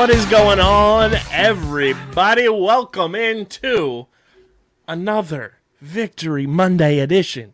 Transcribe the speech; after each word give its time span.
What 0.00 0.08
is 0.08 0.24
going 0.24 0.60
on, 0.60 1.12
everybody? 1.30 2.48
Welcome 2.48 3.14
into 3.14 4.06
another 4.88 5.58
Victory 5.78 6.46
Monday 6.46 7.00
edition 7.00 7.52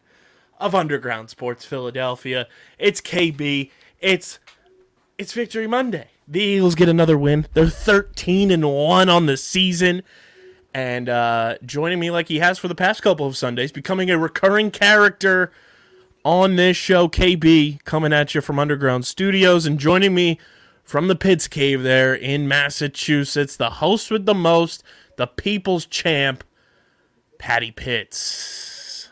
of 0.60 0.73
Underground 0.73 1.28
Sports 1.28 1.64
Philadelphia. 1.64 2.46
It's 2.78 3.01
KB. 3.01 3.73
It's 3.98 4.38
it's 5.18 5.32
Victory 5.32 5.66
Monday. 5.66 6.06
The 6.28 6.40
Eagles 6.40 6.77
get 6.77 6.88
another 6.88 7.18
win. 7.18 7.48
They're 7.52 7.66
13 7.66 8.52
and 8.52 8.73
1 8.73 9.09
on 9.09 9.26
the 9.26 9.37
season. 9.37 10.04
And 10.73 11.09
uh, 11.09 11.56
joining 11.66 11.98
me 11.98 12.12
like 12.12 12.28
he 12.28 12.38
has 12.38 12.60
for 12.60 12.68
the 12.68 12.76
past 12.76 13.02
couple 13.02 13.26
of 13.26 13.37
Sundays, 13.37 13.73
becoming 13.73 14.09
a 14.09 14.16
recurring 14.16 14.70
character 14.70 15.51
on 16.24 16.54
this 16.54 16.76
show, 16.76 17.09
KB, 17.09 17.82
coming 17.82 18.12
at 18.12 18.37
you 18.37 18.40
from 18.40 18.60
Underground 18.60 19.04
Studios 19.04 19.66
and 19.66 19.80
joining 19.80 20.15
me 20.15 20.38
from 20.87 21.09
the 21.09 21.16
Pitts 21.16 21.48
Cave 21.48 21.82
there 21.82 22.15
in 22.15 22.48
Massachusetts, 22.48 23.56
the 23.56 23.68
host 23.70 24.10
with 24.10 24.24
the 24.24 24.34
most, 24.34 24.82
the 25.16 25.26
people's 25.26 25.84
champ, 25.84 26.45
Patty 27.38 27.73
Pitts. 27.73 29.09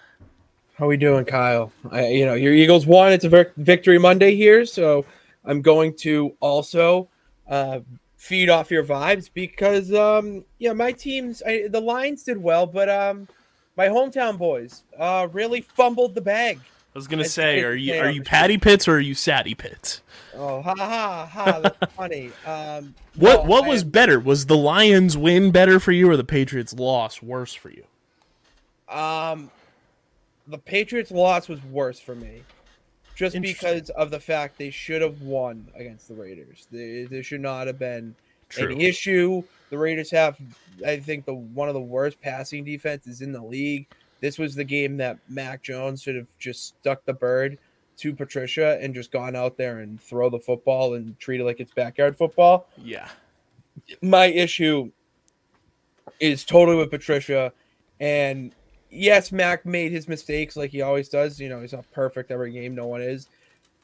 How 0.74 0.86
are 0.86 0.88
we 0.88 0.96
doing, 0.96 1.24
Kyle? 1.24 1.72
I, 1.90 2.06
you 2.08 2.24
know, 2.24 2.34
your 2.34 2.54
Eagles 2.54 2.86
won. 2.86 3.12
It's 3.12 3.24
a 3.24 3.28
vic- 3.28 3.52
victory 3.56 3.98
Monday 3.98 4.34
here, 4.34 4.64
so 4.64 5.04
I'm 5.44 5.60
going 5.62 5.94
to 5.98 6.36
also 6.40 7.08
uh, 7.48 7.80
feed 8.16 8.48
off 8.48 8.70
your 8.70 8.84
vibes 8.84 9.28
because, 9.32 9.92
um, 9.92 10.44
yeah, 10.58 10.72
my 10.72 10.92
teams, 10.92 11.42
I, 11.46 11.68
the 11.68 11.80
Lions 11.80 12.22
did 12.22 12.42
well, 12.42 12.66
but 12.66 12.88
um, 12.88 13.28
my 13.76 13.88
hometown 13.88 14.38
boys 14.38 14.84
uh, 14.98 15.28
really 15.32 15.60
fumbled 15.60 16.14
the 16.14 16.20
bag. 16.22 16.58
I 16.94 16.98
was 16.98 17.08
gonna 17.08 17.22
It's- 17.22 17.34
say, 17.34 17.60
are 17.64 17.74
you 17.74 17.94
are 17.94 18.08
you 18.10 18.22
Patty 18.22 18.56
Pitts 18.56 18.86
or 18.86 18.92
are 18.94 19.00
you 19.00 19.14
Satty 19.16 19.58
Pitts? 19.58 20.00
Oh, 20.36 20.62
ha 20.62 20.74
ha 20.76 21.26
ha! 21.30 21.60
That's 21.80 21.92
funny. 21.94 22.30
Um, 22.46 22.94
What 23.16 23.44
no, 23.44 23.50
what 23.50 23.64
I 23.64 23.68
was 23.68 23.82
am- 23.82 23.90
better? 23.90 24.18
Was 24.20 24.46
the 24.46 24.56
Lions 24.56 25.16
win 25.16 25.50
better 25.50 25.78
for 25.80 25.92
you 25.92 26.10
or 26.10 26.16
the 26.16 26.24
Patriots 26.24 26.72
loss 26.74 27.22
worse 27.22 27.54
for 27.54 27.70
you? 27.70 27.84
Um, 28.88 29.50
the 30.46 30.58
Patriots' 30.58 31.10
loss 31.10 31.48
was 31.48 31.62
worse 31.64 31.98
for 31.98 32.14
me, 32.14 32.42
just 33.14 33.40
because 33.40 33.90
of 33.90 34.10
the 34.10 34.20
fact 34.20 34.58
they 34.58 34.70
should 34.70 35.02
have 35.02 35.22
won 35.22 35.68
against 35.74 36.08
the 36.08 36.14
Raiders. 36.14 36.66
There 36.70 37.22
should 37.22 37.40
not 37.40 37.66
have 37.66 37.78
been 37.78 38.14
True. 38.48 38.72
any 38.72 38.84
issue. 38.84 39.42
The 39.70 39.78
Raiders 39.78 40.10
have, 40.10 40.36
I 40.86 40.98
think, 40.98 41.24
the 41.24 41.34
one 41.34 41.68
of 41.68 41.74
the 41.74 41.80
worst 41.80 42.20
passing 42.20 42.64
defenses 42.64 43.22
in 43.22 43.32
the 43.32 43.42
league. 43.42 43.86
This 44.20 44.38
was 44.38 44.54
the 44.54 44.64
game 44.64 44.96
that 44.98 45.18
Mac 45.28 45.62
Jones 45.62 46.02
should 46.02 46.16
have 46.16 46.28
just 46.38 46.66
stuck 46.66 47.04
the 47.04 47.12
bird 47.14 47.58
to 47.98 48.14
Patricia 48.14 48.78
and 48.80 48.94
just 48.94 49.10
gone 49.12 49.36
out 49.36 49.56
there 49.56 49.80
and 49.80 50.00
throw 50.00 50.28
the 50.30 50.38
football 50.38 50.94
and 50.94 51.18
treat 51.18 51.40
it 51.40 51.44
like 51.44 51.60
it's 51.60 51.72
backyard 51.72 52.16
football 52.16 52.68
Yeah. 52.76 53.08
my 54.02 54.26
issue 54.26 54.90
is 56.20 56.44
totally 56.44 56.76
with 56.76 56.90
Patricia. 56.90 57.52
And 58.00 58.52
yes, 58.90 59.32
Mac 59.32 59.66
made 59.66 59.92
his 59.92 60.08
mistakes 60.08 60.56
like 60.56 60.70
he 60.70 60.82
always 60.82 61.08
does. 61.08 61.40
You 61.40 61.48
know, 61.48 61.60
he's 61.60 61.72
not 61.72 61.90
perfect 61.92 62.30
every 62.30 62.52
game. 62.52 62.74
No 62.74 62.86
one 62.86 63.02
is. 63.02 63.28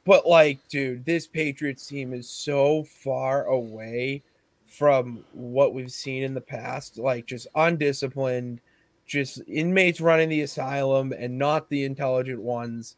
But 0.04 0.26
like, 0.26 0.58
dude, 0.68 1.04
this 1.04 1.26
Patriots 1.26 1.86
team 1.86 2.12
is 2.12 2.28
so 2.28 2.84
far 2.84 3.44
away 3.44 4.22
from 4.66 5.24
what 5.32 5.74
we've 5.74 5.92
seen 5.92 6.22
in 6.22 6.34
the 6.34 6.40
past. 6.40 6.98
Like, 6.98 7.26
just 7.26 7.46
undisciplined, 7.54 8.60
just 9.06 9.42
inmates 9.48 10.00
running 10.00 10.28
the 10.28 10.40
asylum 10.42 11.12
and 11.12 11.36
not 11.38 11.68
the 11.68 11.84
intelligent 11.84 12.40
ones. 12.40 12.96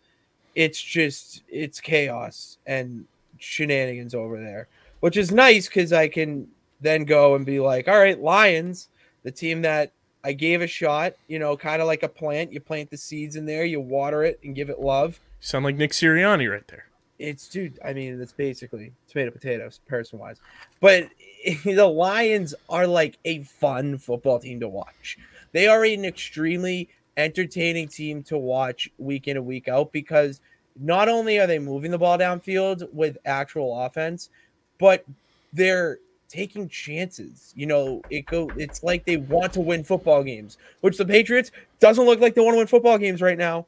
It's 0.55 0.81
just, 0.81 1.43
it's 1.49 1.81
chaos 1.81 2.59
and 2.67 3.07
shenanigans 3.39 4.15
over 4.15 4.39
there, 4.39 4.69
which 5.01 5.17
is 5.17 5.33
nice 5.33 5.67
because 5.67 5.93
I 5.93 6.09
can 6.09 6.49
then 6.81 7.05
go 7.05 7.35
and 7.35 7.47
be 7.47 7.61
like, 7.61 7.89
all 7.89 7.99
right, 7.99 8.21
Lions, 8.21 8.89
the 9.23 9.31
team 9.31 9.63
that 9.63 9.93
I 10.25 10.33
gave 10.33 10.61
a 10.61 10.67
shot, 10.67 11.15
you 11.27 11.39
know, 11.39 11.57
kind 11.57 11.83
of 11.83 11.89
like 11.89 12.03
a 12.03 12.09
plant. 12.09 12.53
You 12.53 12.61
plant 12.61 12.91
the 12.91 12.97
seeds 12.97 13.37
in 13.37 13.47
there, 13.47 13.65
you 13.65 13.81
water 13.81 14.23
it 14.23 14.39
and 14.45 14.55
give 14.55 14.71
it 14.71 14.81
love. 14.81 15.21
You 15.41 15.47
sound 15.47 15.65
like 15.65 15.77
Nick 15.77 15.93
Sirianni 15.93 16.51
right 16.51 16.67
there. 16.69 16.87
It's 17.19 17.49
dude, 17.49 17.79
I 17.85 17.93
mean, 17.93 18.21
it's 18.21 18.33
basically 18.33 18.93
tomato 19.09 19.31
potatoes, 19.31 19.81
person 19.87 20.19
wise. 20.19 20.39
But 20.81 21.09
the 21.65 21.87
Lions 21.87 22.55
are 22.69 22.87
like 22.87 23.19
a 23.25 23.43
fun 23.43 23.99
football 23.99 24.39
team 24.39 24.61
to 24.61 24.69
watch. 24.69 25.19
They 25.53 25.67
are 25.67 25.85
an 25.85 26.05
extremely 26.05 26.89
entertaining 27.17 27.89
team 27.89 28.23
to 28.25 28.39
watch 28.39 28.91
week 28.99 29.29
in 29.29 29.37
and 29.37 29.47
week 29.47 29.69
out 29.69 29.93
because 29.93 30.41
not 30.81 31.09
only 31.09 31.39
are 31.39 31.47
they 31.47 31.59
moving 31.59 31.91
the 31.91 31.99
ball 31.99 32.17
downfield 32.19 32.91
with 32.93 33.19
actual 33.27 33.85
offense, 33.85 34.31
but 34.79 35.05
they're 35.53 35.99
taking 36.29 36.67
chances. 36.69 37.53
You 37.55 37.67
know, 37.67 38.01
it 38.09 38.25
go 38.27 38.51
it's 38.57 38.83
like 38.83 39.05
they 39.05 39.19
want 39.19 39.53
to 39.53 39.61
win 39.61 39.85
football 39.85 40.23
games, 40.25 40.57
which 40.81 40.97
the 40.97 41.05
Patriots 41.05 41.51
doesn't 41.79 42.07
look 42.07 42.21
like 42.21 42.35
they 42.35 42.41
want 42.41 42.55
to 42.55 42.59
win 42.59 42.67
football 42.67 42.97
games 42.97 43.21
right 43.21 43.37
now. 43.37 43.67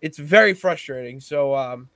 It's 0.00 0.18
very 0.18 0.52
frustrating. 0.52 1.20
So 1.20 1.54
um 1.54 1.88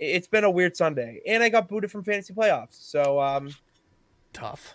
it- 0.00 0.06
it's 0.16 0.26
been 0.26 0.42
a 0.44 0.50
weird 0.50 0.76
Sunday. 0.76 1.20
And 1.26 1.42
I 1.44 1.48
got 1.48 1.68
booted 1.68 1.92
from 1.92 2.02
fantasy 2.02 2.34
playoffs. 2.34 2.72
So 2.72 3.20
um 3.20 3.54
Tough. 4.32 4.74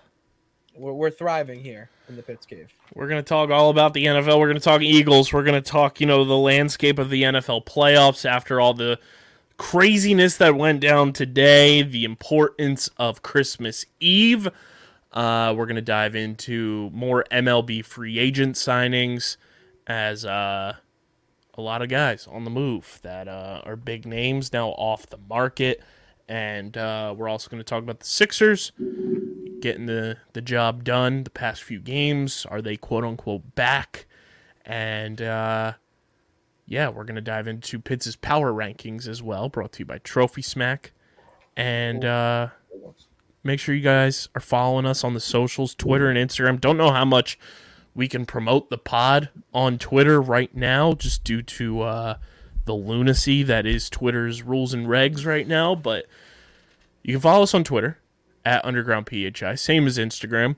We're, 0.76 0.94
we're 0.94 1.10
thriving 1.10 1.62
here 1.62 1.90
in 2.08 2.16
the 2.16 2.24
Pitts 2.24 2.46
Cave. 2.46 2.74
We're 2.94 3.08
going 3.08 3.22
to 3.24 3.28
talk 3.28 3.50
all 3.50 3.70
about 3.70 3.94
the 3.94 4.06
NFL. 4.06 4.40
We're 4.40 4.48
going 4.48 4.56
to 4.56 4.64
talk 4.64 4.82
Eagles. 4.82 5.32
We're 5.32 5.44
going 5.44 5.62
to 5.62 5.70
talk, 5.70 6.00
you 6.00 6.08
know, 6.08 6.24
the 6.24 6.38
landscape 6.38 7.00
of 7.00 7.10
the 7.10 7.24
NFL 7.24 7.66
playoffs 7.66 8.26
after 8.26 8.60
all 8.60 8.74
the 8.74 9.00
craziness 9.58 10.38
that 10.38 10.56
went 10.56 10.82
down 10.82 11.14
today, 11.14 11.84
the 11.84 12.04
importance 12.04 12.90
of 12.98 13.22
Christmas 13.22 13.86
Eve. 14.00 14.48
Uh, 15.12 15.54
we're 15.56 15.66
going 15.66 15.76
to 15.76 15.82
dive 15.82 16.16
into 16.16 16.90
more 16.94 17.26
MLB 17.32 17.84
free 17.84 18.18
agent 18.18 18.56
signings 18.56 19.38
as 19.88 20.26
uh, 20.26 20.74
a 21.54 21.62
lot 21.62 21.82
of 21.82 21.90
guys 21.90 22.28
on 22.28 22.44
the 22.44 22.50
move 22.50 23.00
that 23.04 23.28
uh, 23.28 23.62
are 23.66 23.76
big 23.76 24.06
names 24.06 24.54
now 24.54 24.70
off 24.70 25.06
the 25.08 25.20
market. 25.30 25.82
And 26.32 26.78
uh, 26.78 27.14
we're 27.18 27.28
also 27.28 27.50
going 27.50 27.60
to 27.60 27.66
talk 27.66 27.84
about 27.84 28.00
the 28.00 28.06
Sixers 28.06 28.72
getting 29.60 29.86
the, 29.86 30.16
the 30.32 30.42
job 30.42 30.86
done 30.86 31.26
the 31.26 31.30
past 31.30 31.62
few 31.62 31.78
games. 31.78 32.46
Are 32.50 32.62
they 32.62 32.78
quote 32.78 33.04
unquote 33.04 33.54
back? 33.54 34.06
And 34.66 35.22
uh, 35.22 35.74
yeah, 36.66 36.88
we're 36.88 37.04
going 37.04 37.16
to 37.16 37.22
dive 37.22 37.50
into 37.50 37.80
Pitts' 37.80 38.16
power 38.16 38.54
rankings 38.54 39.10
as 39.10 39.22
well, 39.22 39.50
brought 39.50 39.74
to 39.74 39.80
you 39.80 39.86
by 39.86 39.98
Trophy 39.98 40.42
Smack. 40.42 40.94
And 41.58 42.06
uh, 42.06 42.48
make 43.44 43.60
sure 43.60 43.76
you 43.76 43.82
guys 43.82 44.30
are 44.34 44.40
following 44.40 44.86
us 44.86 45.04
on 45.04 45.14
the 45.14 45.20
socials 45.20 45.76
Twitter 45.76 46.10
and 46.10 46.18
Instagram. 46.18 46.62
Don't 46.62 46.78
know 46.78 46.92
how 46.92 47.04
much 47.04 47.38
we 47.94 48.08
can 48.08 48.26
promote 48.26 48.70
the 48.70 48.78
pod 48.78 49.28
on 49.54 49.78
Twitter 49.78 50.22
right 50.22 50.56
now, 50.56 50.94
just 50.94 51.26
due 51.26 51.42
to 51.42 51.82
uh, 51.82 52.16
the 52.66 52.74
lunacy 52.74 53.44
that 53.44 53.66
is 53.66 53.90
Twitter's 53.90 54.44
rules 54.44 54.74
and 54.74 54.88
regs 54.88 55.26
right 55.26 55.48
now. 55.48 55.76
But 55.76 56.06
you 57.04 57.14
can 57.16 57.22
follow 57.22 57.44
us 57.44 57.54
on 57.54 57.64
Twitter 57.64 58.00
at 58.46 58.64
Underground 58.66 59.10
PHI, 59.10 59.56
same 59.56 59.88
as 59.88 59.98
Instagram. 59.98 60.56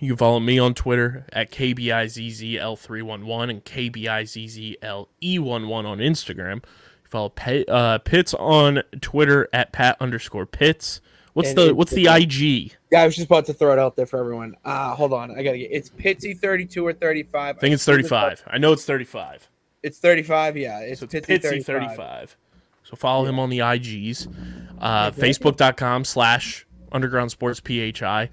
You 0.00 0.10
can 0.10 0.16
follow 0.16 0.40
me 0.40 0.58
on 0.58 0.74
Twitter 0.74 1.24
at 1.32 1.52
KBIZZL311 1.52 3.50
and 3.50 3.64
KBIZZLE11 3.64 5.06
E 5.20 5.38
on 5.38 5.98
Instagram. 5.98 6.54
You 6.56 7.08
follow 7.08 7.28
Pe- 7.28 7.64
uh, 7.68 7.98
Pitts 7.98 8.34
on 8.34 8.82
Twitter 9.00 9.48
at 9.52 9.72
Pat 9.72 9.96
underscore 10.00 10.46
Pitts. 10.46 11.00
What's 11.34 11.50
And 11.50 11.58
the 11.58 11.74
what's 11.74 11.90
the 11.90 12.06
IG? 12.06 12.76
Yeah, 12.92 13.02
I 13.02 13.06
was 13.06 13.16
just 13.16 13.26
about 13.26 13.46
to 13.46 13.54
throw 13.54 13.72
it 13.72 13.78
out 13.78 13.96
there 13.96 14.06
for 14.06 14.20
everyone. 14.20 14.54
Uh 14.64 14.94
hold 14.94 15.12
on, 15.12 15.32
I 15.32 15.42
gotta 15.42 15.58
get 15.58 15.72
it's 15.72 15.90
Pitsy 15.90 16.38
32 16.38 16.86
or 16.86 16.92
35. 16.92 17.56
I 17.56 17.58
think 17.58 17.74
it's 17.74 17.84
35. 17.84 18.44
I 18.46 18.58
know 18.58 18.72
it's 18.72 18.84
35. 18.84 19.48
It's 19.84 19.98
35, 19.98 20.56
yeah. 20.56 20.80
It's, 20.80 21.00
So 21.00 21.04
it's 21.04 21.14
Pitsy, 21.14 21.40
Pitsy 21.40 21.64
35. 21.64 21.66
35. 21.66 22.36
So 22.84 22.96
follow 22.96 23.26
him 23.26 23.38
on 23.38 23.50
the 23.50 23.58
IGs. 23.58 24.26
Uh, 24.80 25.10
Facebook.com 25.10 26.06
slash 26.06 26.66
Underground 26.90 27.30
Sports 27.30 27.60
PHI. 27.60 28.30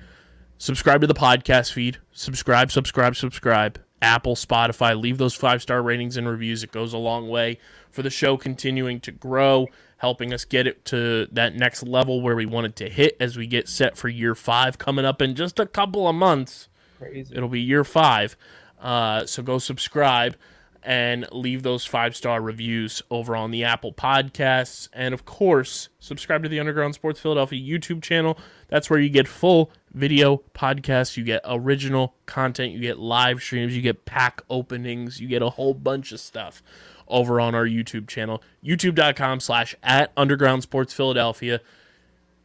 Subscribe 0.57 1.01
to 1.01 1.07
the 1.07 1.13
podcast 1.13 1.73
feed. 1.73 1.97
Subscribe, 2.13 2.71
subscribe, 2.71 3.17
subscribe. 3.17 3.81
Apple, 4.01 4.35
Spotify. 4.35 4.99
Leave 4.99 5.17
those 5.17 5.35
five 5.35 5.61
star 5.61 5.83
ratings 5.83 6.15
and 6.15 6.27
reviews. 6.27 6.63
It 6.63 6.71
goes 6.71 6.93
a 6.93 6.97
long 6.97 7.27
way 7.27 7.59
for 7.89 8.01
the 8.01 8.09
show 8.09 8.37
continuing 8.37 9.01
to 9.01 9.11
grow, 9.11 9.67
helping 9.97 10.33
us 10.33 10.45
get 10.45 10.67
it 10.67 10.85
to 10.85 11.27
that 11.33 11.53
next 11.55 11.83
level 11.83 12.21
where 12.21 12.35
we 12.37 12.45
wanted 12.45 12.77
to 12.77 12.89
hit 12.89 13.17
as 13.19 13.35
we 13.35 13.45
get 13.45 13.67
set 13.67 13.97
for 13.97 14.07
year 14.07 14.35
five 14.35 14.77
coming 14.77 15.03
up 15.03 15.21
in 15.21 15.35
just 15.35 15.59
a 15.59 15.65
couple 15.65 16.07
of 16.07 16.15
months. 16.15 16.69
Crazy. 16.97 17.35
It'll 17.35 17.49
be 17.49 17.61
year 17.61 17.83
five. 17.83 18.37
Uh, 18.79 19.25
so 19.25 19.43
go 19.43 19.57
subscribe 19.57 20.35
and 20.83 21.27
leave 21.31 21.63
those 21.63 21.85
five 21.85 22.15
star 22.15 22.41
reviews 22.41 23.01
over 23.11 23.35
on 23.35 23.51
the 23.51 23.63
Apple 23.63 23.93
Podcasts. 23.93 24.89
And 24.93 25.13
of 25.13 25.25
course, 25.25 25.89
subscribe 25.99 26.43
to 26.43 26.49
the 26.49 26.59
Underground 26.59 26.95
Sports 26.95 27.19
Philadelphia 27.19 27.61
YouTube 27.61 28.01
channel. 28.01 28.37
That's 28.67 28.89
where 28.89 28.99
you 28.99 29.09
get 29.09 29.27
full 29.27 29.71
video 29.93 30.37
podcasts, 30.53 31.17
you 31.17 31.23
get 31.23 31.41
original 31.45 32.15
content, 32.25 32.71
you 32.71 32.79
get 32.79 32.97
live 32.97 33.41
streams, 33.41 33.75
you 33.75 33.81
get 33.81 34.05
pack 34.05 34.41
openings, 34.49 35.19
you 35.19 35.27
get 35.27 35.41
a 35.41 35.49
whole 35.49 35.73
bunch 35.73 36.11
of 36.11 36.19
stuff 36.19 36.63
over 37.07 37.39
on 37.41 37.53
our 37.53 37.65
YouTube 37.65 38.07
channel. 38.07 38.41
YouTube.com 38.63 39.39
slash 39.39 39.75
at 39.83 40.11
Underground 40.15 40.63
Sports 40.63 40.93
Philadelphia. 40.93 41.59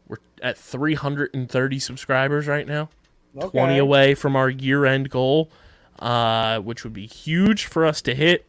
We're 0.09 0.19
at 0.43 0.59
330 0.59 1.79
subscribers 1.79 2.47
right 2.47 2.67
now. 2.67 2.91
20 3.39 3.79
away 3.79 4.15
from 4.15 4.35
our 4.35 4.49
year 4.49 4.87
end 4.87 5.11
goal, 5.11 5.51
uh, 5.99 6.61
which 6.61 6.85
would 6.85 6.93
be 6.93 7.07
huge 7.07 7.65
for 7.67 7.85
us 7.85 8.03
to 8.03 8.15
hit 8.15 8.47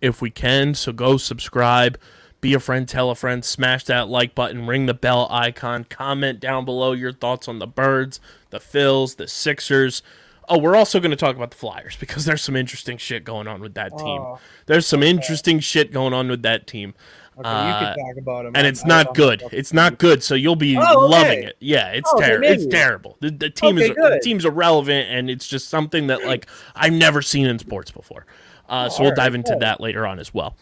if 0.00 0.20
we 0.20 0.30
can. 0.30 0.74
So 0.74 0.92
go 0.92 1.16
subscribe, 1.16 1.98
be 2.40 2.54
a 2.54 2.60
friend, 2.60 2.88
tell 2.88 3.10
a 3.10 3.14
friend, 3.14 3.44
smash 3.44 3.84
that 3.84 4.08
like 4.08 4.34
button, 4.34 4.66
ring 4.66 4.86
the 4.86 4.94
bell 4.94 5.26
icon, 5.30 5.84
comment 5.84 6.40
down 6.40 6.64
below 6.64 6.92
your 6.92 7.12
thoughts 7.12 7.48
on 7.48 7.58
the 7.58 7.66
birds, 7.66 8.20
the 8.50 8.58
Phils, 8.58 9.16
the 9.16 9.28
Sixers. 9.28 10.02
Oh, 10.48 10.58
we're 10.58 10.76
also 10.76 10.98
going 10.98 11.10
to 11.10 11.16
talk 11.16 11.36
about 11.36 11.50
the 11.50 11.56
Flyers 11.56 11.96
because 12.00 12.24
there's 12.24 12.42
some 12.42 12.56
interesting 12.56 12.96
shit 12.96 13.24
going 13.24 13.46
on 13.48 13.60
with 13.60 13.74
that 13.74 13.96
team. 13.98 14.20
Oh, 14.20 14.38
There's 14.66 14.86
some 14.86 15.02
interesting 15.02 15.60
shit 15.60 15.92
going 15.92 16.14
on 16.14 16.28
with 16.28 16.42
that 16.42 16.66
team. 16.66 16.94
Okay, 17.38 17.48
Uh, 17.48 17.66
you 17.68 17.86
can 17.86 17.96
talk 18.06 18.16
about 18.18 18.40
him. 18.46 18.46
and 18.48 18.56
I'm- 18.58 18.66
it's 18.66 18.84
I 18.84 18.88
not 18.88 19.06
don't 19.06 19.16
good. 19.16 19.42
It's 19.52 19.72
not 19.72 19.98
good. 19.98 20.22
So 20.22 20.34
you'll 20.34 20.56
be 20.56 20.76
Oh, 20.76 20.80
okay. 20.82 21.12
loving 21.18 21.42
it. 21.44 21.56
Yeah, 21.60 21.88
it's 21.92 22.12
Okay, 22.14 22.26
terrible. 22.26 22.48
It's 22.48 22.66
terrible. 22.66 23.16
The, 23.20 23.30
the 23.30 23.50
team 23.50 23.76
Okay, 23.76 23.90
is 23.90 23.96
the 23.96 24.20
team's 24.22 24.44
irrelevant, 24.44 25.08
and 25.10 25.30
it's 25.30 25.46
just 25.46 25.68
something 25.68 26.08
that 26.08 26.24
like 26.26 26.46
I've 26.74 26.92
never 26.92 27.22
seen 27.22 27.46
in 27.46 27.58
sports 27.58 27.90
before. 27.90 28.26
Uh, 28.68 28.88
so 28.88 29.02
we'll 29.02 29.10
alright, 29.12 29.16
dive 29.16 29.34
into 29.34 29.52
cool. 29.52 29.60
that 29.60 29.80
later 29.80 30.06
on 30.06 30.18
as 30.18 30.34
well. 30.34 30.56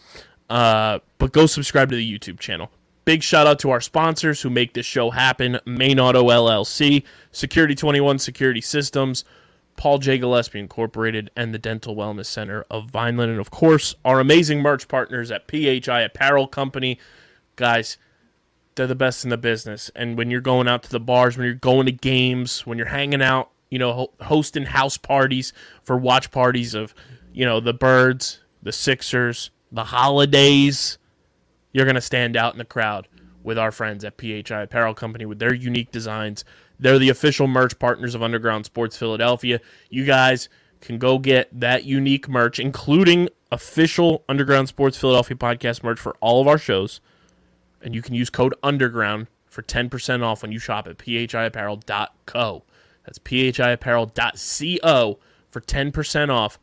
Uh, 0.49 0.99
but 1.17 1.31
go 1.33 1.45
subscribe 1.45 1.89
to 1.89 1.95
the 1.95 2.19
YouTube 2.19 2.39
channel. 2.39 2.71
Big 3.05 3.23
shout 3.23 3.47
out 3.47 3.57
to 3.59 3.69
our 3.71 3.81
sponsors 3.81 4.41
who 4.41 4.49
make 4.49 4.73
this 4.73 4.85
show 4.85 5.09
happen: 5.11 5.59
Main 5.65 5.99
Auto 5.99 6.23
LLC, 6.29 7.03
Security 7.31 7.73
Twenty 7.75 7.99
One 8.01 8.19
Security 8.19 8.61
Systems, 8.61 9.23
Paul 9.77 9.99
J. 9.99 10.17
Gillespie 10.17 10.59
Incorporated, 10.59 11.31
and 11.35 11.53
the 11.53 11.59
Dental 11.59 11.95
Wellness 11.95 12.25
Center 12.25 12.65
of 12.69 12.89
Vineland, 12.89 13.31
and 13.31 13.39
of 13.39 13.51
course 13.51 13.95
our 14.03 14.19
amazing 14.19 14.61
merch 14.61 14.87
partners 14.87 15.31
at 15.31 15.49
PHI 15.49 16.01
Apparel 16.01 16.47
Company. 16.47 16.99
Guys, 17.55 17.97
they're 18.75 18.87
the 18.87 18.95
best 18.95 19.23
in 19.23 19.29
the 19.29 19.37
business. 19.37 19.89
And 19.95 20.17
when 20.17 20.29
you're 20.29 20.41
going 20.41 20.67
out 20.67 20.83
to 20.83 20.89
the 20.89 20.99
bars, 20.99 21.37
when 21.37 21.45
you're 21.45 21.55
going 21.55 21.85
to 21.85 21.91
games, 21.91 22.65
when 22.65 22.77
you're 22.77 22.87
hanging 22.87 23.21
out, 23.21 23.49
you 23.69 23.79
know, 23.79 24.11
hosting 24.21 24.65
house 24.65 24.97
parties 24.97 25.53
for 25.83 25.97
watch 25.97 26.31
parties 26.31 26.73
of, 26.73 26.93
you 27.33 27.45
know, 27.45 27.59
the 27.59 27.73
Birds, 27.73 28.39
the 28.61 28.71
Sixers, 28.71 29.51
the 29.71 29.85
holidays, 29.85 30.97
you're 31.73 31.85
going 31.85 31.95
to 31.95 32.01
stand 32.01 32.37
out 32.37 32.53
in 32.53 32.57
the 32.57 32.65
crowd 32.65 33.07
with 33.43 33.57
our 33.57 33.71
friends 33.71 34.03
at 34.03 34.19
PHI 34.19 34.61
Apparel 34.61 34.93
Company 34.93 35.25
with 35.25 35.39
their 35.39 35.53
unique 35.53 35.91
designs. 35.91 36.43
They're 36.79 36.99
the 36.99 37.09
official 37.09 37.47
merch 37.47 37.77
partners 37.79 38.15
of 38.15 38.21
Underground 38.21 38.65
Sports 38.65 38.97
Philadelphia. 38.97 39.59
You 39.89 40.05
guys 40.05 40.49
can 40.81 40.97
go 40.97 41.17
get 41.17 41.47
that 41.59 41.85
unique 41.85 42.29
merch, 42.29 42.59
including 42.59 43.29
official 43.51 44.23
Underground 44.29 44.67
Sports 44.67 44.97
Philadelphia 44.97 45.37
podcast 45.37 45.83
merch 45.83 45.99
for 45.99 46.15
all 46.19 46.41
of 46.41 46.47
our 46.47 46.57
shows 46.57 47.01
and 47.81 47.95
you 47.95 48.01
can 48.01 48.13
use 48.13 48.29
code 48.29 48.53
underground 48.63 49.27
for 49.45 49.61
10% 49.61 50.23
off 50.23 50.41
when 50.41 50.51
you 50.51 50.59
shop 50.59 50.87
at 50.87 50.97
phiapparel.co. 50.97 52.63
That's 53.05 53.19
phiapparel.co 53.19 55.19
for 55.49 55.61
10% 55.61 56.29
off 56.29 56.59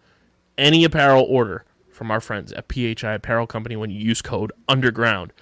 any 0.58 0.84
apparel 0.84 1.24
order 1.24 1.64
from 1.90 2.10
our 2.10 2.20
friends 2.20 2.52
at 2.52 2.70
PHI 2.70 3.14
Apparel 3.14 3.46
Company 3.46 3.76
when 3.76 3.90
you 3.90 3.98
use 3.98 4.20
code 4.20 4.52
underground. 4.68 5.32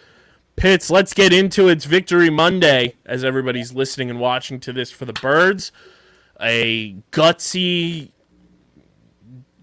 Pitts, 0.56 0.90
let's 0.90 1.14
get 1.14 1.32
into 1.32 1.68
it. 1.68 1.72
It's 1.72 1.84
Victory 1.86 2.30
Monday 2.30 2.94
as 3.04 3.24
everybody's 3.24 3.72
listening 3.72 4.10
and 4.10 4.20
watching 4.20 4.60
to 4.60 4.72
this 4.72 4.90
for 4.90 5.04
the 5.04 5.12
Birds. 5.12 5.72
A 6.40 6.96
gutsy, 7.10 8.10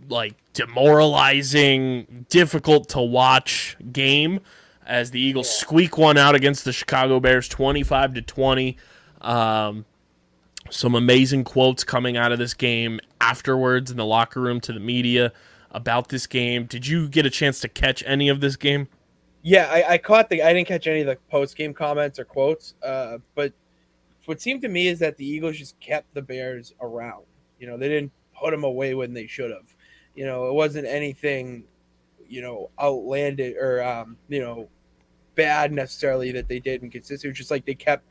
like 0.08 0.36
demoralizing, 0.54 2.26
difficult 2.30 2.90
to 2.90 3.02
watch 3.02 3.78
game 3.92 4.40
as 4.86 5.12
the 5.12 5.20
Eagles 5.20 5.56
squeak 5.56 5.98
one 5.98 6.18
out 6.18 6.36
against 6.36 6.66
the 6.66 6.74
Chicago 6.74 7.20
Bears 7.20 7.48
25 7.48 8.16
to 8.16 8.22
20. 8.22 8.78
Um, 9.22 9.86
some 10.70 10.96
amazing 10.96 11.44
quotes 11.44 11.84
coming 11.84 12.18
out 12.18 12.32
of 12.32 12.40
this 12.40 12.54
game 12.54 13.00
afterwards 13.22 13.92
in 13.92 13.98
the 13.98 14.06
locker 14.06 14.42
room 14.42 14.60
to 14.62 14.74
the 14.74 14.80
media 14.80 15.32
about 15.72 16.10
this 16.10 16.28
game. 16.28 16.66
Did 16.66 16.88
you 16.88 17.08
get 17.08 17.26
a 17.26 17.30
chance 17.30 17.60
to 17.62 17.68
catch 17.68 18.04
any 18.06 18.30
of 18.30 18.42
this 18.42 18.56
game? 18.56 18.88
Yeah, 19.42 19.70
I, 19.72 19.94
I 19.94 19.98
caught 19.98 20.30
the. 20.30 20.42
I 20.44 20.54
didn't 20.54 20.68
catch 20.68 20.88
any 20.88 21.02
of 21.02 21.08
the 21.08 21.18
post 21.30 21.56
game 21.56 21.74
comments 21.74 22.20
or 22.20 22.26
quotes. 22.26 22.76
Uh, 22.84 23.20
but 23.36 23.54
what 24.26 24.42
seemed 24.42 24.62
to 24.62 24.68
me 24.68 24.88
is 24.88 25.00
that 25.00 25.18
the 25.18 25.26
Eagles 25.26 25.58
just 25.58 25.80
kept 25.80 26.14
the 26.14 26.22
Bears 26.22 26.74
around. 26.82 27.24
You 27.60 27.68
know, 27.68 27.78
they 27.78 27.88
didn't 27.88 28.12
put 28.38 28.52
them 28.52 28.64
away 28.64 28.94
when 28.96 29.14
they 29.14 29.28
should 29.28 29.52
have. 29.52 29.76
You 30.16 30.26
know, 30.26 30.48
it 30.50 30.54
wasn't 30.54 30.88
anything, 30.88 31.64
you 32.28 32.42
know, 32.42 32.70
outlandish 32.80 33.56
or 33.60 33.82
um, 33.82 34.18
you 34.28 34.42
know, 34.42 34.68
bad 35.36 35.72
necessarily 35.72 36.32
that 36.34 36.48
they 36.48 36.60
did 36.60 36.82
and 36.82 36.92
consistent. 36.92 37.26
It 37.26 37.30
was 37.30 37.38
just 37.38 37.52
like 37.52 37.66
they 37.66 37.76
kept 37.76 38.04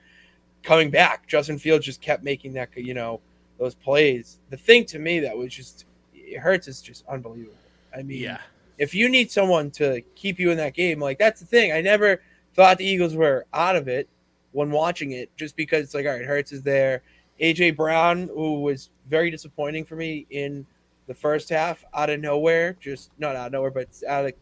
coming 0.62 0.90
back. 0.90 1.26
Justin 1.26 1.58
Fields 1.58 1.84
just 1.84 2.00
kept 2.00 2.24
making 2.24 2.54
that, 2.54 2.70
you 2.76 2.94
know, 2.94 3.20
those 3.58 3.74
plays. 3.74 4.38
The 4.50 4.56
thing 4.56 4.86
to 4.86 4.98
me 4.98 5.20
that 5.20 5.36
was 5.36 5.52
just 5.52 5.84
it 6.14 6.38
hurts 6.38 6.68
is 6.68 6.80
just 6.80 7.04
unbelievable. 7.06 7.54
I 7.96 8.02
mean, 8.02 8.20
Yeah. 8.22 8.38
If 8.78 8.94
you 8.94 9.08
need 9.08 9.30
someone 9.30 9.70
to 9.72 10.02
keep 10.14 10.38
you 10.38 10.50
in 10.50 10.56
that 10.58 10.74
game, 10.74 11.00
like 11.00 11.18
that's 11.18 11.40
the 11.40 11.46
thing. 11.46 11.72
I 11.72 11.80
never 11.80 12.22
thought 12.54 12.78
the 12.78 12.84
Eagles 12.84 13.14
were 13.14 13.46
out 13.52 13.76
of 13.76 13.88
it 13.88 14.08
when 14.52 14.70
watching 14.70 15.12
it, 15.12 15.30
just 15.36 15.56
because 15.56 15.84
it's 15.84 15.94
like, 15.94 16.06
all 16.06 16.12
right, 16.12 16.24
Hurts 16.24 16.52
is 16.52 16.62
there. 16.62 17.02
AJ 17.40 17.76
Brown, 17.76 18.28
who 18.28 18.62
was 18.62 18.90
very 19.08 19.30
disappointing 19.30 19.84
for 19.84 19.96
me 19.96 20.26
in 20.30 20.66
the 21.06 21.14
first 21.14 21.48
half, 21.48 21.84
out 21.94 22.10
of 22.10 22.20
nowhere, 22.20 22.76
just 22.80 23.10
not 23.18 23.36
out 23.36 23.46
of 23.46 23.52
nowhere, 23.52 23.70
but 23.70 23.88
out 24.08 24.26
of 24.26 24.32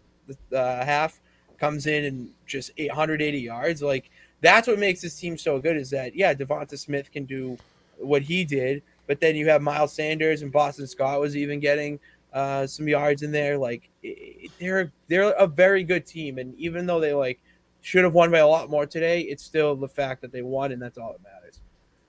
the 0.51 0.59
uh, 0.59 0.85
half, 0.85 1.21
comes 1.59 1.87
in 1.87 2.05
and 2.05 2.31
just 2.47 2.71
880 2.77 3.39
yards. 3.39 3.83
Like 3.83 4.11
that's 4.41 4.69
what 4.69 4.79
makes 4.79 5.01
this 5.01 5.19
team 5.19 5.39
so 5.39 5.59
good. 5.59 5.77
Is 5.77 5.91
that 5.91 6.15
yeah, 6.15 6.35
Devonta 6.35 6.79
Smith 6.79 7.11
can 7.11 7.25
do 7.25 7.57
what 7.99 8.23
he 8.23 8.45
did, 8.45 8.83
but 9.07 9.21
then 9.21 9.37
you 9.37 9.49
have 9.49 9.63
Miles 9.63 9.93
Sanders 9.93 10.43
and 10.43 10.53
Boston 10.53 10.87
Scott 10.87 11.21
was 11.21 11.37
even 11.37 11.61
getting 11.61 11.99
uh, 12.33 12.67
some 12.67 12.89
yards 12.89 13.23
in 13.23 13.33
there. 13.33 13.57
Like 13.59 13.89
it, 14.03 14.51
they're 14.59 14.93
they're 15.09 15.31
a 15.33 15.47
very 15.47 15.85
good 15.85 16.07
team, 16.07 16.39
and 16.39 16.55
even 16.57 16.87
though 16.87 17.01
they 17.01 17.13
like 17.15 17.41
should 17.81 18.05
have 18.05 18.15
won 18.15 18.31
by 18.31 18.39
a 18.39 18.49
lot 18.49 18.69
more 18.71 18.87
today, 18.87 19.21
it's 19.23 19.45
still 19.45 19.77
the 19.77 19.89
fact 19.89 20.21
that 20.23 20.33
they 20.33 20.43
won, 20.43 20.73
and 20.73 20.81
that's 20.83 20.99
all 20.99 21.13
that 21.13 21.23
matters. 21.23 21.61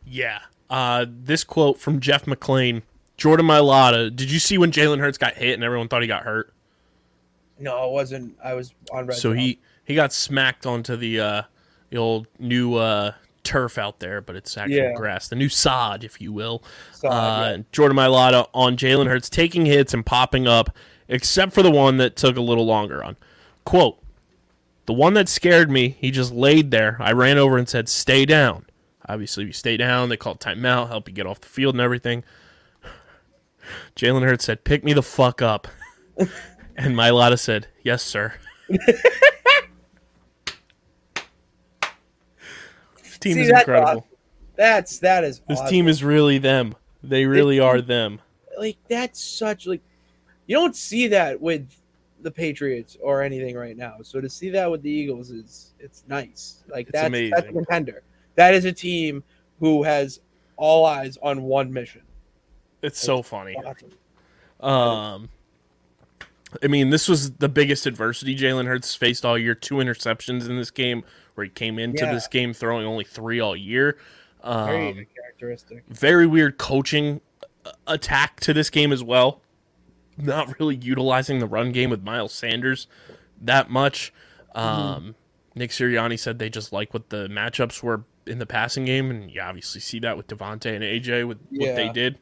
Yeah. 0.05 0.39
Uh, 0.69 1.05
this 1.07 1.43
quote 1.43 1.79
from 1.79 1.99
Jeff 1.99 2.25
McLane, 2.25 2.81
Jordan 3.15 3.45
Mailata. 3.45 4.13
Did 4.13 4.31
you 4.31 4.39
see 4.39 4.57
when 4.57 4.71
Jalen 4.71 4.99
Hurts 4.99 5.17
got 5.17 5.35
hit 5.35 5.53
and 5.53 5.63
everyone 5.63 5.87
thought 5.87 6.01
he 6.01 6.07
got 6.07 6.23
hurt? 6.23 6.53
No, 7.59 7.87
it 7.87 7.91
wasn't. 7.91 8.37
I 8.43 8.53
was 8.53 8.73
on 8.91 9.07
red. 9.07 9.17
so 9.17 9.29
Zone. 9.29 9.37
he 9.37 9.59
he 9.85 9.95
got 9.95 10.13
smacked 10.13 10.65
onto 10.65 10.95
the 10.95 11.19
uh, 11.19 11.41
the 11.89 11.97
old 11.97 12.27
new 12.39 12.75
uh, 12.75 13.13
turf 13.47 13.77
out 13.77 13.99
there, 13.99 14.19
but 14.21 14.35
it's 14.35 14.57
actual 14.57 14.75
Yeah. 14.77 14.93
grass, 14.93 15.27
the 15.29 15.35
new 15.35 15.49
sod, 15.49 16.03
if 16.03 16.19
you 16.21 16.31
will. 16.33 16.61
Sod, 16.91 17.11
uh, 17.11 17.57
yeah. 17.57 17.63
Jordan 17.71 17.97
Mailata 17.97 18.47
on 18.53 18.75
Jalen 18.77 19.07
Hurts 19.07 19.29
taking 19.29 19.65
hits 19.65 19.93
and 19.93 20.05
popping 20.05 20.47
up, 20.47 20.75
except 21.07 21.53
for 21.53 21.63
the 21.63 21.71
one 21.71 21.97
that 21.97 22.15
took 22.15 22.35
a 22.37 22.41
little 22.41 22.65
longer 22.65 23.03
on. 23.03 23.15
Quote: 23.63 23.99
The 24.85 24.93
one 24.93 25.13
that 25.15 25.27
scared 25.29 25.69
me, 25.71 25.97
he 25.99 26.11
just 26.11 26.31
laid 26.33 26.71
there. 26.71 26.97
I 26.99 27.11
ran 27.13 27.37
over 27.37 27.57
and 27.57 27.67
said, 27.67 27.87
"Stay 27.89 28.25
down." 28.25 28.65
Obviously, 29.09 29.45
you 29.45 29.53
stay 29.53 29.77
down, 29.77 30.09
they 30.09 30.17
call 30.17 30.35
timeout, 30.35 30.89
help 30.89 31.07
you 31.07 31.13
get 31.15 31.25
off 31.25 31.39
the 31.41 31.47
field 31.47 31.75
and 31.75 31.81
everything. 31.81 32.23
Jalen 33.95 34.23
Hurts 34.23 34.45
said, 34.45 34.63
"Pick 34.65 34.83
me 34.83 34.91
the 34.93 35.01
fuck 35.03 35.41
up," 35.41 35.67
and 36.17 36.95
Mailata 36.95 37.39
said, 37.39 37.67
"Yes, 37.83 38.03
sir." 38.03 38.33
This 43.03 43.06
team 43.17 43.33
See, 43.35 43.41
is 43.41 43.49
that's 43.49 43.61
incredible. 43.61 43.89
awesome. 43.89 44.03
That's 44.55 44.99
that 44.99 45.23
is 45.23 45.41
This 45.47 45.59
awesome. 45.59 45.69
team 45.71 45.87
is 45.87 46.03
really 46.03 46.37
them. 46.37 46.75
They 47.03 47.25
really 47.25 47.59
are 47.59 47.81
them. 47.81 48.19
like 48.57 48.77
that's 48.89 49.21
such 49.21 49.67
like 49.67 49.81
you 50.47 50.55
don't 50.55 50.75
see 50.75 51.07
that 51.09 51.39
with 51.39 51.69
the 52.21 52.31
Patriots 52.31 52.97
or 53.01 53.21
anything 53.21 53.55
right 53.55 53.77
now. 53.77 53.97
So 54.01 54.19
to 54.19 54.29
see 54.29 54.49
that 54.49 54.69
with 54.71 54.81
the 54.81 54.89
Eagles 54.89 55.29
is 55.29 55.73
it's 55.79 56.03
nice. 56.07 56.63
Like 56.67 56.87
It's 56.89 56.93
that's 56.93 57.11
that's 57.31 57.47
a 57.47 57.51
contender. 57.51 58.01
That 58.35 58.53
is 58.55 58.65
a 58.65 58.71
team 58.71 59.23
who 59.59 59.83
has 59.83 60.19
all 60.55 60.85
eyes 60.85 61.17
on 61.21 61.43
one 61.43 61.71
mission. 61.71 62.01
It's 62.81 62.99
so 62.99 63.21
funny. 63.21 63.55
Awesome. 63.55 63.91
Um, 64.59 65.29
I 66.63 66.67
mean, 66.67 66.89
this 66.89 67.07
was 67.07 67.31
the 67.33 67.49
biggest 67.49 67.85
adversity 67.85 68.35
Jalen 68.35 68.65
Hurts 68.65 68.95
faced 68.95 69.25
all 69.25 69.37
year. 69.37 69.53
Two 69.53 69.75
interceptions 69.75 70.47
in 70.49 70.57
this 70.57 70.71
game, 70.71 71.03
where 71.37 71.45
he 71.45 71.51
came 71.51 71.77
into 71.77 72.03
Yeah. 72.03 72.13
this 72.13 72.27
game 72.27 72.51
throwing 72.53 72.85
only 72.87 73.03
three 73.03 73.39
all 73.39 73.55
year. 73.55 73.97
Very 74.43 74.89
Um, 74.89 75.05
characteristic. 75.15 75.83
very 75.87 76.25
weird 76.25 76.57
coaching 76.57 77.21
uh, 77.65 77.71
attack 77.85 78.39
to 78.41 78.53
this 78.53 78.69
game 78.71 78.91
as 78.91 79.03
well. 79.03 79.41
Not 80.17 80.59
really 80.59 80.75
utilizing 80.75 81.37
the 81.39 81.45
run 81.45 81.71
game 81.71 81.91
with 81.91 82.01
Miles 82.03 82.33
Sanders 82.33 82.87
that 83.39 83.69
much. 83.69 84.11
Um, 84.55 85.13
Nick 85.53 85.69
Sirianni 85.69 86.17
said 86.17 86.39
they 86.39 86.49
just 86.49 86.73
like 86.73 86.91
what 86.93 87.09
the 87.09 87.27
matchups 87.27 87.83
were 87.83 88.03
in 88.25 88.39
the 88.39 88.45
passing 88.47 88.85
game, 88.85 89.11
and 89.11 89.29
you 89.31 89.39
obviously 89.41 89.79
see 89.79 89.99
that 89.99 90.17
with 90.17 90.27
Devonta 90.27 90.73
and 90.73 90.83
AJ 90.83 91.23
with 91.27 91.37
what 91.51 91.75
they 91.75 91.89
did. 91.89 92.17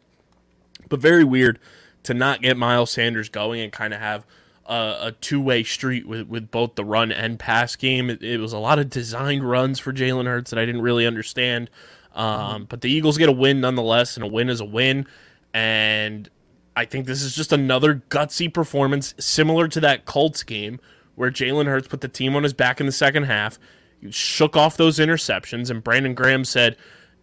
But 0.90 1.00
very 1.00 1.24
weird 1.24 1.58
to 2.04 2.14
not 2.14 2.42
get 2.42 2.58
Miles 2.58 2.92
Sanders 2.92 3.30
going 3.30 3.62
and 3.62 3.72
kind 3.72 3.94
of 3.94 4.00
have 4.02 4.26
a, 4.66 4.98
a 5.02 5.12
two 5.22 5.40
way 5.42 5.64
street 5.64 6.08
with, 6.08 6.28
with 6.28 6.52
both 6.52 6.76
the 6.76 6.86
run 6.86 7.12
and 7.12 7.40
pass 7.40 7.76
game. 7.76 8.10
It, 8.10 8.24
it 8.24 8.40
was 8.40 8.54
a 8.54 8.60
lot 8.60 8.80
of 8.80 8.90
designed 8.90 9.48
runs 9.48 9.80
for 9.80 9.94
Jalen 9.94 10.26
Hurts 10.26 10.52
that 10.52 10.60
I 10.60 10.66
didn't 10.66 10.82
really 10.82 11.06
understand. 11.06 11.70
Um, 12.14 12.66
But 12.66 12.82
the 12.82 12.90
Eagles 12.90 13.18
get 13.18 13.30
a 13.30 13.34
win 13.34 13.62
nonetheless, 13.62 14.16
and 14.16 14.24
a 14.24 14.28
win 14.28 14.50
is 14.50 14.62
a 14.62 14.66
win. 14.66 15.06
And 15.54 16.30
I 16.76 16.86
think 16.86 17.06
this 17.06 17.22
is 17.22 17.36
just 17.36 17.54
another 17.54 18.04
gutsy 18.10 18.54
performance 18.54 19.14
similar 19.20 19.68
to 19.70 19.80
that 19.82 20.06
Colts 20.06 20.44
game 20.44 20.80
where 21.16 21.32
Jalen 21.32 21.66
Hurts 21.68 21.88
put 21.88 22.02
the 22.02 22.08
team 22.08 22.36
on 22.36 22.44
his 22.44 22.54
back 22.54 22.80
in 22.80 22.86
the 22.86 22.92
second 22.92 23.24
half. 23.24 23.58
He 24.02 24.12
shook 24.12 24.58
off 24.58 24.76
those 24.78 25.00
interceptions, 25.00 25.70
and 25.70 25.84
Brandon 25.84 26.14
Graham 26.14 26.44
said 26.44 26.76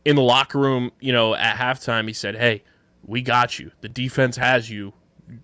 in 0.04 0.16
the 0.16 0.22
locker 0.22 0.58
room, 0.58 0.90
you 1.00 1.12
know, 1.12 1.34
at 1.34 1.56
halftime, 1.56 2.06
he 2.06 2.12
said, 2.14 2.36
Hey, 2.36 2.62
we 3.04 3.22
got 3.22 3.58
you. 3.58 3.72
The 3.80 3.88
defense 3.88 4.36
has 4.36 4.70
you. 4.70 4.94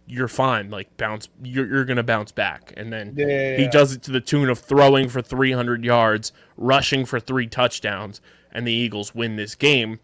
You're 0.07 0.29
fine. 0.29 0.71
Like 0.71 0.97
bounce 0.97 1.29
you're, 1.43 1.67
you're 1.67 1.85
gonna 1.85 2.03
bounce 2.03 2.33
back. 2.33 2.73
And 2.77 2.93
then 2.93 3.15
Yeah, 3.17 3.27
yeah, 3.27 3.57
he 3.57 3.63
yeah. 3.65 3.71
does 3.71 3.93
it 3.93 4.03
to 4.03 4.11
the 4.11 4.21
tune 4.21 4.49
of 4.51 4.59
throwing 4.59 5.09
for 5.09 5.23
three 5.23 5.53
hundred 5.53 5.85
yards, 5.85 6.33
rushing 6.57 7.05
for 7.05 7.21
three 7.21 7.47
touchdowns, 7.47 8.21
and 8.53 8.67
the 8.67 8.73
Eagles 8.73 9.15
win 9.15 9.37
this 9.37 9.55
game. 9.55 10.01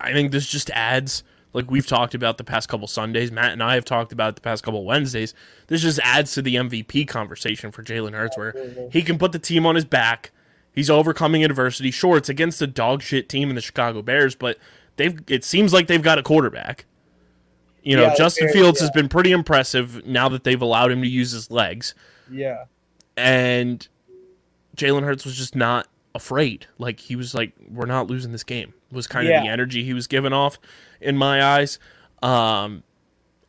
I 0.00 0.12
think 0.12 0.30
this 0.30 0.46
just 0.46 0.70
adds, 0.70 1.22
like 1.52 1.70
we've 1.70 1.86
talked 1.86 2.14
about 2.14 2.38
the 2.38 2.44
past 2.44 2.68
couple 2.68 2.86
Sundays, 2.86 3.32
Matt 3.32 3.52
and 3.52 3.62
I 3.62 3.74
have 3.74 3.84
talked 3.84 4.12
about 4.12 4.34
the 4.36 4.42
past 4.42 4.62
couple 4.62 4.84
Wednesdays. 4.84 5.34
This 5.68 5.82
just 5.82 5.98
adds 6.02 6.32
to 6.34 6.42
the 6.42 6.54
MVP 6.56 7.08
conversation 7.08 7.72
for 7.72 7.82
Jalen 7.82 8.12
Hurts, 8.12 8.36
where 8.36 8.88
he 8.90 9.02
can 9.02 9.18
put 9.18 9.32
the 9.32 9.38
team 9.38 9.66
on 9.66 9.74
his 9.74 9.84
back. 9.84 10.32
He's 10.72 10.90
overcoming 10.90 11.42
adversity. 11.44 11.90
Sure, 11.90 12.18
it's 12.18 12.28
against 12.28 12.60
a 12.60 12.66
dog 12.66 13.02
shit 13.02 13.28
team 13.28 13.48
in 13.48 13.54
the 13.54 13.62
Chicago 13.62 14.02
Bears, 14.02 14.34
but 14.34 14.58
they've. 14.96 15.18
It 15.28 15.44
seems 15.44 15.72
like 15.72 15.86
they've 15.86 16.02
got 16.02 16.18
a 16.18 16.22
quarterback. 16.22 16.84
You 17.86 17.96
know, 17.96 18.02
Yeah, 18.08 18.14
Justin 18.16 18.46
Bears, 18.46 18.54
Fields 18.56 18.80
has 18.80 18.90
been 18.90 19.08
pretty 19.08 19.30
impressive 19.30 20.04
now 20.06 20.28
that 20.28 20.42
they've 20.44 20.60
allowed 20.60 20.90
him 20.90 21.02
to 21.02 21.08
use 21.08 21.30
his 21.30 21.50
legs 21.52 21.94
Yeah. 22.30 22.64
and 23.16 23.86
Jalen 24.76 25.04
Hurts 25.04 25.24
was 25.24 25.36
just 25.36 25.54
not 25.54 25.86
afraid. 26.14 26.66
Like 26.78 26.98
he 27.00 27.14
was 27.16 27.34
like, 27.34 27.52
"We're 27.70 27.86
not 27.86 28.08
losing 28.08 28.32
this 28.32 28.42
game." 28.44 28.74
Was 28.92 29.06
kind 29.06 29.26
of 29.28 29.42
the 29.42 29.48
energy 29.48 29.84
he 29.84 29.94
was 29.94 30.06
giving 30.06 30.32
off 30.32 30.58
in 31.00 31.16
my 31.16 31.42
eyes. 31.42 31.78
Um, 32.22 32.82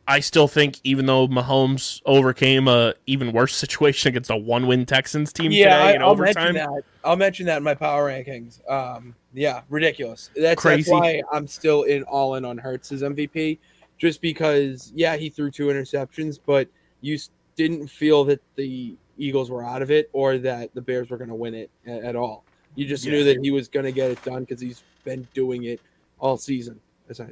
I 0.06 0.20
still 0.20 0.48
think, 0.48 0.80
even 0.84 1.04
though 1.06 1.28
Mahomes 1.28 2.00
overcame 2.06 2.66
a 2.68 2.94
even 3.06 3.32
worse 3.32 3.54
situation 3.64 4.08
against 4.08 4.30
a 4.30 4.36
one-win 4.36 4.86
Texans 4.86 5.32
team 5.32 5.50
Yeah, 5.52 5.78
today 5.78 5.96
in 5.96 6.02
I'll 6.02 6.10
overtime, 6.10 6.54
mention 6.54 6.74
that. 6.74 6.82
I'll 7.04 7.16
mention 7.16 7.46
that 7.46 7.58
in 7.58 7.62
my 7.62 7.74
power 7.74 8.08
rankings. 8.08 8.60
Um, 8.70 9.14
yeah, 9.34 9.62
ridiculous. 9.68 10.30
That's, 10.34 10.60
Crazy. 10.60 10.82
that's 10.82 10.90
why 10.90 11.22
I'm 11.32 11.46
still 11.46 11.82
in 11.82 12.04
all 12.04 12.36
in 12.36 12.44
on 12.44 12.56
Hurts 12.56 12.90
as 12.92 13.02
MVP, 13.02 13.58
just 13.98 14.20
because 14.20 14.92
yeah 14.94 15.16
he 15.16 15.28
threw 15.28 15.50
two 15.50 15.66
interceptions, 15.66 16.38
but 16.44 16.68
you 17.00 17.18
didn't 17.56 17.88
feel 17.88 18.24
that 18.24 18.40
the 18.56 18.96
Eagles 19.18 19.50
were 19.50 19.64
out 19.64 19.82
of 19.82 19.90
it 19.90 20.08
or 20.12 20.38
that 20.38 20.72
the 20.74 20.80
Bears 20.80 21.10
were 21.10 21.16
going 21.16 21.28
to 21.28 21.34
win 21.34 21.54
it 21.54 21.70
a- 21.86 22.04
at 22.06 22.14
all. 22.16 22.44
You 22.76 22.86
just 22.86 23.04
Yeah. 23.04 23.12
knew 23.12 23.24
that 23.24 23.38
he 23.42 23.50
was 23.50 23.68
going 23.68 23.84
to 23.84 23.92
get 23.92 24.10
it 24.10 24.22
done 24.24 24.44
because 24.44 24.60
he's 24.60 24.84
been 25.04 25.26
doing 25.34 25.64
it 25.64 25.80
all 26.20 26.36
season. 26.36 26.80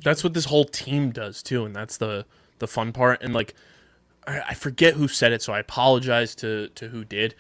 That's 0.03 0.25
what 0.25 0.35
this 0.35 0.47
whole 0.47 0.65
team 0.65 1.11
does 1.11 1.43
too, 1.43 1.65
and 1.65 1.75
that's 1.77 1.97
the 1.99 2.25
the 2.59 2.67
fun 2.67 2.93
part. 2.93 3.23
And 3.23 3.35
like, 3.35 3.55
I, 4.27 4.41
I 4.49 4.55
forget 4.55 4.95
who 4.95 5.07
said 5.07 5.33
it, 5.33 5.43
so 5.43 5.53
I 5.53 5.59
apologize 5.61 6.35
to 6.37 6.69
to 6.71 6.89
who 6.89 7.05
did. 7.05 7.35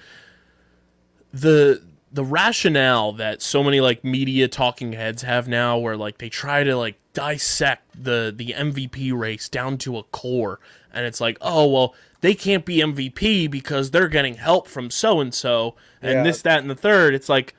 The 1.32 1.82
the 2.12 2.24
rationale 2.24 3.12
that 3.12 3.42
so 3.42 3.62
many 3.62 3.80
like 3.80 4.04
media 4.04 4.48
talking 4.48 4.92
heads 4.92 5.22
have 5.22 5.48
now, 5.48 5.78
where 5.78 5.96
like 5.96 6.18
they 6.18 6.28
try 6.28 6.64
to 6.64 6.76
like 6.76 6.98
dissect 7.12 7.82
the 8.02 8.32
the 8.34 8.54
MVP 8.56 9.12
race 9.16 9.48
down 9.48 9.78
to 9.78 9.98
a 9.98 10.02
core, 10.04 10.60
and 10.92 11.04
it's 11.06 11.20
like, 11.20 11.36
oh 11.40 11.66
well, 11.66 11.94
they 12.20 12.34
can't 12.34 12.64
be 12.64 12.78
MVP 12.78 13.50
because 13.50 13.90
they're 13.90 14.08
getting 14.08 14.34
help 14.34 14.68
from 14.68 14.90
so 14.90 15.20
and 15.20 15.34
so, 15.34 15.74
and 16.00 16.24
this, 16.24 16.42
that, 16.42 16.60
and 16.60 16.70
the 16.70 16.74
third. 16.74 17.14
It's 17.14 17.28
like, 17.28 17.54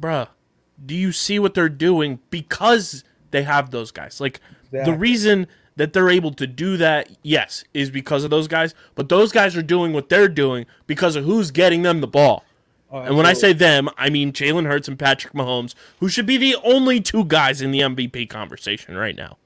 bruh, 0.00 0.28
do 0.84 0.94
you 0.94 1.12
see 1.12 1.38
what 1.38 1.54
they're 1.54 1.68
doing 1.68 2.18
because 2.30 3.04
they 3.30 3.42
have 3.44 3.70
those 3.70 3.90
guys? 3.90 4.20
Like 4.20 4.40
the 4.86 4.94
reason 4.94 5.46
that 5.76 5.92
they're 5.92 6.10
able 6.10 6.32
to 6.32 6.46
do 6.46 6.76
that, 6.76 7.08
yes, 7.22 7.64
is 7.72 7.90
because 7.90 8.24
of 8.24 8.30
those 8.30 8.48
guys, 8.48 8.74
but 8.94 9.08
those 9.08 9.32
guys 9.32 9.56
are 9.56 9.62
doing 9.62 9.92
what 9.92 10.08
they're 10.08 10.28
doing 10.28 10.66
because 10.86 11.16
of 11.16 11.24
who's 11.24 11.50
getting 11.50 11.82
them 11.82 12.00
the 12.00 12.06
ball. 12.06 12.44
Oh, 12.92 13.00
And 13.00 13.16
when 13.16 13.26
I 13.26 13.32
say 13.34 13.52
them, 13.54 13.88
I 13.98 14.10
mean 14.10 14.32
Jalen 14.32 14.66
Hurts 14.66 14.88
and 14.88 14.98
Patrick 14.98 15.34
Mahomes, 15.34 15.74
who 16.00 16.08
should 16.10 16.26
be 16.26 16.36
the 16.36 16.56
only 16.64 17.00
two 17.00 17.24
guys 17.24 17.62
in 17.62 17.72
the 17.72 17.80
MVP 17.80 18.28
conversation 18.30 18.96
right 18.96 19.16
now. 19.16 19.38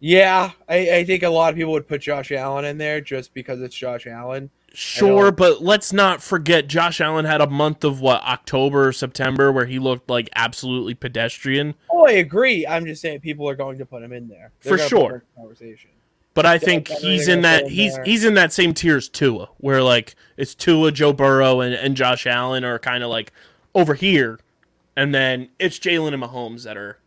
yeah, 0.00 0.52
I, 0.68 0.76
I 0.98 1.04
think 1.04 1.22
a 1.24 1.28
lot 1.30 1.50
of 1.50 1.56
people 1.56 1.72
would 1.72 1.88
put 1.88 2.02
Josh 2.02 2.30
Allen 2.32 2.64
in 2.64 2.78
there 2.78 3.00
just 3.00 3.34
because 3.34 3.60
it's 3.60 3.74
Josh 3.74 4.06
Allen. 4.06 4.50
Sure, 4.74 5.32
but 5.32 5.62
let's 5.62 5.92
not 5.92 6.22
forget 6.22 6.68
Josh 6.68 7.00
Allen 7.00 7.24
had 7.24 7.40
a 7.40 7.48
month 7.50 7.84
of 7.84 8.00
what 8.00 8.22
October, 8.22 8.92
September, 8.92 9.50
where 9.50 9.66
he 9.66 9.78
looked 9.80 10.08
like 10.10 10.28
absolutely 10.36 10.94
pedestrian. 10.94 11.74
Oh, 11.90 12.06
I 12.06 12.12
agree. 12.12 12.66
I'm 12.66 12.86
just 12.86 13.02
saying 13.02 13.20
people 13.20 13.48
are 13.48 13.56
going 13.56 13.78
to 13.78 13.86
put 13.86 14.02
him 14.02 14.12
in 14.12 14.28
there 14.28 14.52
For 14.60 14.76
gonna 14.76 14.90
put 14.90 14.90
sure. 14.90 15.08
him 15.08 15.14
in 15.14 15.20
the 15.34 15.40
Conversation. 15.40 15.90
But 16.38 16.46
I 16.46 16.56
think 16.56 16.86
he's 16.86 17.26
in 17.26 17.42
that 17.42 17.66
he's 17.66 17.96
there. 17.96 18.04
he's 18.04 18.24
in 18.24 18.34
that 18.34 18.52
same 18.52 18.72
tier 18.72 18.96
as 18.96 19.08
Tua, 19.08 19.48
where 19.56 19.82
like 19.82 20.14
it's 20.36 20.54
Tua, 20.54 20.92
Joe 20.92 21.12
Burrow, 21.12 21.60
and, 21.60 21.74
and 21.74 21.96
Josh 21.96 22.28
Allen 22.28 22.62
are 22.62 22.78
kind 22.78 23.02
of 23.02 23.10
like 23.10 23.32
over 23.74 23.94
here, 23.94 24.38
and 24.94 25.12
then 25.12 25.48
it's 25.58 25.80
Jalen 25.80 26.14
and 26.14 26.22
Mahomes 26.22 26.62
that 26.62 26.76
are 26.76 27.00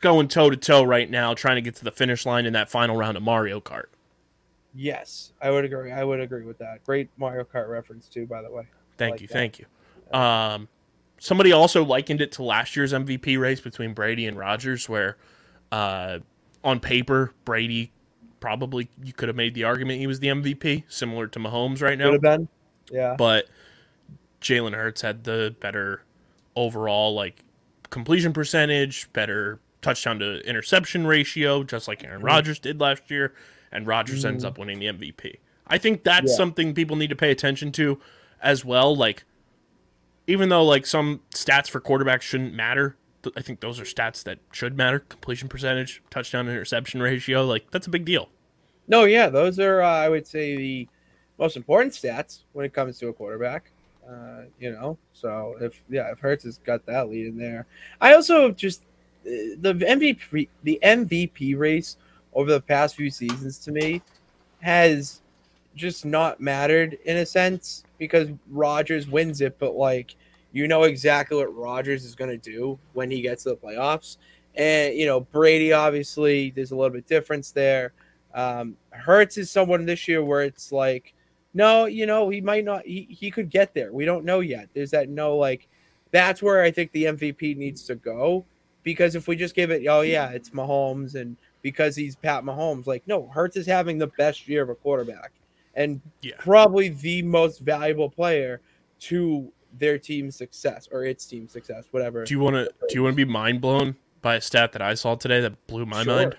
going 0.00 0.26
toe 0.26 0.50
to 0.50 0.56
toe 0.56 0.82
right 0.82 1.08
now, 1.08 1.34
trying 1.34 1.54
to 1.54 1.62
get 1.62 1.76
to 1.76 1.84
the 1.84 1.92
finish 1.92 2.26
line 2.26 2.46
in 2.46 2.52
that 2.54 2.68
final 2.68 2.96
round 2.96 3.16
of 3.16 3.22
Mario 3.22 3.60
Kart. 3.60 3.86
Yes, 4.74 5.32
I 5.40 5.52
would 5.52 5.64
agree. 5.64 5.92
I 5.92 6.02
would 6.02 6.18
agree 6.18 6.42
with 6.42 6.58
that. 6.58 6.82
Great 6.82 7.10
Mario 7.16 7.44
Kart 7.44 7.68
reference 7.68 8.08
too, 8.08 8.26
by 8.26 8.42
the 8.42 8.50
way. 8.50 8.66
Thank 8.98 9.12
like 9.12 9.20
you, 9.20 9.28
that. 9.28 9.34
thank 9.34 9.60
you. 9.60 9.66
Um, 10.18 10.66
somebody 11.20 11.52
also 11.52 11.84
likened 11.84 12.20
it 12.20 12.32
to 12.32 12.42
last 12.42 12.74
year's 12.74 12.92
MVP 12.92 13.38
race 13.38 13.60
between 13.60 13.94
Brady 13.94 14.26
and 14.26 14.36
Rodgers, 14.36 14.88
where 14.88 15.16
uh, 15.70 16.18
on 16.64 16.80
paper 16.80 17.32
Brady 17.44 17.92
probably 18.44 18.90
you 19.02 19.14
could 19.14 19.26
have 19.30 19.36
made 19.36 19.54
the 19.54 19.64
argument 19.64 19.98
he 19.98 20.06
was 20.06 20.20
the 20.20 20.28
MVP, 20.28 20.84
similar 20.86 21.26
to 21.28 21.38
Mahomes 21.38 21.80
right 21.80 21.96
now. 21.96 22.10
Could 22.10 22.22
have 22.26 22.40
been. 22.40 22.48
Yeah. 22.92 23.14
but 23.16 23.46
Jalen 24.42 24.74
Hurts 24.74 25.00
had 25.00 25.24
the 25.24 25.56
better 25.60 26.02
overall 26.54 27.14
like 27.14 27.42
completion 27.88 28.34
percentage, 28.34 29.10
better 29.14 29.60
touchdown 29.80 30.18
to 30.18 30.46
interception 30.46 31.06
ratio, 31.06 31.62
just 31.64 31.88
like 31.88 32.00
Mm-hmm. 32.00 32.10
Aaron 32.10 32.22
Rodgers 32.22 32.58
did 32.58 32.78
last 32.82 33.10
year, 33.10 33.32
and 33.72 33.86
Rodgers 33.86 34.26
ends 34.26 34.44
up 34.44 34.58
winning 34.58 34.78
the 34.78 34.86
MVP. 34.88 35.36
I 35.66 35.78
think 35.78 36.04
that's 36.04 36.30
Yeah. 36.32 36.36
something 36.36 36.74
people 36.74 36.96
need 36.96 37.08
to 37.08 37.16
pay 37.16 37.30
attention 37.30 37.72
to 37.72 37.98
as 38.42 38.62
well. 38.62 38.94
Like, 38.94 39.24
even 40.26 40.50
though 40.50 40.66
like 40.66 40.84
some 40.84 41.22
stats 41.30 41.70
for 41.70 41.80
quarterbacks 41.80 42.20
shouldn't 42.20 42.52
matter, 42.52 42.96
I 43.38 43.40
think 43.40 43.60
those 43.60 43.80
are 43.80 43.84
stats 43.84 44.22
that 44.24 44.40
should 44.52 44.76
matter: 44.76 44.98
completion 44.98 45.48
percentage, 45.48 46.02
touchdown 46.10 46.46
interception 46.46 47.00
ratio. 47.00 47.46
Like, 47.46 47.70
that's 47.70 47.86
a 47.86 47.90
big 47.90 48.04
deal. 48.04 48.28
No, 48.86 49.04
yeah, 49.04 49.28
those 49.28 49.58
are 49.58 49.82
uh, 49.82 49.88
I 49.88 50.08
would 50.08 50.26
say 50.26 50.56
the 50.56 50.88
most 51.38 51.56
important 51.56 51.92
stats 51.92 52.40
when 52.52 52.64
it 52.64 52.72
comes 52.72 52.98
to 52.98 53.08
a 53.08 53.12
quarterback. 53.12 53.70
Uh, 54.08 54.42
you 54.60 54.70
know, 54.70 54.98
so 55.12 55.56
if 55.60 55.82
yeah, 55.88 56.10
if 56.10 56.18
Hurts 56.18 56.44
has 56.44 56.58
got 56.58 56.84
that 56.86 57.08
lead 57.08 57.26
in 57.26 57.38
there, 57.38 57.66
I 58.00 58.14
also 58.14 58.50
just 58.50 58.82
uh, 59.26 59.56
the 59.58 59.74
MVP 59.74 60.48
the 60.62 60.78
MVP 60.82 61.58
race 61.58 61.96
over 62.34 62.50
the 62.50 62.60
past 62.60 62.96
few 62.96 63.10
seasons 63.10 63.58
to 63.60 63.72
me 63.72 64.02
has 64.60 65.22
just 65.74 66.04
not 66.04 66.40
mattered 66.40 66.98
in 67.04 67.16
a 67.16 67.26
sense 67.26 67.84
because 67.98 68.28
Rodgers 68.50 69.08
wins 69.08 69.40
it, 69.40 69.58
but 69.58 69.74
like 69.74 70.14
you 70.52 70.68
know 70.68 70.82
exactly 70.82 71.38
what 71.38 71.54
Rodgers 71.56 72.04
is 72.04 72.14
going 72.14 72.30
to 72.30 72.50
do 72.50 72.78
when 72.92 73.10
he 73.10 73.22
gets 73.22 73.44
to 73.44 73.50
the 73.50 73.56
playoffs, 73.56 74.18
and 74.54 74.94
you 74.94 75.06
know 75.06 75.20
Brady 75.20 75.72
obviously 75.72 76.50
there's 76.50 76.72
a 76.72 76.76
little 76.76 76.92
bit 76.92 77.06
difference 77.06 77.52
there. 77.52 77.92
Um, 78.34 78.76
Hurts 78.90 79.38
is 79.38 79.50
someone 79.50 79.86
this 79.86 80.06
year 80.08 80.22
where 80.24 80.42
it's 80.42 80.72
like, 80.72 81.14
no, 81.54 81.86
you 81.86 82.04
know, 82.06 82.28
he 82.28 82.40
might 82.40 82.64
not, 82.64 82.84
he, 82.84 83.06
he 83.08 83.30
could 83.30 83.48
get 83.48 83.72
there. 83.74 83.92
We 83.92 84.04
don't 84.04 84.24
know 84.24 84.40
yet. 84.40 84.68
There's 84.74 84.90
that 84.90 85.08
no, 85.08 85.36
like, 85.36 85.68
that's 86.10 86.42
where 86.42 86.62
I 86.62 86.70
think 86.70 86.90
the 86.92 87.04
MVP 87.04 87.56
needs 87.56 87.84
to 87.86 87.94
go. 87.94 88.44
Because 88.82 89.14
if 89.14 89.28
we 89.28 89.36
just 89.36 89.54
give 89.54 89.70
it, 89.70 89.86
oh, 89.86 90.02
yeah, 90.02 90.28
it's 90.30 90.50
Mahomes 90.50 91.14
and 91.14 91.36
because 91.62 91.96
he's 91.96 92.16
Pat 92.16 92.44
Mahomes. 92.44 92.86
Like, 92.86 93.06
no, 93.06 93.28
Hurts 93.28 93.56
is 93.56 93.66
having 93.66 93.96
the 93.98 94.08
best 94.18 94.46
year 94.48 94.62
of 94.62 94.68
a 94.68 94.74
quarterback 94.74 95.32
and 95.74 96.00
Yeah. 96.22 96.34
probably 96.38 96.88
the 96.90 97.22
most 97.22 97.60
valuable 97.60 98.10
player 98.10 98.60
to 99.00 99.50
their 99.78 99.96
team's 99.98 100.36
success 100.36 100.88
or 100.92 101.04
its 101.04 101.24
team's 101.24 101.52
success, 101.52 101.86
whatever. 101.92 102.24
Do 102.24 102.34
you 102.34 102.40
want 102.40 102.54
to 102.56 102.64
do 102.88 102.94
you 102.94 103.02
want 103.04 103.14
to 103.14 103.24
be 103.26 103.30
mind 103.30 103.60
blown 103.60 103.96
by 104.22 104.36
a 104.36 104.40
stat 104.40 104.72
that 104.72 104.82
I 104.82 104.94
saw 104.94 105.14
today 105.14 105.40
that 105.40 105.66
blew 105.66 105.86
my 105.86 106.02
Sure. 106.04 106.14
mind? 106.16 106.36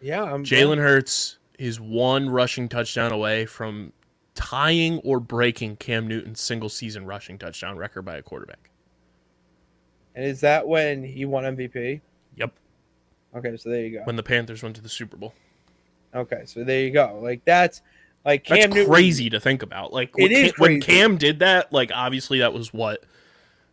yeah, 0.00 0.22
I'm 0.22 0.44
Jalen 0.44 0.78
Hurts 0.78 1.37
is 1.58 1.80
one 1.80 2.30
rushing 2.30 2.68
touchdown 2.68 3.12
away 3.12 3.44
from 3.44 3.92
tying 4.34 4.98
or 5.00 5.18
breaking 5.20 5.76
Cam 5.76 6.06
Newton's 6.06 6.40
single 6.40 6.68
season 6.68 7.04
rushing 7.06 7.38
touchdown 7.38 7.76
record 7.76 8.02
by 8.02 8.16
a 8.16 8.22
quarterback. 8.22 8.70
And 10.14 10.24
is 10.24 10.40
that 10.40 10.66
when 10.66 11.02
he 11.04 11.24
won 11.24 11.44
MVP? 11.44 12.00
Yep. 12.36 12.52
Okay, 13.36 13.56
so 13.56 13.68
there 13.70 13.82
you 13.84 13.98
go. 13.98 14.04
When 14.04 14.16
the 14.16 14.22
Panthers 14.22 14.62
went 14.62 14.76
to 14.76 14.82
the 14.82 14.88
Super 14.88 15.16
Bowl. 15.16 15.34
Okay, 16.14 16.42
so 16.46 16.64
there 16.64 16.80
you 16.80 16.90
go. 16.90 17.18
Like 17.22 17.44
that's 17.44 17.82
like 18.24 18.44
Cam 18.44 18.58
That's 18.60 18.74
Newton- 18.74 18.92
crazy 18.92 19.28
to 19.30 19.38
think 19.40 19.62
about. 19.62 19.92
Like 19.92 20.10
It 20.16 20.22
when, 20.22 20.32
is 20.32 20.52
Cam, 20.52 20.60
when. 20.60 20.80
Cam 20.80 21.16
did 21.18 21.40
that, 21.40 21.72
like 21.72 21.90
obviously 21.94 22.38
that 22.38 22.52
was 22.52 22.72
what 22.72 23.04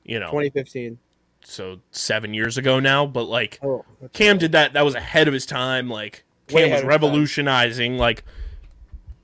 you 0.04 0.20
know, 0.20 0.28
2015. 0.28 1.00
so 1.44 1.80
seven 1.92 2.34
years 2.34 2.58
ago 2.58 2.80
now. 2.80 3.06
But 3.06 3.24
like 3.24 3.60
Oh, 3.64 3.86
Cam 4.14 4.38
did 4.38 4.52
that, 4.52 4.74
that 4.74 4.84
was 4.86 4.96
ahead 4.96 5.28
of 5.28 5.34
his 5.34 5.46
time. 5.46 5.90
Like 5.90 6.24
Cam 6.48 6.56
was 6.56 6.64
of 6.64 6.72
his 6.72 6.82
time. 6.82 6.90
revolutionizing 6.90 7.98
like 7.98 8.24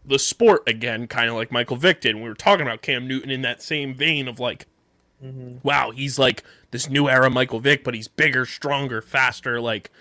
the 0.06 0.20
sport 0.20 0.64
again, 0.68 1.08
kind 1.08 1.30
of 1.30 1.36
like 1.36 1.52
Michael 1.52 1.78
Vick 1.78 2.02
did. 2.02 2.16
And 2.16 2.24
we 2.24 2.30
were 2.30 2.36
talking 2.36 2.66
about 2.66 2.82
Cam 2.82 3.08
Newton 3.08 3.30
in 3.30 3.42
that 3.44 3.62
same 3.62 3.94
vein 3.94 4.28
of 4.28 4.40
like, 4.40 4.68
Mm-hmm. 5.24 5.58
wow, 5.62 5.92
he's 5.92 6.18
like 6.18 6.44
this 6.72 6.90
new 6.90 7.08
era 7.08 7.30
Michael 7.30 7.60
Vick, 7.60 7.84
but 7.84 7.94
he's 7.94 8.08
bigger, 8.08 8.44
stronger, 8.44 9.04
faster, 9.04 9.62
like 9.62 9.92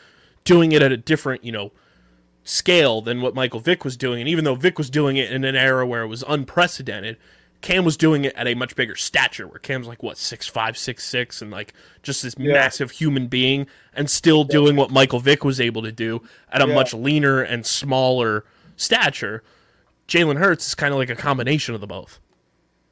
doing 0.45 0.73
it 0.73 0.81
at 0.81 0.93
a 0.93 0.97
different, 0.97 1.45
you 1.45 1.53
know, 1.53 1.73
scale 2.43 3.03
than 3.03 3.21
what 3.21 3.35
Michael 3.35 3.61
Vick 3.61 3.85
was 3.85 3.99
doing. 3.99 4.21
And 4.21 4.29
even 4.31 4.45
though 4.45 4.55
Vick 4.55 4.79
was 4.79 4.89
doing 4.89 5.19
it 5.19 5.31
in 5.31 5.45
an 5.45 5.55
era 5.55 5.87
where 5.87 6.01
it 6.01 6.07
was 6.07 6.25
unprecedented, 6.27 7.19
Cam 7.61 7.85
was 7.85 7.97
doing 7.97 8.25
it 8.25 8.35
at 8.37 8.47
a 8.47 8.55
much 8.55 8.75
bigger 8.75 8.97
stature. 8.97 9.47
Where 9.47 9.59
Cam's 9.59 9.87
like 9.87 10.03
what 10.03 10.17
six 10.17 10.47
five, 10.47 10.79
six 10.79 11.05
six, 11.05 11.43
and 11.43 11.51
like 11.51 11.75
just 12.03 12.23
this 12.23 12.35
Yeah. 12.39 12.53
massive 12.53 12.93
human 12.93 13.27
being, 13.27 13.67
and 13.93 14.09
still 14.09 14.45
doing 14.45 14.77
what 14.77 14.91
Michael 14.91 15.21
Vick 15.21 15.45
was 15.45 15.61
able 15.61 15.83
to 15.83 15.93
do 15.93 16.23
at 16.51 16.63
a 16.63 16.69
Yeah. 16.69 16.75
much 16.75 16.95
leaner 16.95 17.43
and 17.43 17.67
smaller 17.67 18.45
stature. 18.77 19.43
Jalen 20.09 20.39
Hurts 20.39 20.69
is 20.69 20.75
kind 20.75 20.93
of 20.93 20.99
like 20.99 21.11
a 21.11 21.17
combination 21.17 21.75
of 21.75 21.81
the 21.81 21.87
both. 21.87 22.19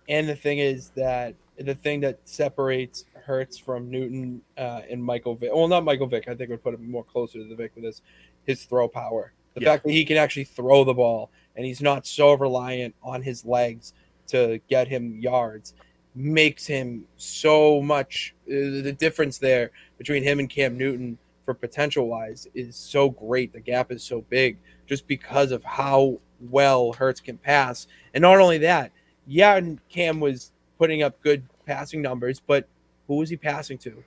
And 0.09 0.29
the 0.29 0.37
thing 0.37 0.59
is 0.59 0.91
that 0.91 1.35
the 1.59 1.75
thing 1.75 2.01
that 2.01 2.21
separates 2.25 3.05
Hurts 3.25 3.59
from 3.59 3.91
Newton 3.91 4.43
uh, 4.57 4.83
and 4.89 5.03
Michael 5.03 5.35
Vick, 5.35 5.51
well, 5.53 5.67
not 5.69 5.85
Michael 5.85 6.07
Vick, 6.07 6.29
I 6.29 6.35
think 6.35 6.51
would 6.51 6.63
put 6.63 6.75
him 6.75 6.91
more 6.91 7.05
closer 7.05 7.39
to 7.39 7.45
the 7.45 7.55
Vick 7.57 7.73
with 7.75 7.85
this, 7.85 8.01
his 8.45 8.65
throw 8.65 8.87
power. 8.89 9.33
The 9.55 9.63
Yeah. 9.63 9.73
fact 9.73 9.85
that 9.85 9.91
he 9.93 10.05
can 10.05 10.17
actually 10.17 10.45
throw 10.45 10.85
the 10.85 10.95
ball 10.95 11.31
and 11.57 11.67
he's 11.67 11.81
not 11.83 12.07
so 12.07 12.35
reliant 12.35 12.95
on 13.03 13.23
his 13.23 13.45
legs 13.45 13.93
to 14.29 14.61
get 14.69 14.89
him 14.89 15.19
yards 15.21 15.75
makes 16.15 16.67
him 16.67 17.05
so 17.17 17.81
much. 17.81 18.35
Uh, 18.47 18.83
the 18.83 18.95
difference 18.99 19.39
there 19.39 19.71
between 19.99 20.23
him 20.23 20.39
and 20.39 20.49
Cam 20.49 20.77
Newton 20.77 21.19
for 21.45 21.55
potential 21.55 22.09
wise 22.09 22.47
is 22.55 22.77
so 22.77 23.11
great. 23.11 23.53
The 23.53 23.61
gap 23.61 23.91
is 23.93 24.03
so 24.03 24.23
big 24.23 24.59
just 24.87 25.07
because 25.07 25.53
of 25.53 25.65
how 25.65 26.19
well 26.51 26.93
Hurts 26.93 27.21
can 27.21 27.39
pass. 27.39 27.87
And 28.15 28.23
not 28.23 28.39
only 28.39 28.59
that, 28.59 28.93
yeah, 29.27 29.57
and 29.57 29.81
Cam 29.89 30.21
was 30.21 30.53
putting 30.79 31.03
up 31.03 31.21
good 31.23 31.45
passing 31.67 32.03
numbers, 32.03 32.41
but 32.41 32.67
who 33.07 33.17
was 33.17 33.31
he 33.31 33.37
passing 33.37 33.79
to? 33.79 34.03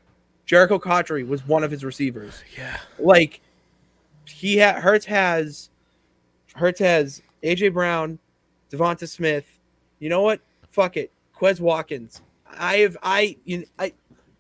Jerricho 0.48 0.82
Cotchery 0.82 1.24
was 1.24 1.48
one 1.48 1.64
of 1.64 1.72
his 1.72 1.84
receivers. 1.86 2.44
Yeah. 2.58 2.78
Like 3.00 3.42
he 4.26 4.60
ha- 4.60 4.80
Hurts 4.80 5.06
has 5.06 5.70
Hurts 6.56 6.80
has 6.80 7.22
AJ 7.44 7.74
Brown, 7.74 8.20
Devonta 8.70 9.08
Smith. 9.08 9.46
You 10.02 10.10
know 10.10 10.24
what? 10.24 10.42
Fuck 10.72 10.98
it, 10.98 11.12
Quez 11.40 11.62
Watkins. 11.62 12.22
I 12.46 12.78
have 12.78 12.98
I 13.04 13.38
you 13.46 13.66
I 13.80 13.94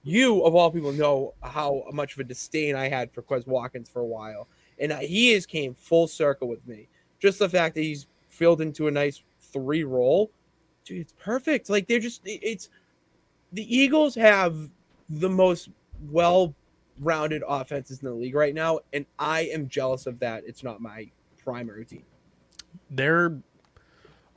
you 0.03 0.41
of 0.43 0.55
all 0.55 0.71
people 0.71 0.91
know 0.91 1.35
how 1.43 1.83
much 1.93 2.13
of 2.13 2.19
a 2.19 2.23
disdain 2.23 2.75
I 2.75 2.89
had 2.89 3.13
for 3.13 3.21
Quez 3.21 3.47
Watkins 3.47 3.89
for 3.89 4.01
a 4.01 4.05
while, 4.05 4.47
and 4.79 4.91
he 4.93 5.31
has 5.33 5.45
came 5.45 5.75
full 5.75 6.07
circle 6.07 6.47
with 6.47 6.67
me. 6.67 6.89
Just 7.19 7.37
the 7.39 7.47
fact 7.47 7.75
that 7.75 7.81
he's 7.81 8.07
filled 8.27 8.59
into 8.59 8.87
a 8.87 8.91
nice 8.91 9.21
three 9.39 9.83
role, 9.83 10.31
dude, 10.83 10.99
it's 11.01 11.13
perfect. 11.19 11.69
Like 11.69 11.87
they're 11.87 11.99
just 11.99 12.21
it's 12.25 12.69
the 13.53 13.77
Eagles 13.77 14.15
have 14.15 14.57
the 15.09 15.29
most 15.29 15.69
well 16.09 16.55
rounded 16.99 17.43
offenses 17.47 17.99
in 18.01 18.07
the 18.07 18.15
league 18.15 18.35
right 18.35 18.55
now, 18.55 18.79
and 18.93 19.05
I 19.19 19.41
am 19.41 19.67
jealous 19.69 20.07
of 20.07 20.17
that. 20.19 20.43
It's 20.47 20.63
not 20.63 20.81
my 20.81 21.11
primary 21.43 21.85
team. 21.85 22.03
they're 22.89 23.37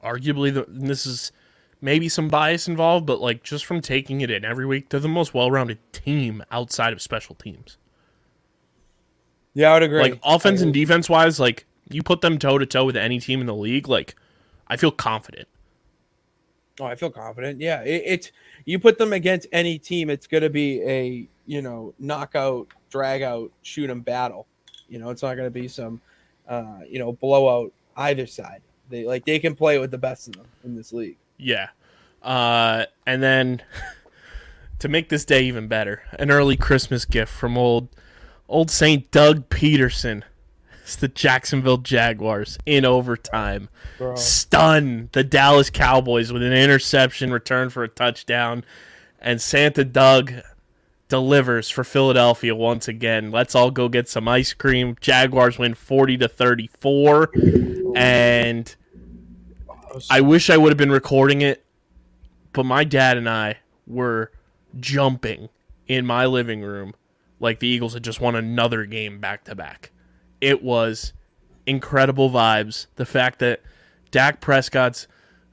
arguably 0.05 0.53
the 0.53 0.67
and 0.67 0.89
this 0.89 1.07
is 1.07 1.33
maybe 1.81 2.09
some 2.09 2.29
bias 2.29 2.69
involved, 2.69 3.07
but 3.07 3.21
like 3.21 3.43
just 3.43 3.67
from 3.67 3.81
taking 3.81 4.21
it 4.21 4.31
in 4.31 4.45
every 4.45 4.67
week, 4.67 4.89
they're 4.89 5.01
the 5.01 5.09
most 5.09 5.35
well-rounded 5.35 5.79
team 5.93 6.43
outside 6.51 6.93
of 6.93 7.03
special 7.03 7.35
teams. 7.35 7.77
Yeah, 9.55 9.71
I 9.71 9.75
would 9.75 9.83
agree. 9.83 10.01
Like 10.01 10.21
offense 10.25 10.61
and 10.61 10.73
defense 10.73 11.09
wise, 11.09 11.39
like 11.39 11.67
you 11.89 12.03
put 12.03 12.21
them 12.21 12.39
toe 12.39 12.59
to 12.59 12.67
toe 12.67 12.85
with 12.85 12.97
any 12.97 13.21
team 13.21 13.41
in 13.41 13.47
the 13.47 13.55
league, 13.55 13.89
like 13.89 14.17
I 14.69 14.77
feel 14.77 14.91
confident. 14.91 15.49
Oh, 16.81 16.87
I 16.87 16.97
feel 16.97 17.11
confident. 17.11 17.61
Yeah, 17.61 17.83
it, 17.83 18.03
it's 18.05 18.33
you 18.65 18.79
put 18.79 18.99
them 18.99 19.13
against 19.13 19.47
any 19.53 19.79
team, 19.79 20.11
it's 20.11 20.27
going 20.27 20.43
to 20.43 20.51
be 20.51 20.83
a 20.83 21.29
you 21.47 21.63
know 21.63 21.95
knockout, 21.99 22.69
drag 22.91 23.23
out, 23.23 23.53
shoot 23.63 23.91
'em 23.91 24.01
battle. 24.01 24.47
You 24.89 24.99
know, 24.99 25.11
it's 25.11 25.23
not 25.23 25.35
going 25.37 25.47
to 25.47 25.51
be 25.51 25.69
some 25.69 26.01
uh, 26.49 26.81
you 26.89 26.99
know 26.99 27.13
blowout 27.13 27.73
either 27.97 28.27
side. 28.27 28.63
They 28.89 29.05
like 29.05 29.25
they 29.25 29.39
can 29.39 29.55
play 29.55 29.79
with 29.79 29.91
the 29.91 29.99
best 29.99 30.29
of 30.29 30.37
them 30.37 30.47
in 30.63 30.77
this 30.77 30.93
league. 30.93 31.17
Yeah. 31.37 31.69
Uh, 32.23 32.87
and 33.07 33.23
then 33.23 33.63
to 34.79 34.89
make 34.89 35.09
this 35.09 35.25
day 35.25 35.43
even 35.45 35.69
better, 35.69 36.03
an 36.19 36.31
early 36.31 36.57
Christmas 36.57 37.05
gift 37.05 37.33
from 37.33 37.57
old 37.57 37.89
old 38.49 38.71
Saint 38.71 39.11
Doug 39.11 39.49
Pederson. 39.49 40.23
It's 40.83 40.97
the 40.97 41.09
Jacksonville 41.09 41.79
Jaguars 41.79 42.59
in 42.67 42.85
overtime. 42.85 43.71
Bro. 43.97 44.17
Stun 44.17 45.09
the 45.13 45.25
Dallas 45.25 45.71
Cowboys 45.71 46.31
with 46.31 46.43
an 46.43 46.53
interception 46.53 47.33
return 47.33 47.71
for 47.71 47.85
a 47.85 47.89
touchdown. 47.89 48.67
And 49.19 49.41
Santa 49.41 49.83
Doug 49.83 50.31
delivers 51.09 51.71
for 51.71 51.85
Philadelphia 51.85 52.55
once 52.55 52.89
again. 52.89 53.31
Let's 53.31 53.55
all 53.55 53.71
go 53.71 53.89
get 53.89 54.09
some 54.09 54.27
ice 54.29 54.53
cream. 54.53 54.97
Jaguars 55.01 55.59
win 55.59 55.75
40 55.75 56.19
to 56.19 56.29
34. 56.29 57.31
And 57.97 58.75
I 60.11 60.21
wish 60.21 60.51
I 60.51 60.57
would 60.57 60.71
have 60.71 60.79
been 60.79 60.91
recording 60.91 61.41
it, 61.43 61.65
but 62.53 62.65
my 62.65 62.85
dad 62.85 63.17
and 63.17 63.29
I 63.29 63.59
were 63.87 64.33
jumping 64.81 65.49
in 65.87 66.07
my 66.07 66.27
living 66.27 66.63
room 66.63 66.95
like 67.39 67.61
the 67.61 67.69
Eagles 67.69 67.95
had 67.95 68.03
just 68.03 68.21
won 68.21 68.35
another 68.35 68.87
game 68.87 69.21
back 69.21 69.45
to 69.45 69.55
back. 69.55 69.93
It 70.41 70.63
was 70.63 71.13
incredible 71.67 72.31
vibes. 72.31 72.87
The 72.97 73.07
fact 73.07 73.39
that 73.41 73.61
Dak 74.11 74.41
Prescott's 74.41 75.07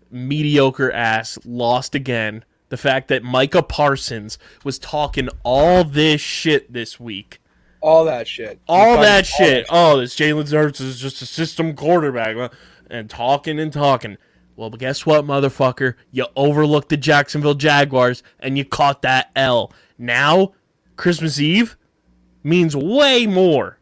mediocre 0.09 0.91
ass 0.91 1.37
lost 1.45 1.95
again. 1.95 2.43
The 2.71 2.77
fact 2.77 3.07
that 3.09 3.21
Micah 3.21 3.61
Parsons 3.61 4.39
was 4.63 4.79
talking 4.79 5.29
all 5.43 5.83
this 5.83 6.19
shit 6.19 6.73
this 6.73 6.99
week 6.99 7.41
all 7.81 8.05
that 8.05 8.27
shit. 8.27 8.59
all 8.67 9.01
that 9.01 9.25
done 9.25 9.47
shit. 9.47 9.65
Oh, 9.69 9.97
this 9.97 10.15
Jalen 10.15 10.51
Hurts 10.51 10.79
is 10.79 10.99
just 10.99 11.21
a 11.21 11.25
system 11.25 11.75
quarterback, 11.75 12.51
and 12.89 13.09
talking 13.09 13.59
and 13.59 13.73
talking. 13.73 14.17
Well, 14.55 14.69
but 14.69 14.79
guess 14.79 15.05
what, 15.05 15.25
motherfucker? 15.25 15.95
You 16.11 16.27
overlooked 16.35 16.89
the 16.89 16.97
Jacksonville 16.97 17.55
Jaguars 17.55 18.21
and 18.39 18.57
you 18.57 18.65
caught 18.65 19.01
that 19.01 19.31
L. 19.35 19.73
Now, 19.97 20.53
Christmas 20.97 21.39
Eve 21.39 21.77
means 22.43 22.75
way 22.75 23.25
more 23.25 23.79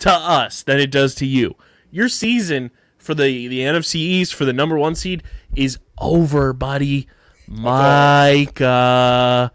to 0.00 0.10
us 0.10 0.62
than 0.62 0.80
it 0.80 0.90
does 0.90 1.14
to 1.16 1.26
you. 1.26 1.54
Your 1.90 2.08
season 2.08 2.70
for 2.98 3.14
the 3.14 3.48
the 3.48 3.60
NFC 3.60 3.94
East 3.96 4.34
for 4.34 4.44
the 4.44 4.52
number 4.52 4.76
one 4.76 4.94
seed 4.94 5.22
is 5.56 5.78
over, 5.98 6.52
buddy. 6.52 7.08
Micah, 7.52 9.52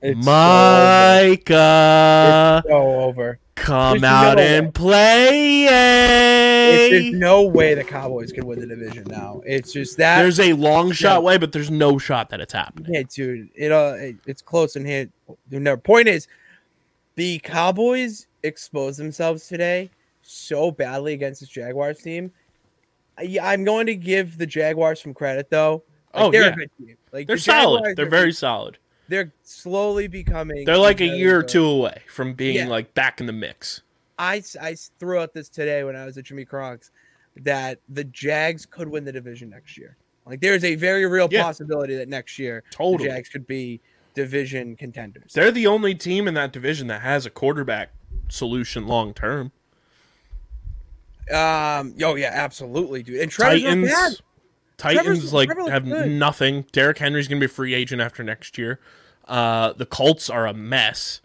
It's 0.00 0.24
Micah. 0.24 1.52
so 2.66 3.00
over. 3.00 3.38
Come 3.54 4.00
There's 4.00 4.12
out 4.12 4.36
no 4.38 4.42
and 4.42 4.66
way. 4.66 4.70
play. 4.72 5.64
It's, 5.64 6.90
there's 6.90 7.12
no 7.14 7.42
way 7.42 7.74
the 7.74 7.84
Cowboys 7.84 8.32
can 8.32 8.46
win 8.46 8.60
the 8.60 8.66
division 8.66 9.04
now. 9.08 9.42
It's 9.44 9.72
just 9.72 9.98
that. 9.98 10.22
There's 10.22 10.40
a 10.40 10.52
long 10.54 10.92
shot 10.92 11.16
Yeah. 11.16 11.26
way, 11.26 11.36
but 11.36 11.52
there's 11.52 11.70
no 11.70 11.98
shot 11.98 12.30
that 12.30 12.40
it's 12.40 12.52
happening. 12.52 12.94
Yeah, 12.94 13.02
dude. 13.08 13.50
It 13.54 13.70
uh, 13.72 13.94
it, 13.98 14.16
it's 14.26 14.42
close 14.42 14.76
in 14.76 14.84
hand. 14.84 15.12
No 15.50 15.76
point 15.76 16.08
is, 16.08 16.28
the 17.16 17.38
Cowboys 17.40 18.26
exposed 18.42 18.98
themselves 18.98 19.46
today 19.48 19.90
so 20.22 20.70
badly 20.70 21.12
against 21.12 21.40
this 21.40 21.50
Jaguars 21.50 21.98
team. 21.98 22.32
I, 23.18 23.38
I'm 23.42 23.64
going 23.64 23.86
to 23.86 23.94
give 23.96 24.38
the 24.38 24.46
Jaguars 24.46 25.02
some 25.02 25.12
credit 25.12 25.50
though. 25.50 25.82
Like, 26.14 26.24
Oh, 26.24 26.30
they're 26.30 26.42
yeah. 26.42 26.48
a 26.48 26.56
good 26.56 26.70
team. 26.78 26.96
Like 27.12 27.26
They're 27.26 27.36
the 27.36 27.42
solid. 27.42 27.78
Jaguars 27.78 27.96
They're 27.96 28.08
very 28.08 28.32
solid. 28.32 28.78
They're 29.08 29.32
slowly 29.42 30.06
becoming. 30.08 30.64
They're 30.64 30.78
like 30.78 31.00
a 31.00 31.06
year 31.06 31.38
or 31.38 31.42
two 31.42 31.64
away 31.66 32.02
from 32.08 32.34
being 32.34 32.56
Yeah. 32.56 32.66
like 32.68 32.94
back 32.94 33.20
in 33.20 33.26
the 33.26 33.32
mix. 33.32 33.82
I 34.18 34.42
I 34.60 34.76
threw 34.98 35.18
out 35.18 35.34
this 35.34 35.48
today 35.48 35.84
when 35.84 35.96
I 35.96 36.04
was 36.04 36.16
at 36.18 36.24
Jimmy 36.24 36.44
Crocs 36.44 36.90
that 37.36 37.78
the 37.88 38.04
Jags 38.04 38.66
could 38.66 38.88
win 38.88 39.04
the 39.04 39.12
division 39.12 39.50
next 39.50 39.76
year. 39.78 39.96
Like 40.26 40.40
there's 40.40 40.64
a 40.64 40.74
very 40.76 41.06
real 41.06 41.28
Yeah. 41.30 41.42
possibility 41.42 41.96
that 41.96 42.08
next 42.08 42.38
year 42.38 42.62
Totally. 42.70 43.08
the 43.08 43.14
Jags 43.14 43.28
could 43.28 43.46
be 43.46 43.80
division 44.14 44.76
contenders. 44.76 45.32
They're 45.32 45.50
the 45.50 45.66
only 45.66 45.94
team 45.94 46.28
in 46.28 46.34
that 46.34 46.52
division 46.52 46.86
that 46.88 47.00
has 47.02 47.24
a 47.26 47.30
quarterback 47.30 47.90
solution 48.28 48.86
long 48.86 49.12
term. 49.14 49.50
Um. 51.30 51.94
Oh 52.02 52.14
yeah, 52.16 52.30
absolutely, 52.32 53.02
dude. 53.02 53.20
And 53.20 53.30
Trevor's 53.30 53.62
not 53.62 53.84
bad. 53.84 54.12
Titans, 54.82 55.04
Trevor's- 55.06 55.32
like 55.32 55.48
Trevor 55.50 55.70
have 55.70 55.84
good. 55.84 56.10
nothing. 56.10 56.66
Derrick 56.72 56.98
Henry's 56.98 57.28
gonna 57.28 57.40
be 57.40 57.46
a 57.46 57.48
free 57.48 57.74
agent 57.74 58.00
after 58.02 58.22
next 58.22 58.58
year. 58.58 58.80
Uh, 59.28 59.72
the 59.74 59.86
Colts 59.86 60.28
are 60.28 60.46
a 60.46 60.52
mess. 60.54 61.20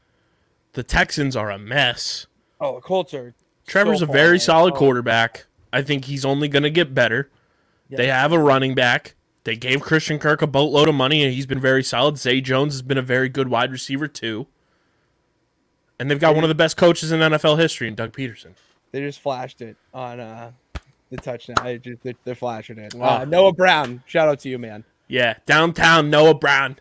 The 0.73 0.83
Texans 0.83 1.35
are 1.35 1.49
a 1.49 1.57
mess. 1.57 2.27
Oh, 2.61 2.75
the 2.75 2.81
Colts 2.81 3.13
are. 3.13 3.33
Trevor's 3.65 3.99
so 3.99 4.05
a 4.05 4.07
very 4.07 4.39
solid 4.39 4.71
away. 4.71 4.79
quarterback. 4.79 5.45
I 5.73 5.81
think 5.81 6.05
he's 6.05 6.23
only 6.23 6.47
gonna 6.47 6.69
get 6.69 6.93
better. 6.93 7.29
They 7.89 8.07
have 8.07 8.31
a 8.33 8.39
running 8.39 8.75
back. 8.75 9.15
They 9.43 9.55
gave 9.55 9.79
Christian 9.81 10.19
Kirk 10.19 10.41
a 10.41 10.47
boatload 10.47 10.89
of 10.89 10.95
money, 10.95 11.23
and 11.23 11.33
he's 11.33 11.45
been 11.45 11.59
very 11.61 11.81
solid. 11.83 12.17
Zay 12.17 12.41
Jones 12.41 12.73
has 12.73 12.81
been 12.81 12.97
a 12.97 13.01
very 13.01 13.29
good 13.29 13.47
wide 13.47 13.71
receiver 13.71 14.07
too. 14.07 14.47
And 15.99 16.11
they've 16.11 16.19
got 16.19 16.35
one 16.35 16.43
of 16.43 16.49
the 16.49 16.55
best 16.55 16.77
coaches 16.77 17.11
in 17.11 17.21
NFL 17.21 17.57
history, 17.57 17.87
in 17.87 17.95
Doug 17.95 18.11
Pederson. 18.13 18.53
They 18.91 18.99
just 19.01 19.19
flashed 19.19 19.61
it 19.61 19.77
on 19.93 20.19
uh 20.19 20.51
the 21.09 21.17
touchdown. 21.17 21.57
They 21.63 21.77
just, 21.77 22.03
they're, 22.03 22.13
they're 22.23 22.35
flashing 22.35 22.77
it. 22.77 22.93
Wow. 22.93 23.21
Uh, 23.21 23.25
Noah 23.25 23.53
Brown, 23.53 24.03
shout 24.05 24.27
out 24.27 24.39
to 24.39 24.49
you, 24.49 24.57
man. 24.59 24.83
Yeah, 25.07 25.35
downtown 25.45 26.09
Noah 26.09 26.35
Brown. 26.35 26.77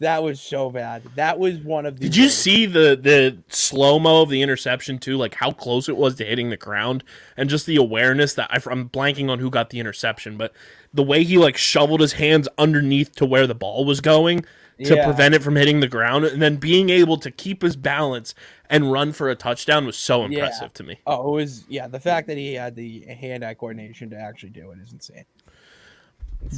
That 0.00 0.22
was 0.22 0.40
so 0.42 0.68
bad. 0.70 1.02
That 1.14 1.38
was 1.38 1.56
one 1.58 1.86
of 1.86 1.98
the. 1.98 2.02
Did 2.02 2.16
you 2.16 2.24
worst. 2.24 2.38
see 2.40 2.66
the 2.66 2.98
the 3.00 3.38
slow 3.48 3.98
mo 3.98 4.22
of 4.22 4.28
the 4.28 4.42
interception 4.42 4.98
too? 4.98 5.16
Like 5.16 5.34
how 5.36 5.52
close 5.52 5.88
it 5.88 5.96
was 5.96 6.16
to 6.16 6.24
hitting 6.24 6.50
the 6.50 6.56
ground, 6.58 7.02
and 7.34 7.48
just 7.48 7.64
the 7.64 7.76
awareness 7.76 8.34
that 8.34 8.50
I, 8.50 8.56
I'm 8.70 8.90
blanking 8.90 9.30
on 9.30 9.38
who 9.38 9.48
got 9.48 9.70
the 9.70 9.80
interception, 9.80 10.36
but 10.36 10.52
the 10.92 11.02
way 11.02 11.24
he 11.24 11.38
like 11.38 11.56
shoveled 11.56 12.00
his 12.00 12.12
hands 12.14 12.46
underneath 12.58 13.14
to 13.16 13.24
where 13.24 13.46
the 13.46 13.54
ball 13.54 13.86
was 13.86 14.02
going 14.02 14.44
to 14.84 14.94
Yeah. 14.96 15.04
prevent 15.06 15.34
it 15.34 15.42
from 15.42 15.56
hitting 15.56 15.80
the 15.80 15.88
ground, 15.88 16.26
and 16.26 16.42
then 16.42 16.56
being 16.56 16.90
able 16.90 17.16
to 17.16 17.30
keep 17.30 17.62
his 17.62 17.76
balance 17.76 18.34
and 18.70 18.90
run 18.92 19.12
for 19.12 19.28
a 19.28 19.34
touchdown 19.36 19.86
was 19.86 19.96
so 19.96 20.20
Yeah. 20.20 20.26
impressive 20.26 20.72
to 20.74 20.82
me. 20.82 20.98
Oh, 21.06 21.28
it 21.28 21.42
was 21.42 21.64
yeah. 21.68 21.86
The 21.88 22.00
fact 22.00 22.26
that 22.28 22.36
he 22.36 22.54
had 22.54 22.74
the 22.76 23.00
hand-eye 23.06 23.54
coordination 23.54 24.10
to 24.10 24.16
actually 24.18 24.50
do 24.50 24.70
it 24.72 24.78
is 24.80 24.92
insane. 24.92 25.24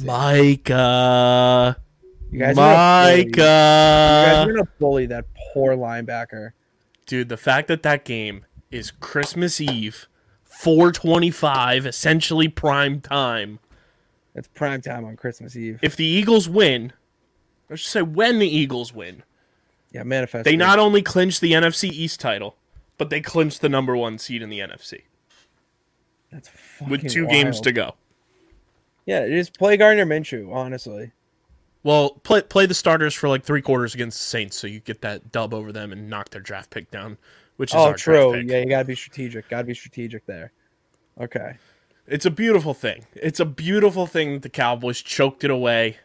Micah, 0.03 1.77
You 2.31 2.39
guys 2.39 2.57
are 2.57 3.17
you 3.17 3.25
guys 3.31 4.47
are 4.47 4.51
gonna 4.53 4.67
bully 4.79 5.05
that 5.07 5.25
poor 5.53 5.75
linebacker. 5.75 6.51
dude, 7.05 7.29
the 7.29 7.37
fact 7.37 7.67
that 7.67 7.83
that 7.83 8.05
game 8.05 8.45
is 8.71 8.91
Christmas 8.91 9.59
Eve, 9.59 10.07
425, 10.43 11.85
essentially 11.85 12.47
prime 12.47 13.01
time. 13.01 13.59
It's 14.35 14.47
prime 14.47 14.81
time 14.81 15.05
on 15.05 15.15
Christmas 15.15 15.55
Eve. 15.55 15.79
if 15.81 15.95
the 15.95 16.05
Eagles 16.05 16.47
win, 16.47 16.93
let's 17.69 17.81
just 17.81 17.91
say 17.93 18.01
when 18.03 18.39
the 18.39 18.47
Eagles 18.47 18.93
win, 18.93 19.23
Yeah, 19.91 20.03
manifest. 20.03 20.45
they 20.45 20.55
not 20.55 20.77
only 20.79 21.01
clinched 21.01 21.41
the 21.41 21.53
NFC 21.53 21.89
East 21.91 22.19
title, 22.19 22.55
but 22.97 23.09
they 23.09 23.21
clinched 23.21 23.61
the 23.61 23.69
number 23.69 23.95
one 23.95 24.17
seed 24.19 24.41
in 24.41 24.49
the 24.49 24.59
NFC 24.59 25.03
That's 26.31 26.49
with 26.87 27.01
fucking 27.01 27.09
two 27.09 27.27
games 27.27 27.59
to 27.61 27.71
go. 27.71 27.95
Yeah, 29.05 29.27
just 29.27 29.57
play 29.57 29.77
Gardner 29.77 30.05
Minshew. 30.05 30.53
Honestly, 30.53 31.11
Well, 31.83 32.11
play 32.11 32.41
play 32.43 32.65
the 32.67 32.75
starters 32.75 33.15
for 33.15 33.27
like 33.27 33.43
three 33.43 33.61
quarters 33.61 33.95
against 33.95 34.19
the 34.19 34.25
Saints, 34.25 34.57
so 34.57 34.67
you 34.67 34.79
get 34.79 35.01
that 35.01 35.31
dub 35.31 35.53
over 35.53 35.71
them 35.71 35.91
and 35.91 36.09
knock 36.09 36.29
their 36.29 36.41
draft 36.41 36.69
pick 36.69 36.91
down, 36.91 37.17
which 37.57 37.71
is 37.71 37.75
oh 37.75 37.87
our 37.87 37.95
true. 37.95 38.31
draft 38.31 38.33
pick. 38.43 38.51
Yeah, 38.51 38.59
you 38.59 38.69
gotta 38.69 38.85
be 38.85 38.95
strategic. 38.95 39.49
Gotta 39.49 39.63
be 39.63 39.73
strategic 39.73 40.25
there. 40.27 40.51
Okay. 41.19 41.55
It's 42.05 42.25
a 42.25 42.31
beautiful 42.31 42.73
thing. 42.73 43.05
It's 43.13 43.39
a 43.39 43.45
beautiful 43.45 44.05
thing 44.07 44.33
that 44.33 44.41
the 44.43 44.49
Cowboys 44.49 45.01
choked 45.01 45.43
it 45.43 45.51
away, 45.51 45.97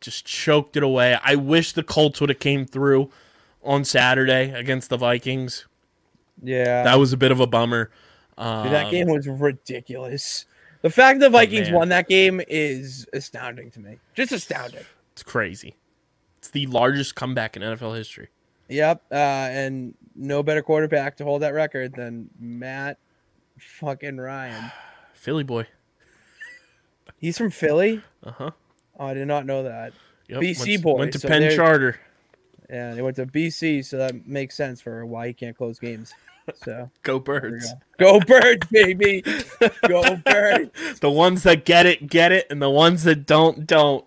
just 0.00 0.24
choked 0.24 0.76
it 0.76 0.82
away. 0.82 1.18
I 1.22 1.34
wish 1.36 1.72
the 1.72 1.82
Colts 1.84 2.20
would 2.20 2.30
have 2.30 2.40
came 2.40 2.66
through 2.66 3.10
on 3.62 3.84
Saturday 3.84 4.50
against 4.52 4.90
the 4.90 4.96
Vikings. 4.96 5.66
Yeah. 6.42 6.82
That 6.84 6.98
was 6.98 7.12
a 7.12 7.16
bit 7.16 7.30
of 7.30 7.40
a 7.40 7.46
bummer. 7.46 7.90
Um, 8.38 8.64
Dude, 8.64 8.72
that 8.72 8.90
game 8.90 9.08
was 9.08 9.28
ridiculous. 9.28 10.46
The 10.82 10.90
fact 10.90 11.20
the 11.20 11.30
Vikings 11.30 11.68
man. 11.68 11.74
won 11.74 11.88
that 11.90 12.08
game 12.08 12.40
is 12.48 13.06
astounding 13.12 13.70
to 13.72 13.80
me. 13.80 13.98
Just 14.14 14.32
astounding. 14.32 14.84
It's 15.12 15.22
crazy. 15.22 15.76
It's 16.38 16.50
the 16.50 16.66
largest 16.66 17.14
comeback 17.14 17.56
in 17.56 17.62
NFL 17.62 17.96
history. 17.96 18.28
Yep. 18.68 19.02
Uh, 19.12 19.14
and 19.14 19.94
no 20.16 20.42
better 20.42 20.62
quarterback 20.62 21.16
to 21.18 21.24
hold 21.24 21.42
that 21.42 21.54
record 21.54 21.94
than 21.94 22.30
Matt 22.38 22.98
fucking 23.58 24.16
Ryan. 24.16 24.72
Philly 25.14 25.44
boy. 25.44 25.66
He's 27.18 27.38
from 27.38 27.50
Philly. 27.50 28.02
Uh 28.24 28.32
huh. 28.32 28.50
Oh, 28.98 29.06
I 29.06 29.14
did 29.14 29.28
not 29.28 29.46
know 29.46 29.62
that. 29.62 29.92
Yep. 30.28 30.40
BC 30.40 30.68
went, 30.68 30.82
boy, 30.82 30.98
Went 30.98 31.12
to 31.12 31.18
so 31.20 31.28
Penn 31.28 31.54
Charter. 31.54 32.00
Yeah, 32.72 32.94
they 32.94 33.02
went 33.02 33.16
to 33.16 33.26
BC, 33.26 33.84
so 33.84 33.98
that 33.98 34.26
makes 34.26 34.56
sense 34.56 34.80
for 34.80 35.04
why 35.04 35.26
he 35.28 35.32
can't 35.34 35.56
close 35.56 35.78
games. 35.78 36.14
So 36.64 36.90
Go 37.02 37.18
birds. 37.20 37.72
go. 37.98 38.18
Go 38.18 38.26
birds, 38.26 38.66
baby. 38.68 39.22
Go 39.86 40.16
birds. 40.16 40.70
The 41.00 41.10
ones 41.10 41.42
that 41.44 41.64
get 41.64 41.84
it, 41.86 42.08
get 42.08 42.32
it, 42.32 42.46
and 42.50 42.60
the 42.62 42.70
ones 42.70 43.04
that 43.04 43.26
don't, 43.26 43.66
don't. 43.66 44.04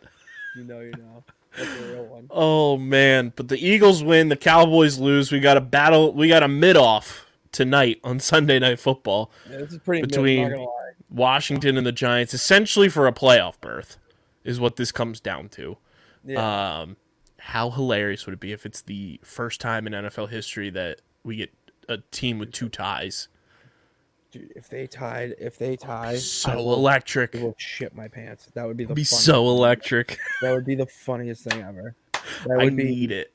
You 0.57 0.63
know, 0.63 0.79
you 0.79 0.91
know. 0.91 1.23
That's 1.57 1.69
a 1.69 1.93
real 1.93 2.05
one. 2.05 2.27
Oh 2.31 2.75
man! 2.77 3.31
But 3.35 3.47
the 3.47 3.57
Eagles 3.57 4.03
win, 4.03 4.27
the 4.29 4.35
Cowboys 4.35 4.97
lose. 4.99 5.31
We 5.31 5.39
got 5.39 5.55
a 5.55 5.61
battle. 5.61 6.11
We 6.11 6.27
got 6.27 6.43
a 6.43 6.47
mid 6.49 6.75
off 6.75 7.25
tonight 7.53 7.99
on 8.03 8.19
Sunday 8.19 8.59
Night 8.59 8.79
Football. 8.79 9.31
Yeah, 9.49 9.57
this 9.59 9.71
is 9.73 9.79
pretty 9.79 10.01
Between- 10.05 10.51
not. 10.51 10.67
Washington 11.09 11.77
and 11.77 11.87
the 11.87 11.93
Giants, 11.93 12.33
essentially 12.33 12.89
for 12.89 13.07
a 13.07 13.13
playoff 13.13 13.53
berth, 13.61 13.95
is 14.43 14.59
what 14.59 14.75
this 14.75 14.91
comes 14.91 15.21
down 15.21 15.47
to. 15.49 15.77
Yeah. 16.25 16.79
Um, 16.81 16.97
how 17.45 17.69
hilarious 17.69 18.25
would 18.25 18.33
it 18.33 18.39
be 18.39 18.51
if 18.51 18.65
it's 18.65 18.81
the 18.81 19.19
first 19.23 19.61
time 19.61 19.85
in 19.85 19.93
NFL 19.93 20.29
history 20.29 20.71
that 20.71 21.01
we 21.23 21.35
get 21.35 21.53
a 21.87 21.97
team 22.09 22.39
with 22.39 22.51
two 22.51 22.69
ties? 22.69 23.27
Dude, 24.31 24.51
if 24.55 24.67
they 24.67 24.87
tied, 24.87 25.35
if 25.39 25.55
they 25.59 25.75
tie, 25.75 26.15
So 26.17 26.51
I 26.51 26.55
will, 26.55 26.73
electric. 26.73 27.35
I 27.35 27.43
will 27.43 27.53
shit 27.59 27.95
my 27.95 28.07
pants. 28.07 28.47
That 28.55 28.65
would 28.65 28.77
be 28.77 28.85
the 28.85 28.95
Be 28.95 29.03
funniest- 29.03 29.23
so 29.25 29.47
electric. 29.49 30.17
That 30.41 30.53
would 30.53 30.65
be 30.65 30.73
the 30.73 30.87
funniest 30.87 31.43
thing 31.43 31.61
ever. 31.61 31.95
That 32.47 32.59
I 32.59 32.63
would 32.65 32.75
be. 32.75 32.83
need 32.83 33.11
it. 33.11 33.31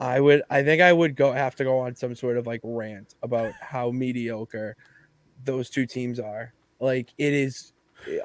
I 0.00 0.18
would. 0.20 0.42
I 0.48 0.62
think 0.62 0.80
I 0.80 0.94
would 0.94 1.14
go 1.14 1.30
have 1.30 1.54
to 1.56 1.64
go 1.64 1.78
on 1.80 1.94
some 1.94 2.14
sort 2.14 2.38
of 2.38 2.46
like 2.46 2.62
rant 2.64 3.14
about 3.22 3.52
how 3.60 3.90
mediocre 3.90 4.74
those 5.44 5.68
two 5.68 5.84
teams 5.84 6.18
are. 6.18 6.54
Like 6.80 7.10
it 7.18 7.34
is 7.34 7.74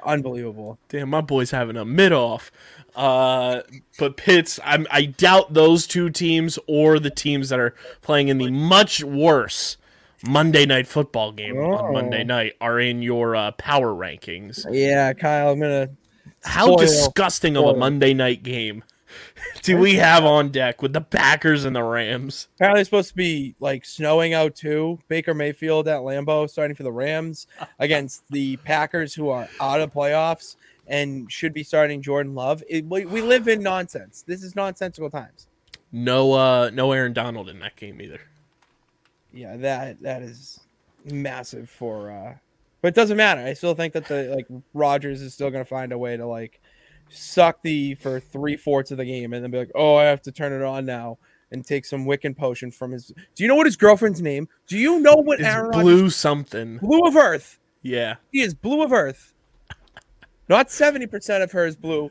unbelievable. 0.04 0.78
Damn, 0.88 1.10
my 1.10 1.20
boy's 1.20 1.50
having 1.50 1.76
a 1.76 1.84
mid 1.84 2.12
off. 2.12 2.50
Uh, 2.94 3.60
but 3.98 4.16
Pitts, 4.16 4.58
I'm, 4.64 4.86
I 4.90 5.04
doubt 5.04 5.52
those 5.52 5.86
two 5.86 6.08
teams 6.10 6.58
or 6.66 6.98
the 6.98 7.10
teams 7.10 7.50
that 7.50 7.60
are 7.60 7.74
playing 8.00 8.28
in 8.28 8.38
the 8.38 8.50
much 8.50 9.04
worse 9.04 9.76
Monday 10.26 10.64
night 10.64 10.86
football 10.86 11.30
game 11.32 11.58
Oh. 11.58 11.74
on 11.74 11.92
Monday 11.92 12.24
night 12.24 12.54
are 12.60 12.80
in 12.80 13.02
your 13.02 13.36
uh, 13.36 13.50
power 13.52 13.92
rankings. 13.92 14.64
Yeah, 14.70 15.12
Kyle. 15.12 15.50
I'm 15.52 15.60
gonna. 15.60 15.90
How 16.42 16.64
Spoil- 16.66 16.76
disgusting 16.78 17.56
of 17.56 17.64
a. 17.66 17.74
Monday 17.76 18.14
night 18.14 18.42
game 18.42 18.82
do 19.62 19.78
we 19.78 19.94
have 19.94 20.24
on 20.24 20.50
deck 20.50 20.82
with 20.82 20.92
the 20.92 21.00
Packers 21.00 21.64
and 21.64 21.74
the 21.74 21.82
Rams? 21.82 22.48
Apparently, 22.56 22.80
it's 22.80 22.88
supposed 22.88 23.10
to 23.10 23.16
be 23.16 23.54
like 23.60 23.84
snowing 23.84 24.34
out 24.34 24.54
too. 24.54 24.98
Baker 25.08 25.34
Mayfield 25.34 25.88
at 25.88 26.00
Lambeau 26.00 26.48
starting 26.48 26.74
for 26.74 26.82
the 26.82 26.92
Rams 26.92 27.46
against 27.78 28.24
the 28.30 28.56
Packers, 28.58 29.14
who 29.14 29.28
are 29.28 29.48
out 29.60 29.80
of 29.80 29.92
playoffs 29.92 30.56
and 30.86 31.30
should 31.30 31.52
be 31.52 31.62
starting 31.62 32.00
Jordan 32.02 32.34
Love. 32.34 32.62
It, 32.68 32.86
we, 32.86 33.04
we 33.04 33.20
live 33.20 33.48
in 33.48 33.62
nonsense. 33.62 34.22
This 34.26 34.42
is 34.42 34.54
nonsensical 34.54 35.10
times. 35.10 35.48
No, 35.92 36.32
uh, 36.32 36.70
no 36.72 36.92
Aaron 36.92 37.12
Donald 37.12 37.48
in 37.48 37.58
that 37.60 37.76
game 37.76 38.00
either. 38.00 38.20
Yeah, 39.32 39.56
that 39.56 40.00
that 40.00 40.22
is 40.22 40.60
massive 41.04 41.68
for. 41.68 42.10
uh 42.10 42.34
But 42.80 42.88
it 42.88 42.94
doesn't 42.94 43.16
matter. 43.16 43.42
I 43.42 43.52
still 43.52 43.74
think 43.74 43.92
that 43.92 44.06
the 44.06 44.34
like 44.34 44.46
Rodgers 44.74 45.20
is 45.22 45.34
still 45.34 45.50
going 45.50 45.64
to 45.64 45.68
find 45.68 45.92
a 45.92 45.98
way 45.98 46.16
to 46.16 46.26
like 46.26 46.60
suck 47.08 47.62
the 47.62 47.94
for 47.96 48.20
three 48.20 48.56
fourths 48.56 48.90
of 48.90 48.98
the 48.98 49.04
game 49.04 49.32
and 49.32 49.42
then 49.42 49.50
be 49.50 49.58
like, 49.58 49.70
oh, 49.74 49.96
I 49.96 50.04
have 50.04 50.22
to 50.22 50.32
turn 50.32 50.52
it 50.52 50.62
on 50.64 50.84
now. 50.86 51.18
And 51.52 51.64
take 51.64 51.84
some 51.84 52.06
Wiccan 52.06 52.36
potion 52.36 52.72
from 52.72 52.90
his. 52.90 53.12
Do 53.36 53.44
you 53.44 53.48
know 53.48 53.54
what 53.54 53.66
his 53.66 53.76
girlfriend's 53.76 54.20
name? 54.20 54.48
Do 54.66 54.76
you 54.76 54.98
know 54.98 55.14
what 55.14 55.38
It's 55.38 55.48
Aaron 55.48 55.70
blue 55.70 56.10
something. 56.10 56.78
Blu 56.78 57.06
of 57.06 57.14
Earth. 57.14 57.60
Yeah. 57.82 58.16
He 58.32 58.40
is 58.42 58.52
blue 58.52 58.82
of 58.82 58.92
Earth. 58.92 59.32
Not 60.48 60.68
70% 60.68 61.42
of 61.44 61.52
her 61.52 61.64
is 61.66 61.76
blue. 61.76 62.10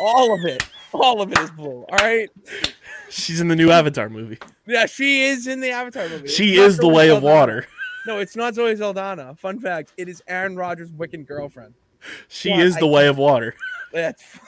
All 0.00 0.34
of 0.34 0.44
it. 0.46 0.66
All 0.94 1.20
of 1.20 1.30
it 1.30 1.38
is 1.40 1.50
blue. 1.50 1.84
All 1.90 1.98
right. 1.98 2.30
She's 3.10 3.38
in 3.40 3.48
the 3.48 3.54
new 3.56 3.70
Avatar 3.70 4.08
movie. 4.08 4.38
Yeah, 4.66 4.86
she 4.86 5.24
is 5.24 5.46
in 5.46 5.60
the 5.60 5.70
Avatar 5.70 6.08
movie. 6.08 6.28
She 6.28 6.54
It's 6.54 6.60
is 6.60 6.76
the 6.78 6.82
Zoe 6.84 6.92
way 6.94 7.10
of 7.10 7.22
water. 7.22 7.66
No, 8.06 8.18
it's 8.18 8.34
not 8.34 8.54
Zoe 8.54 8.74
Saldana. 8.76 9.34
Fun 9.36 9.60
fact: 9.60 9.92
it 9.98 10.08
is 10.08 10.22
Aaron 10.26 10.56
Rodgers' 10.56 10.90
Wiccan 10.90 11.26
girlfriend. 11.26 11.74
She 12.28 12.50
is 12.50 12.76
the 12.76 12.86
I- 12.86 12.90
way 12.90 13.06
of 13.08 13.18
water. 13.18 13.54
That's. 13.92 14.38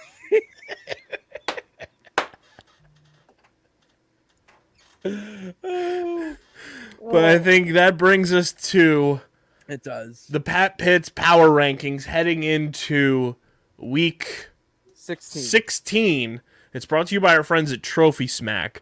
But 7.04 7.24
I 7.24 7.38
think 7.38 7.72
that 7.72 7.98
brings 7.98 8.32
us 8.32 8.52
to 8.70 9.20
It 9.68 9.82
does. 9.82 10.26
the 10.28 10.40
Pat 10.40 10.78
Pitts 10.78 11.08
power 11.08 11.48
rankings 11.48 12.04
heading 12.04 12.42
into 12.44 13.36
week 13.76 14.50
16. 14.94 15.42
16. 15.42 16.40
It's 16.72 16.86
brought 16.86 17.08
to 17.08 17.14
you 17.14 17.20
by 17.20 17.36
our 17.36 17.42
friends 17.42 17.72
at 17.72 17.82
Trophy 17.82 18.26
Smack. 18.26 18.80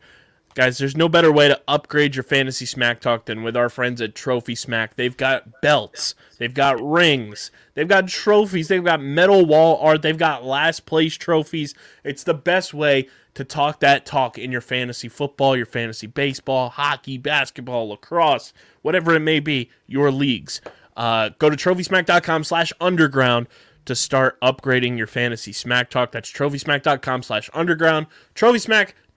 Guys, 0.60 0.76
there's 0.76 0.94
no 0.94 1.08
better 1.08 1.32
way 1.32 1.48
to 1.48 1.58
upgrade 1.66 2.14
your 2.14 2.22
fantasy 2.22 2.66
smack 2.66 3.00
talk 3.00 3.24
than 3.24 3.42
with 3.42 3.56
our 3.56 3.70
friends 3.70 4.02
at 4.02 4.14
Trophy 4.14 4.54
Smack. 4.54 4.94
They've 4.94 5.16
got 5.16 5.62
belts, 5.62 6.14
they've 6.36 6.52
got 6.52 6.78
rings, 6.82 7.50
they've 7.72 7.88
got 7.88 8.08
trophies, 8.08 8.68
they've 8.68 8.84
got 8.84 9.00
metal 9.00 9.46
wall 9.46 9.78
art, 9.78 10.02
they've 10.02 10.18
got 10.18 10.44
last 10.44 10.84
place 10.84 11.14
trophies. 11.14 11.72
It's 12.04 12.24
the 12.24 12.34
best 12.34 12.74
way 12.74 13.08
to 13.32 13.42
talk 13.42 13.80
that 13.80 14.04
talk 14.04 14.36
in 14.36 14.52
your 14.52 14.60
fantasy 14.60 15.08
football, 15.08 15.56
your 15.56 15.64
fantasy 15.64 16.06
baseball, 16.06 16.68
hockey, 16.68 17.16
basketball, 17.16 17.88
lacrosse, 17.88 18.52
whatever 18.82 19.14
it 19.14 19.20
may 19.20 19.40
be, 19.40 19.70
your 19.86 20.10
leagues. 20.10 20.60
Uh, 20.94 21.30
go 21.38 21.48
to 21.48 21.56
trophysmack.com 21.56 22.44
slash 22.44 22.70
underground 22.82 23.46
to 23.86 23.94
start 23.94 24.38
upgrading 24.42 24.98
your 24.98 25.06
fantasy 25.06 25.54
smack 25.54 25.88
talk. 25.88 26.12
That's 26.12 26.30
trophysmack.com 26.30 27.22
slash 27.22 27.48
underground. 27.54 28.08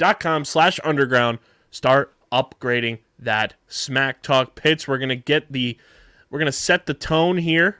Trophysmack.com 0.04 0.46
slash 0.46 0.80
underground. 0.84 1.40
Start 1.72 2.14
upgrading 2.32 3.00
that 3.20 3.56
smack 3.68 4.22
talk 4.22 4.56
Pitts. 4.56 4.88
We're 4.88 4.98
gonna 4.98 5.16
get 5.16 5.52
the 5.52 5.78
we're 6.30 6.40
gonna 6.40 6.52
set 6.52 6.86
the 6.86 6.94
tone 6.94 7.38
here. 7.38 7.78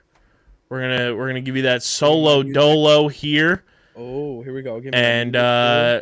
We're 0.70 0.82
gonna 0.82 1.16
we're 1.16 1.28
gonna 1.28 1.42
give 1.42 1.56
you 1.56 1.64
that 1.64 1.84
solo 1.84 2.44
dolo 2.44 3.08
here. 3.08 3.64
Oh, 3.96 4.42
here 4.42 4.54
we 4.54 4.62
go. 4.62 4.80
Give 4.80 4.94
me 4.94 5.00
And 5.00 5.36
uh 5.36 6.02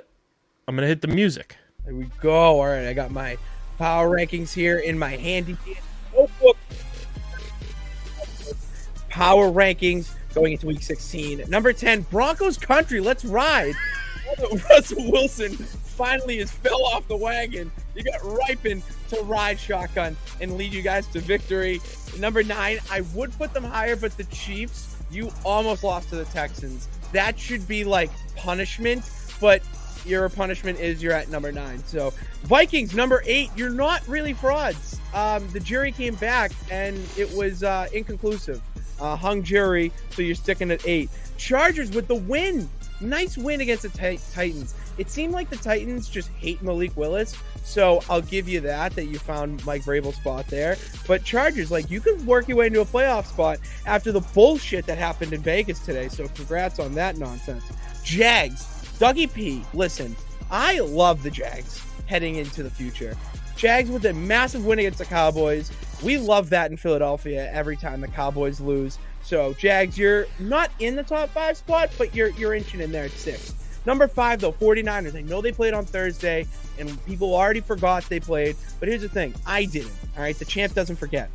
I'm 0.68 0.76
gonna 0.76 0.88
hit 0.88 1.02
the 1.02 1.08
music. 1.08 1.58
There 1.86 1.96
we 1.96 2.08
go. 2.22 2.32
All 2.32 2.68
right, 2.68 2.88
I 2.88 2.94
got 2.94 3.12
my 3.12 3.38
power 3.78 4.10
rankings 4.10 4.54
here 4.54 4.78
in 4.78 4.98
my 4.98 5.12
handy 5.12 5.58
notebook. 6.14 6.58
Power 9.10 9.52
rankings 9.52 10.12
going 10.34 10.54
into 10.54 10.68
week 10.68 10.84
16. 10.84 11.44
Number 11.50 11.74
10, 11.74 12.04
Broncos 12.04 12.58
country. 12.58 13.02
Let's 13.02 13.26
ride. 13.26 13.74
Russell 14.70 15.12
Wilson 15.12 15.58
finally 15.92 16.38
has 16.40 16.52
fell 16.52 16.84
off 16.86 17.08
the 17.08 17.18
wagon. 17.18 17.72
You 17.96 18.04
got 18.04 18.20
Rypien 18.22 18.82
to 19.10 19.22
ride 19.24 19.60
shotgun 19.60 20.16
and 20.40 20.58
lead 20.58 20.74
you 20.74 20.82
guys 20.82 21.08
to 21.08 21.20
victory. 21.20 21.82
Number 22.20 22.44
nine, 22.44 22.80
I 22.90 23.02
would 23.14 23.32
put 23.38 23.54
them 23.54 23.64
higher, 23.64 23.96
but 23.96 24.16
the 24.18 24.24
Chiefs, 24.26 24.96
you 25.12 25.32
almost 25.44 25.84
lost 25.84 26.10
to 26.10 26.16
the 26.16 26.26
Texans. 26.26 26.88
That 27.14 27.38
should 27.38 27.68
be 27.68 27.84
like 27.84 28.10
punishment, 28.36 29.10
but 29.40 29.62
your 30.06 30.28
punishment 30.30 30.80
is 30.80 31.04
you're 31.04 31.14
at 31.14 31.30
number 31.30 31.52
nine. 31.52 31.84
So 31.86 32.14
Vikings 32.44 32.96
number 32.96 33.22
eight, 33.26 33.50
you're 33.56 33.70
not 33.70 34.08
really 34.08 34.34
frauds. 34.34 35.00
Um, 35.14 35.48
the 35.52 35.60
jury 35.60 35.92
came 35.92 36.16
back 36.16 36.52
and 36.70 36.98
it 37.18 37.32
was 37.36 37.64
uh, 37.64 37.88
inconclusive. 37.94 38.62
Uh, 39.00 39.16
hung 39.16 39.42
jury, 39.42 39.92
so 40.12 40.22
you're 40.22 40.36
sticking 40.36 40.70
at 40.70 40.88
eight. 40.88 41.10
Chargers 41.38 41.92
with 41.92 42.08
the 42.08 42.16
win. 42.16 42.70
Nice 43.00 43.36
win 43.36 43.62
against 43.62 43.82
the 43.82 43.90
Ti- 43.90 44.20
Titans. 44.32 44.76
It 44.98 45.10
seemed 45.10 45.34
like 45.34 45.50
the 45.50 45.58
Titans 45.58 46.10
just 46.10 46.30
hate 46.30 46.62
Malik 46.62 46.96
Willis, 46.96 47.36
so 47.64 48.02
I'll 48.10 48.22
give 48.22 48.48
you 48.48 48.60
that 48.62 48.94
that 48.96 49.06
you 49.06 49.20
found 49.20 49.66
Mike 49.66 49.84
Vrabel's 49.84 50.16
spot 50.16 50.48
there. 50.48 50.78
But 51.08 51.24
Chargers, 51.24 51.72
like 51.72 51.90
you 51.90 52.02
could 52.02 52.26
work 52.26 52.48
your 52.48 52.58
way 52.58 52.68
into 52.68 52.82
a 52.82 52.86
playoff 52.86 53.26
spot 53.26 53.60
after 53.86 54.12
the 54.12 54.22
bullshit 54.22 54.86
that 54.86 54.98
happened 54.98 55.34
in 55.34 55.42
Vegas 55.42 55.80
today. 55.80 56.08
So 56.10 56.28
congrats 56.30 56.80
on 56.80 56.94
that 56.96 57.18
nonsense. 57.18 57.64
Jags, 58.04 58.64
Dougie 59.00 59.32
P. 59.32 59.64
Listen, 59.74 60.16
I 60.50 60.80
love 60.80 61.24
the 61.24 61.32
Jags 61.32 61.84
heading 62.08 62.36
into 62.36 62.62
the 62.62 62.70
future. 62.70 63.16
Jags 63.56 63.90
with 63.90 64.06
a 64.06 64.14
massive 64.14 64.66
win 64.66 64.80
against 64.80 65.00
the 65.00 65.06
Cowboys. 65.06 65.72
We 66.04 66.18
love 66.18 66.50
that 66.50 66.72
in 66.72 66.78
Philadelphia 66.78 67.50
every 67.52 67.78
time 67.78 68.02
the 68.02 68.08
Cowboys 68.08 68.60
lose. 68.60 68.98
So 69.24 69.54
Jags, 69.54 69.98
you're 69.98 70.26
not 70.40 70.72
in 70.80 70.96
the 70.96 71.04
top 71.04 71.30
five 71.30 71.58
spot, 71.58 71.92
but 71.98 72.16
you're 72.16 72.30
you're 72.32 72.54
inching 72.54 72.82
in 72.82 72.92
there 72.92 73.06
at 73.06 73.12
six. 73.12 73.54
Number 73.86 74.08
five 74.08 74.42
though, 74.42 74.52
49ers. 74.52 75.16
I 75.16 75.22
know 75.22 75.42
they 75.42 75.52
played 75.52 75.74
on 75.74 75.86
Thursday, 75.86 76.46
and 76.78 77.06
people 77.06 77.34
already 77.34 77.62
forgot 77.62 78.04
they 78.10 78.20
played. 78.20 78.56
But 78.80 78.90
here's 78.90 79.02
the 79.02 79.10
thing, 79.10 79.34
I 79.46 79.66
didn't. 79.66 79.94
All 80.16 80.24
right, 80.24 80.38
the 80.38 80.46
champ 80.46 80.74
doesn't 80.74 80.98
forget 80.98 81.30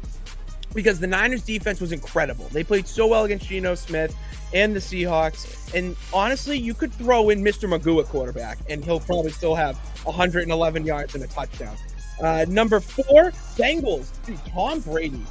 because 0.74 1.00
the 1.00 1.06
Niners 1.06 1.42
defense 1.42 1.80
was 1.80 1.90
incredible. 1.90 2.48
They 2.52 2.62
played 2.62 2.86
so 2.86 3.06
well 3.06 3.24
against 3.24 3.48
Geno 3.48 3.74
Smith 3.74 4.14
and 4.52 4.76
the 4.76 4.80
Seahawks. 4.80 5.74
And 5.74 5.96
honestly, 6.12 6.58
you 6.58 6.74
could 6.74 6.92
throw 6.92 7.30
in 7.30 7.42
Mr. 7.42 7.68
Magoo 7.68 8.00
at 8.00 8.06
quarterback, 8.06 8.58
and 8.68 8.84
he'll 8.84 9.00
probably 9.00 9.32
still 9.32 9.54
have 9.54 9.76
111 10.04 10.84
yards 10.84 11.14
and 11.14 11.24
a 11.24 11.26
touchdown. 11.26 11.76
Uh, 12.20 12.44
number 12.48 12.78
four, 12.80 13.30
Bengals. 13.56 14.10
Dude, 14.24 14.38
Tom 14.46 14.80
Brady. 14.80 15.22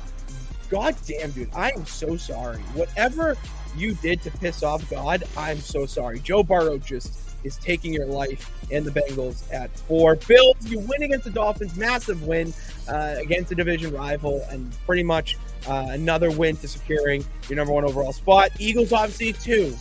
God 0.69 0.95
damn, 1.08 1.32
dude. 1.32 1.49
I 1.56 1.71
am 1.71 1.86
so 1.86 2.17
sorry. 2.17 2.60
Whatever 2.73 3.38
you 3.77 3.93
did 3.95 4.21
to 4.23 4.31
piss 4.31 4.63
off 4.63 4.89
God, 4.89 5.23
I'm 5.38 5.59
so 5.59 5.85
sorry. 5.85 6.19
Joe 6.19 6.43
Burrow 6.43 6.77
just 6.77 7.19
is 7.43 7.57
taking 7.57 7.93
your 7.93 8.07
life 8.07 8.51
and 8.71 8.85
the 8.85 8.91
Bengals 8.91 9.51
at 9.53 9.77
four. 9.79 10.15
Bills, 10.15 10.55
you 10.65 10.79
win 10.79 11.03
against 11.03 11.25
the 11.25 11.31
Dolphins, 11.31 11.75
massive 11.77 12.23
win 12.23 12.53
uh, 12.89 13.15
against 13.17 13.51
a 13.51 13.55
division 13.55 13.93
rival, 13.93 14.43
and 14.49 14.75
pretty 14.85 15.03
much 15.03 15.38
uh, 15.67 15.88
another 15.89 16.31
win 16.31 16.57
to 16.57 16.67
securing 16.67 17.23
your 17.47 17.57
number 17.57 17.73
one 17.73 17.85
overall 17.85 18.13
spot. 18.13 18.49
Eagles, 18.59 18.91
obviously, 18.91 19.33
two. 19.33 19.75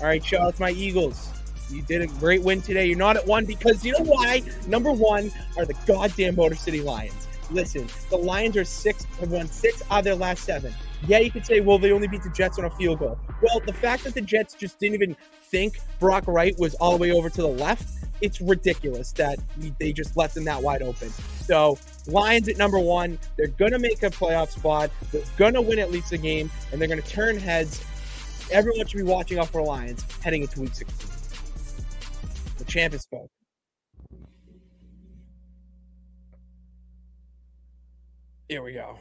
All 0.00 0.06
right, 0.06 0.24
shout 0.24 0.42
out 0.42 0.56
to 0.56 0.62
my 0.62 0.70
Eagles. 0.70 1.30
You 1.70 1.82
did 1.82 2.02
a 2.02 2.06
great 2.06 2.42
win 2.42 2.62
today. 2.62 2.86
You're 2.86 2.96
not 2.96 3.16
at 3.16 3.26
one 3.26 3.44
because 3.44 3.84
you 3.84 3.92
know 3.92 4.04
why? 4.04 4.42
Number 4.66 4.92
one 4.92 5.30
are 5.56 5.66
the 5.66 5.74
goddamn 5.86 6.36
Motor 6.36 6.54
City 6.54 6.80
Lions. 6.80 7.27
Listen, 7.50 7.86
the 8.10 8.16
Lions 8.16 8.56
are 8.56 8.64
six 8.64 9.04
have 9.20 9.30
won 9.30 9.48
six 9.48 9.82
out 9.90 10.00
of 10.00 10.04
their 10.04 10.14
last 10.14 10.44
seven. 10.44 10.74
Yeah, 11.06 11.18
you 11.18 11.30
could 11.30 11.46
say, 11.46 11.60
well, 11.60 11.78
they 11.78 11.92
only 11.92 12.08
beat 12.08 12.22
the 12.22 12.30
Jets 12.30 12.58
on 12.58 12.64
a 12.64 12.70
field 12.70 12.98
goal. 12.98 13.18
Well, 13.42 13.60
the 13.64 13.72
fact 13.72 14.04
that 14.04 14.14
the 14.14 14.20
Jets 14.20 14.54
just 14.54 14.78
didn't 14.78 14.94
even 14.94 15.16
think 15.42 15.78
Brock 15.98 16.24
Wright 16.26 16.54
was 16.58 16.74
all 16.74 16.92
the 16.92 16.98
way 16.98 17.12
over 17.12 17.30
to 17.30 17.40
the 17.40 17.48
left, 17.48 17.88
it's 18.20 18.40
ridiculous 18.40 19.12
that 19.12 19.38
they 19.78 19.92
just 19.92 20.16
left 20.16 20.34
them 20.34 20.44
that 20.44 20.62
wide 20.62 20.82
open. 20.82 21.10
So, 21.10 21.78
Lions 22.06 22.48
at 22.48 22.56
number 22.56 22.78
one, 22.78 23.18
they're 23.36 23.46
going 23.46 23.72
to 23.72 23.78
make 23.78 24.02
a 24.02 24.10
playoff 24.10 24.50
spot. 24.50 24.90
They're 25.12 25.22
going 25.36 25.54
to 25.54 25.62
win 25.62 25.78
at 25.78 25.90
least 25.90 26.12
a 26.12 26.18
game, 26.18 26.50
and 26.72 26.80
they're 26.80 26.88
going 26.88 27.00
to 27.00 27.08
turn 27.08 27.38
heads. 27.38 27.84
Everyone 28.50 28.86
should 28.86 28.96
be 28.96 29.04
watching 29.04 29.38
out 29.38 29.48
for 29.48 29.62
Lions 29.62 30.04
heading 30.22 30.42
into 30.42 30.60
week 30.60 30.74
16. 30.74 31.08
The 32.58 32.64
champ 32.64 32.94
is 32.94 33.02
spoke. 33.02 33.30
Here 38.48 38.62
we 38.62 38.72
go. 38.72 38.98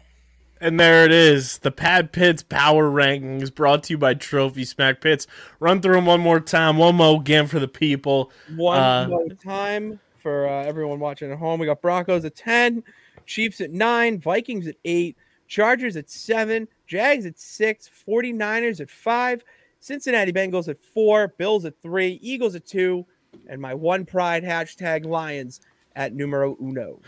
And 0.60 0.79
there 0.79 1.05
it 1.05 1.12
is, 1.12 1.60
the 1.60 1.69
Pat 1.71 2.12
Pitts 2.12 2.41
Power 2.41 2.89
Rankings 2.89 3.53
brought 3.53 3.83
to 3.83 3.93
you 3.93 3.97
by 3.99 4.15
Trophy 4.15 4.65
Smack 4.65 5.01
Pitts. 5.01 5.27
Run 5.60 5.81
through 5.81 5.95
them 5.95 6.07
one 6.07 6.19
more 6.19 6.39
time, 6.39 6.77
one 6.77 6.95
more 6.95 7.19
again 7.21 7.45
for 7.45 7.60
the 7.60 7.67
people. 7.67 8.31
One 8.55 8.79
Uh, 8.79 9.07
more 9.07 9.29
time 9.29 9.99
for 10.17 10.47
uh, 10.47 10.63
everyone 10.63 10.99
watching 10.99 11.31
at 11.31 11.38
home. 11.38 11.60
We 11.60 11.67
got 11.67 11.81
Broncos 11.81 12.25
at 12.25 12.36
10, 12.36 12.83
Chiefs 13.27 13.62
at 13.62 13.71
9, 13.71 14.19
Vikings 14.19 14.65
at 14.67 14.75
8, 14.83 15.15
Chargers 15.47 15.95
at 15.95 16.10
7, 16.10 16.67
Jags 16.88 17.27
at 17.27 17.38
6, 17.38 17.89
49ers 18.07 18.81
at 18.81 18.89
5, 18.89 19.43
Cincinnati 19.79 20.33
Bengals 20.33 20.67
at 20.67 20.81
4, 20.81 21.36
Bills 21.38 21.65
at 21.65 21.79
3, 21.83 22.19
Eagles 22.23 22.55
at 22.55 22.65
2, 22.65 23.05
and 23.47 23.62
my 23.62 23.75
one 23.75 24.05
pride 24.05 24.43
hashtag 24.43 25.05
Lions 25.05 25.62
at 25.95 26.15
numero 26.15 26.57
uno. 26.60 26.99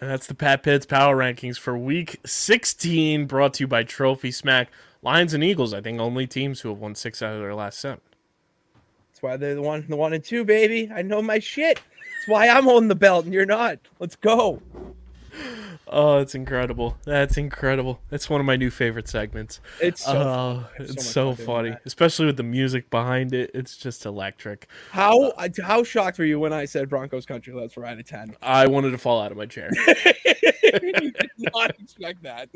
And 0.00 0.08
that's 0.08 0.28
the 0.28 0.34
Pat 0.34 0.62
Pitts 0.62 0.86
Power 0.86 1.16
Rankings 1.16 1.58
for 1.58 1.76
Week 1.76 2.20
16, 2.24 3.26
brought 3.26 3.54
to 3.54 3.64
you 3.64 3.68
by 3.68 3.82
Trophy 3.82 4.30
Smack. 4.30 4.70
Lions 5.02 5.34
and 5.34 5.42
Eagles, 5.42 5.74
I 5.74 5.80
think, 5.80 6.00
only 6.00 6.26
teams 6.26 6.60
who 6.60 6.68
have 6.68 6.78
won 6.78 6.94
six 6.94 7.20
out 7.20 7.34
of 7.34 7.40
their 7.40 7.54
last 7.54 7.80
seven. 7.80 8.00
That's 9.10 9.22
why 9.22 9.36
they're 9.36 9.56
the 9.56 9.62
one, 9.62 9.84
the 9.88 9.96
one 9.96 10.12
and 10.12 10.22
two, 10.22 10.44
baby. 10.44 10.88
I 10.94 11.02
know 11.02 11.20
my 11.20 11.40
shit. 11.40 11.76
That's 11.78 12.28
why 12.28 12.48
I'm 12.48 12.64
holding 12.64 12.88
the 12.88 12.94
belt 12.94 13.24
and 13.24 13.34
you're 13.34 13.44
not. 13.44 13.80
Let's 13.98 14.14
go. 14.14 14.62
Oh, 15.90 16.18
it's 16.18 16.34
incredible. 16.34 16.96
That's 17.04 17.36
incredible. 17.36 18.00
That's 18.10 18.28
one 18.28 18.40
of 18.40 18.46
my 18.46 18.56
new 18.56 18.70
favorite 18.70 19.08
segments. 19.08 19.60
It's 19.80 20.04
so 20.04 20.12
oh, 20.12 20.22
fun. 20.22 20.66
I 20.78 20.82
it's 20.82 20.96
much 20.96 21.04
so 21.04 21.34
funny, 21.34 21.76
especially 21.84 22.26
with 22.26 22.36
the 22.36 22.42
music 22.42 22.90
behind 22.90 23.32
it. 23.32 23.50
It's 23.54 23.76
just 23.76 24.04
electric. 24.04 24.68
How 24.90 25.32
how 25.62 25.84
shocked 25.84 26.18
were 26.18 26.24
you 26.24 26.38
when 26.38 26.52
I 26.52 26.64
said 26.64 26.88
Broncos 26.88 27.26
country? 27.26 27.54
Let's 27.54 27.76
out 27.78 27.98
of 27.98 28.06
ten. 28.06 28.36
I 28.42 28.66
wanted 28.66 28.90
to 28.90 28.98
fall 28.98 29.20
out 29.20 29.30
of 29.30 29.38
my 29.38 29.46
chair. 29.46 29.70
you 30.62 30.92
did 30.92 31.26
not 31.54 31.70
expect 31.78 32.22
that. 32.22 32.48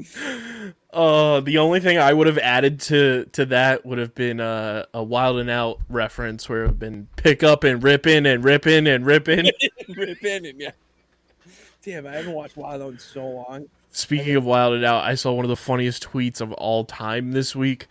Uh, 0.92 1.40
the 1.40 1.59
only 1.59 1.81
thing 1.81 1.99
I 1.99 2.12
would 2.12 2.27
have 2.27 2.38
added 2.38 2.81
to 2.83 3.27
to 3.33 3.47
that 3.47 3.87
would 3.87 3.99
have 3.99 4.14
been 4.14 4.40
uh, 4.40 4.87
a 4.92 5.03
Wild 5.03 5.38
and 5.38 5.51
Out 5.51 5.81
reference 5.88 6.49
where 6.49 6.61
it 6.61 6.62
would 6.62 6.71
have 6.71 6.79
been 6.79 7.09
pick 7.16 7.42
up 7.42 7.64
and 7.64 7.83
ripping 7.83 8.27
and 8.27 8.45
ripping 8.45 8.87
and 8.87 9.07
ripping. 9.07 9.51
Rip 9.97 10.25
in 10.25 10.47
and 10.47 10.61
yeah. 10.61 10.71
Damn, 11.85 12.07
I 12.07 12.12
haven't 12.12 12.33
watched 12.33 12.57
Wild 12.57 12.81
Out 12.81 12.92
in 12.92 12.99
so 12.99 13.27
long. 13.27 13.66
Speaking 13.90 14.37
of 14.37 14.45
Wild 14.45 14.83
Out, 14.85 15.05
I 15.05 15.16
saw 15.16 15.33
one 15.33 15.45
of 15.45 15.49
the 15.49 15.57
funniest 15.57 16.09
tweets 16.09 16.40
of 16.40 16.53
all 16.53 16.85
time 16.85 17.33
this 17.33 17.57
week. 17.57 17.88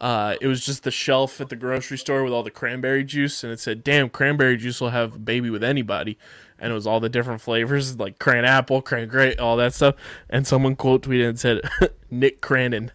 Uh, 0.00 0.36
it 0.40 0.46
was 0.46 0.64
just 0.64 0.84
the 0.84 0.90
shelf 0.90 1.40
at 1.40 1.48
the 1.48 1.56
grocery 1.56 1.98
store 1.98 2.22
with 2.22 2.32
all 2.32 2.42
the 2.42 2.50
cranberry 2.50 3.02
juice, 3.04 3.42
and 3.42 3.52
it 3.52 3.58
said, 3.58 3.82
"Damn, 3.82 4.10
cranberry 4.10 4.56
juice 4.56 4.80
will 4.80 4.90
have 4.90 5.16
a 5.16 5.18
baby 5.18 5.50
with 5.50 5.64
anybody." 5.64 6.18
And 6.58 6.70
it 6.70 6.74
was 6.74 6.86
all 6.86 7.00
the 7.00 7.08
different 7.08 7.40
flavors, 7.40 7.98
like 7.98 8.20
cran 8.20 8.44
apple, 8.44 8.80
cran 8.80 9.08
grape, 9.08 9.40
all 9.40 9.56
that 9.56 9.74
stuff. 9.74 9.96
And 10.30 10.46
someone 10.46 10.76
quote 10.76 11.02
tweeted 11.02 11.28
and 11.28 11.38
said, 11.38 11.60
"Nick 12.10 12.40
Cranon." 12.40 12.90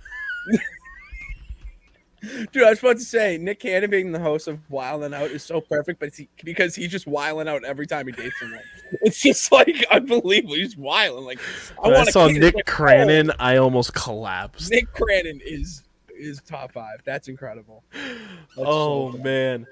Dude, 2.52 2.64
I 2.64 2.70
was 2.72 2.80
about 2.80 2.98
to 2.98 3.04
say 3.04 3.38
Nick 3.38 3.60
Cannon 3.60 3.90
being 3.90 4.12
the 4.12 4.20
host 4.20 4.48
of 4.48 4.60
Wildin' 4.72 5.14
Out 5.14 5.30
is 5.30 5.44
so 5.44 5.62
perfect, 5.62 6.00
but 6.00 6.16
he, 6.16 6.28
because 6.44 6.74
he's 6.76 6.90
just 6.92 7.06
wilding 7.06 7.48
out 7.48 7.64
every 7.64 7.86
time 7.86 8.08
he 8.08 8.12
dates 8.14 8.40
someone. 8.40 8.62
It's 9.02 9.22
just 9.22 9.52
like 9.52 9.86
unbelievable. 9.92 10.56
He's 10.56 10.76
wilding. 10.78 11.26
Like 11.26 11.40
I 11.84 11.88
When 11.90 11.96
I 11.98 12.04
saw 12.06 12.28
Nick 12.28 12.56
Cranon, 12.66 13.32
I 13.40 13.58
almost 13.58 13.94
collapsed. 13.94 14.72
Nick 14.72 14.92
Cranon 14.94 15.42
is 15.46 15.84
is 16.18 16.42
top 16.42 16.72
five. 16.72 17.02
That's 17.06 17.28
incredible. 17.28 17.84
That's 17.94 18.40
Oh 18.58 19.12
so- 19.12 19.18
man. 19.20 19.68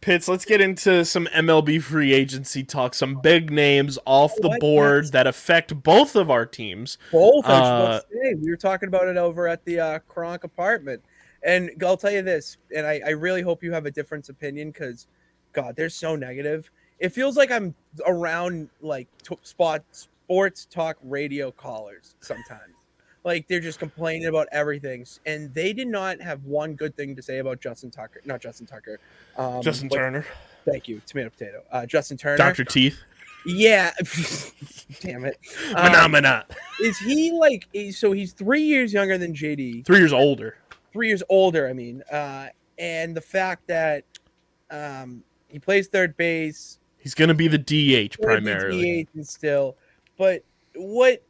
Pitts, 0.00 0.28
let's 0.28 0.46
get 0.46 0.62
into 0.62 1.04
some 1.04 1.26
MLB 1.26 1.82
free 1.82 2.14
agency 2.14 2.64
talk. 2.64 2.94
Some 2.94 3.20
big 3.20 3.50
names 3.50 3.98
off 4.06 4.32
the 4.36 4.56
board 4.58 5.04
Yes. 5.04 5.10
that 5.10 5.26
affect 5.26 5.82
both 5.82 6.16
of 6.16 6.30
our 6.30 6.46
teams. 6.46 6.96
both. 7.12 7.44
Uh, 7.44 7.48
about 7.48 8.08
to 8.10 8.16
say, 8.16 8.32
we 8.34 8.48
were 8.48 8.56
talking 8.56 8.88
about 8.88 9.08
it 9.08 9.18
over 9.18 9.46
at 9.46 9.62
the 9.66 9.78
uh, 9.78 9.98
Kronk 10.08 10.42
apartment, 10.44 11.02
and 11.42 11.70
I'll 11.84 11.96
tell 11.96 12.10
you 12.10 12.22
this, 12.22 12.56
and 12.74 12.86
I, 12.86 13.00
I 13.06 13.10
really 13.10 13.42
hope 13.42 13.62
you 13.62 13.72
have 13.72 13.86
a 13.86 13.90
different 13.90 14.28
opinion 14.28 14.70
because, 14.70 15.06
God, 15.52 15.74
they're 15.76 15.88
so 15.88 16.16
negative. 16.16 16.70
It 16.98 17.10
feels 17.10 17.36
like 17.36 17.50
I'm 17.50 17.74
around 18.06 18.68
like 18.82 19.08
t- 19.22 19.38
spot 19.42 19.82
sports 19.92 20.66
talk 20.66 20.96
radio 21.02 21.50
callers 21.50 22.14
sometimes. 22.20 22.74
Like 23.24 23.48
they're 23.48 23.60
just 23.60 23.78
complaining 23.78 24.26
about 24.26 24.48
everything, 24.52 25.04
and 25.26 25.52
they 25.54 25.72
did 25.72 25.88
not 25.88 26.20
have 26.20 26.44
one 26.44 26.74
good 26.74 26.96
thing 26.96 27.14
to 27.16 27.22
say 27.22 27.38
about 27.38 27.60
Justin 27.60 27.90
Tucker. 27.90 28.20
Not 28.24 28.40
Justin 28.40 28.66
Tucker. 28.66 28.98
Um, 29.36 29.60
Justin 29.62 29.88
but- 29.88 29.96
Turner, 29.96 30.26
Thank 30.66 30.88
you, 30.88 31.00
tomato 31.06 31.30
potato. 31.30 31.62
Uh, 31.72 31.86
Justin 31.86 32.16
Turner. 32.18 32.36
Dr. 32.36 32.64
Teeth, 32.64 32.98
Yeah. 33.46 33.92
Damn 35.00 35.24
it. 35.24 35.38
Um, 35.74 35.86
Phenomena. 35.86 36.44
is 36.80 36.98
he 36.98 37.32
like 37.32 37.66
so 37.92 38.12
he's 38.12 38.32
three 38.32 38.62
years 38.62 38.92
younger 38.92 39.16
than 39.18 39.32
JD, 39.34 39.86
Three 39.86 39.98
years 39.98 40.12
older. 40.12 40.56
Three 40.92 41.08
years 41.08 41.22
older, 41.28 41.68
I 41.68 41.72
mean. 41.72 42.02
Uh 42.10 42.48
and 42.78 43.16
the 43.16 43.20
fact 43.20 43.66
that 43.68 44.04
um 44.70 45.22
he 45.48 45.58
plays 45.58 45.88
third 45.88 46.16
base, 46.16 46.78
He's 46.98 47.14
going 47.14 47.28
to 47.28 47.34
be 47.34 47.48
the 47.48 47.58
DH 47.58 48.20
primarily. 48.20 49.04
DH 49.04 49.08
and 49.14 49.26
still, 49.26 49.76
but 50.18 50.44
what 50.74 51.22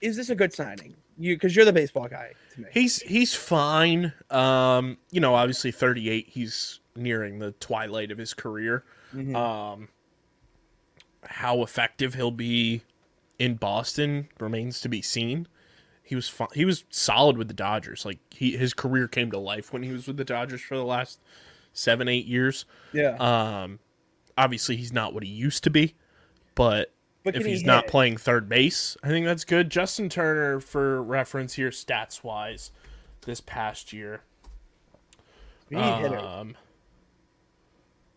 is 0.00 0.16
this 0.16 0.28
a 0.28 0.34
good 0.34 0.52
signing? 0.52 0.94
You 1.18 1.36
because 1.36 1.56
you're 1.56 1.64
the 1.64 1.72
baseball 1.72 2.06
guy 2.08 2.32
to 2.54 2.60
me. 2.60 2.66
He's 2.70 3.00
he's 3.02 3.34
fine. 3.34 4.12
Um, 4.30 4.98
you 5.10 5.20
know, 5.20 5.34
obviously 5.34 5.70
38. 5.70 6.28
He's 6.28 6.80
nearing 6.96 7.38
the 7.38 7.52
twilight 7.52 8.10
of 8.10 8.18
his 8.18 8.34
career. 8.34 8.84
Mhm. 9.14 9.34
Um, 9.34 9.88
how 11.24 11.62
effective 11.62 12.14
he'll 12.14 12.30
be 12.30 12.82
in 13.38 13.54
Boston 13.54 14.28
remains 14.38 14.80
to 14.82 14.88
be 14.88 15.00
seen. 15.02 15.46
He 16.10 16.16
was 16.16 16.28
fu- 16.28 16.48
he 16.54 16.64
was 16.64 16.82
solid 16.90 17.38
with 17.38 17.46
the 17.46 17.54
Dodgers. 17.54 18.04
Like 18.04 18.18
he 18.32 18.56
his 18.56 18.74
career 18.74 19.06
came 19.06 19.30
to 19.30 19.38
life 19.38 19.72
when 19.72 19.84
he 19.84 19.92
was 19.92 20.08
with 20.08 20.16
the 20.16 20.24
Dodgers 20.24 20.60
for 20.60 20.76
the 20.76 20.84
last 20.84 21.20
seven 21.72 22.08
eight 22.08 22.26
years. 22.26 22.64
yeah. 22.92 23.14
Um, 23.14 23.78
obviously 24.36 24.74
he's 24.74 24.92
not 24.92 25.14
what 25.14 25.22
he 25.22 25.30
used 25.30 25.62
to 25.62 25.70
be, 25.70 25.94
but 26.56 26.92
but 27.22 27.36
if 27.36 27.42
can 27.42 27.46
he 27.46 27.52
he's 27.52 27.64
not 27.64 27.86
playing 27.86 28.16
third 28.16 28.48
base, 28.48 28.96
I 29.04 29.08
think 29.08 29.24
that's 29.24 29.44
good. 29.44 29.70
Justin 29.70 30.08
Turner, 30.08 30.58
for 30.58 31.00
reference 31.00 31.54
here, 31.54 31.70
stats 31.70 32.24
wise, 32.24 32.72
this 33.24 33.40
past 33.40 33.92
year. 33.92 34.22
He 35.68 35.76
need 35.76 35.94
hitter. 36.00 36.18
Um, 36.18 36.56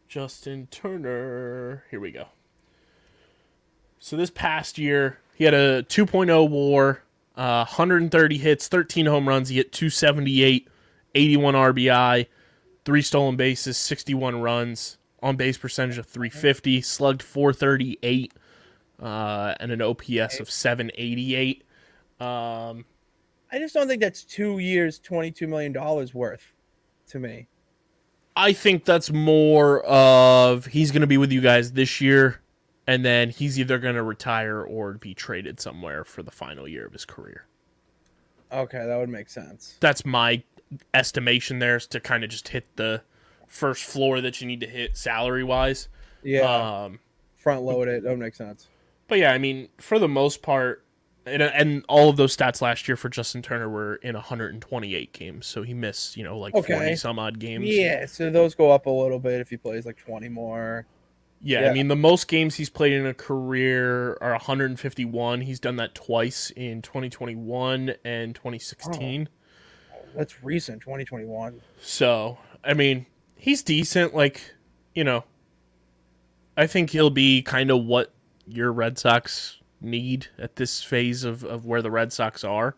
Justin 0.08 0.68
Turner. 0.72 1.84
Here 1.92 2.00
we 2.00 2.10
go. 2.10 2.30
So 4.00 4.16
this 4.16 4.32
past 4.32 4.80
year, 4.80 5.20
he 5.36 5.44
had 5.44 5.54
a 5.54 5.84
2.0 5.84 6.50
WAR, 6.50 7.04
uh, 7.36 7.66
130 7.66 8.38
hits, 8.38 8.68
13 8.68 9.06
home 9.06 9.28
runs. 9.28 9.50
He 9.50 9.58
hit 9.58 9.72
278, 9.72 10.68
81 11.16 11.54
RBI, 11.54 12.28
three 12.86 13.02
stolen 13.02 13.36
bases, 13.36 13.78
61 13.78 14.42
runs, 14.42 14.98
on 15.22 15.36
base 15.36 15.58
percentage 15.58 15.98
of 15.98 16.06
350, 16.06 16.82
slugged 16.82 17.24
438, 17.24 18.34
uh, 19.02 19.56
and 19.60 19.72
an 19.72 19.82
OPS 19.82 20.40
of 20.40 20.50
788. 20.50 21.64
Um, 22.20 22.86
I 23.54 23.60
just 23.60 23.74
don't 23.76 23.88
think 23.88 24.02
that's 24.02 24.24
two 24.24 24.58
years, 24.58 24.98
twenty 24.98 25.30
two 25.30 25.46
million 25.46 25.72
dollars 25.72 26.14
worth 26.14 26.54
to 27.10 27.20
me. 27.20 27.48
I 28.36 28.52
think 28.52 28.84
that's 28.84 29.12
more 29.12 29.84
of 29.84 30.66
he's 30.66 30.90
going 30.90 31.02
to 31.02 31.08
be 31.08 31.18
with 31.18 31.32
you 31.32 31.40
guys 31.40 31.74
this 31.74 32.02
year, 32.02 32.42
and 32.88 33.04
then 33.06 33.30
he's 33.30 33.60
either 33.60 33.78
going 33.80 33.96
to 33.96 34.04
retire 34.04 34.62
or 34.62 34.94
be 34.94 35.14
traded 35.14 35.60
somewhere 35.60 36.04
for 36.04 36.24
the 36.24 36.32
final 36.32 36.68
year 36.68 36.86
of 36.86 36.94
his 36.94 37.06
career. 37.06 37.46
Okay, 38.52 38.86
that 38.86 38.98
would 38.98 39.10
make 39.10 39.30
sense. 39.30 39.78
That's 39.80 40.06
my 40.06 40.44
estimation 40.94 41.60
there 41.60 41.76
is 41.78 41.88
to 41.88 42.00
kind 42.00 42.24
of 42.24 42.30
just 42.30 42.48
hit 42.50 42.66
the 42.76 43.02
first 43.48 43.84
floor 43.84 44.22
that 44.22 44.42
you 44.42 44.48
need 44.48 44.60
to 44.62 44.68
hit 44.68 44.98
salary 44.98 45.44
wise. 45.44 45.88
Yeah, 46.24 46.84
Um, 46.86 47.00
front 47.36 47.64
load 47.64 47.88
it. 47.88 48.04
That 48.04 48.10
would 48.12 48.20
make 48.20 48.36
sense. 48.36 48.68
but 49.08 49.20
yeah, 49.20 49.32
I 49.34 49.38
mean, 49.38 49.70
for 49.78 50.00
the 50.00 50.08
most 50.08 50.42
part, 50.42 50.84
and, 51.26 51.42
and 51.42 51.86
all 51.88 52.10
of 52.10 52.18
those 52.18 52.36
stats 52.36 52.62
last 52.62 52.88
year 52.88 52.98
for 52.98 53.08
Justin 53.10 53.42
Turner 53.42 53.70
were 53.70 53.96
in 53.96 54.14
128 54.14 55.14
games, 55.14 55.46
so 55.48 55.64
he 55.64 55.74
missed 55.74 56.18
you 56.18 56.24
know 56.24 56.38
like 56.38 56.54
Okay. 56.56 56.74
40 56.74 56.96
some 56.98 57.18
odd 57.20 57.40
games. 57.40 57.66
Yeah, 57.70 58.06
so 58.06 58.30
those 58.30 58.56
go 58.56 58.72
up 58.72 58.86
a 58.88 58.90
little 58.90 59.20
bit 59.20 59.40
if 59.42 59.50
he 59.50 59.58
plays 59.58 59.86
like 59.86 59.98
20 59.98 60.28
more. 60.30 60.86
Yeah, 61.44 61.62
Yeah. 61.62 61.70
I 61.70 61.74
mean 61.74 61.90
the 61.90 61.96
most 61.96 62.28
games 62.28 62.56
he's 62.56 62.70
played 62.70 62.94
in 62.94 63.06
a 63.06 63.14
career 63.14 64.18
are 64.22 64.32
151. 64.32 65.42
He's 65.42 65.60
done 65.60 65.76
that 65.76 65.94
twice 65.94 66.52
in 66.52 66.82
2021 66.82 67.96
and 68.06 68.34
2016. 68.34 69.30
That's 70.16 70.44
recent, 70.44 70.82
2021. 70.82 71.62
So, 71.82 72.38
I 72.64 72.74
mean, 72.74 73.06
he's 73.36 73.62
decent 73.64 74.16
like, 74.16 74.54
you 74.96 75.04
know, 75.04 75.26
I 76.56 76.68
think 76.68 76.92
he'll 76.92 77.10
be 77.10 77.42
kind 77.42 77.72
of 77.72 77.84
what 77.84 78.14
your 78.48 78.72
Red 78.72 78.98
Sox 78.98 79.60
need 79.82 80.28
at 80.40 80.56
this 80.56 80.82
phase 80.82 81.24
of 81.26 81.44
of 81.44 81.66
where 81.66 81.82
the 81.82 81.92
Red 81.92 82.14
Sox 82.14 82.44
are. 82.44 82.76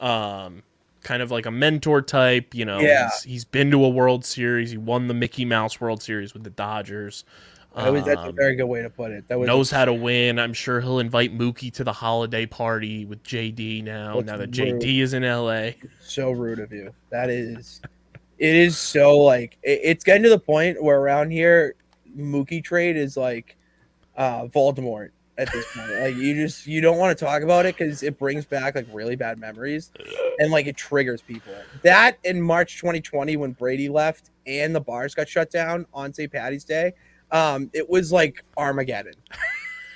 Um 0.00 0.62
kind 1.02 1.22
of 1.22 1.30
like 1.30 1.46
a 1.46 1.50
mentor 1.50 2.02
type, 2.02 2.54
you 2.54 2.64
know. 2.64 2.80
Yeah. 2.80 3.08
He's, 3.10 3.22
he's 3.22 3.44
been 3.44 3.70
to 3.70 3.84
a 3.84 3.88
World 3.88 4.24
Series. 4.24 4.70
He 4.72 4.76
won 4.76 5.08
the 5.08 5.14
Mickey 5.14 5.44
Mouse 5.44 5.80
World 5.80 6.02
Series 6.02 6.34
with 6.34 6.44
the 6.44 6.50
Dodgers. 6.50 7.24
That 7.84 7.92
was, 7.92 8.04
that's 8.04 8.20
a 8.20 8.28
Um, 8.28 8.36
very 8.36 8.56
good 8.56 8.64
way 8.64 8.82
to 8.82 8.90
put 8.90 9.10
it. 9.12 9.28
That 9.28 9.38
was 9.38 9.46
knows 9.46 9.70
how 9.70 9.84
to 9.84 9.94
win. 9.94 10.38
I'm 10.38 10.52
sure 10.52 10.80
he'll 10.80 10.98
invite 10.98 11.36
Mookie 11.36 11.72
to 11.74 11.84
the 11.84 11.92
holiday 11.92 12.44
party 12.46 13.04
with 13.04 13.22
JD 13.22 13.84
now. 13.84 14.20
Now 14.20 14.36
that 14.36 14.56
rude? 14.58 14.80
JD 14.80 15.00
is 15.00 15.14
in 15.14 15.22
LA. 15.22 15.70
so 16.00 16.30
rude 16.30 16.58
of 16.58 16.72
you. 16.72 16.92
That 17.10 17.30
is, 17.30 17.80
it 18.38 18.54
is 18.54 18.76
so 18.76 19.18
like 19.18 19.58
it, 19.62 19.80
it's 19.82 20.04
getting 20.04 20.22
to 20.24 20.28
the 20.30 20.38
point 20.38 20.82
where 20.82 20.98
around 20.98 21.30
here, 21.30 21.74
Mookie 22.16 22.62
trade 22.64 22.96
is 22.96 23.16
like 23.16 23.56
uh 24.16 24.46
Voldemort 24.46 25.10
at 25.36 25.52
this 25.52 25.64
point. 25.72 25.90
Like 26.00 26.16
you 26.16 26.34
just 26.34 26.66
you 26.66 26.80
don't 26.80 26.98
want 26.98 27.16
to 27.16 27.24
talk 27.24 27.42
about 27.42 27.64
it 27.64 27.76
because 27.76 28.02
it 28.02 28.18
brings 28.18 28.44
back 28.44 28.74
like 28.74 28.86
really 28.92 29.14
bad 29.14 29.38
memories 29.38 29.92
and 30.40 30.50
like 30.50 30.66
it 30.66 30.76
triggers 30.76 31.22
people. 31.22 31.52
That 31.82 32.18
in 32.24 32.42
March 32.42 32.78
2020 32.78 33.36
when 33.36 33.52
Brady 33.52 33.88
left 33.88 34.30
and 34.46 34.74
the 34.74 34.80
bars 34.80 35.14
got 35.14 35.28
shut 35.28 35.50
down 35.50 35.86
on 35.94 36.12
St. 36.12 36.32
Patty's 36.32 36.64
Day, 36.64 36.92
um, 37.30 37.70
it 37.72 37.88
was 37.88 38.12
like 38.12 38.44
Armageddon. 38.56 39.14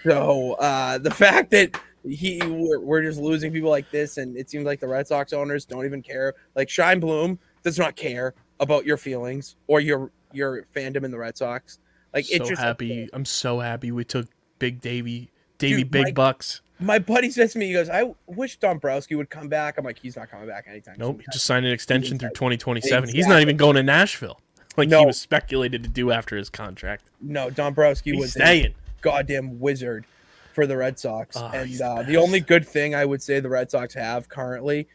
So 0.05 0.55
uh, 0.55 0.99
the 0.99 1.11
fact 1.11 1.51
that 1.51 1.81
he 2.05 2.41
we're, 2.45 2.81
we're 2.81 3.03
just 3.03 3.21
losing 3.21 3.53
people 3.53 3.71
like 3.71 3.91
this, 3.91 4.19
and 4.19 4.37
it 4.37 4.51
seems 4.51 4.65
like 4.65 4.81
the 4.81 4.89
Red 4.89 5.07
Sox 5.07 5.33
owners 5.33 5.65
don't 5.65 5.85
even 5.85 6.03
care. 6.03 6.35
Like 6.55 6.71
Chaim 6.75 7.01
Bloom 7.01 7.39
does 7.63 7.79
not 7.79 7.97
care 7.97 8.35
about 8.61 8.85
your 8.85 8.97
feelings 8.97 9.57
or 9.67 9.81
your 9.81 10.11
your 10.33 10.65
fandom 10.75 11.05
in 11.05 11.11
the 11.11 11.19
Red 11.19 11.37
Sox. 11.37 11.79
Like 12.13 12.25
so 12.25 12.37
it's 12.37 12.49
just 12.49 12.61
happy. 12.61 13.09
I'm 13.13 13.25
so 13.25 13.61
happy 13.61 13.93
we 13.93 14.05
took 14.05 14.27
Big 14.59 14.81
Davy, 14.81 15.31
Davy 15.59 15.85
Big 15.85 16.05
Mike- 16.07 16.15
Bucks. 16.15 16.63
My 16.79 16.99
buddy 16.99 17.31
says 17.31 17.53
to 17.53 17.61
me, 17.61 17.69
he 17.69 17.75
goes, 17.75 17.89
"I 17.89 18.13
wish 18.27 18.59
Dombrowski 18.59 19.15
would 19.15 19.31
come 19.31 19.49
back." 19.49 19.79
I'm 19.79 19.85
like, 19.85 20.01
"He's 20.01 20.17
not 20.17 20.29
coming 20.29 20.49
back 20.49 20.67
anytime 20.69 20.97
Nope, 20.99 21.13
soon." 21.13 21.21
he 21.21 21.27
just 21.33 21.45
signed 21.45 21.65
an 21.65 21.71
extension 21.71 22.19
through 22.19 22.31
2027. 22.31 23.09
He's 23.09 23.29
not 23.29 23.41
even 23.41 23.57
going 23.57 23.77
to 23.77 23.85
Nashville, 23.85 24.41
like 24.77 24.89
No. 24.89 25.01
he 25.01 25.07
was 25.07 25.21
speculated 25.21 25.83
to 25.83 25.89
do 25.89 26.11
after 26.11 26.37
his 26.37 26.49
contract. 26.51 27.05
No, 27.21 27.51
Dombrowski 27.51 28.13
He's 28.13 28.21
was 28.21 28.29
a 28.37 28.41
staying. 28.41 28.75
goddamn 29.01 29.61
wizard 29.61 30.05
for 30.53 30.67
the 30.67 30.77
Red 30.77 30.99
Sox, 30.99 31.37
Oh, 31.37 31.47
and 31.55 31.81
uh, 31.81 32.03
the 32.03 32.13
the 32.13 32.17
only 32.19 32.41
good 32.41 32.67
thing 32.67 32.95
I 32.95 33.05
would 33.05 33.23
say 33.23 33.41
the 33.41 33.49
Red 33.49 33.71
Sox 33.71 33.95
have 33.95 34.29
currently 34.29 34.87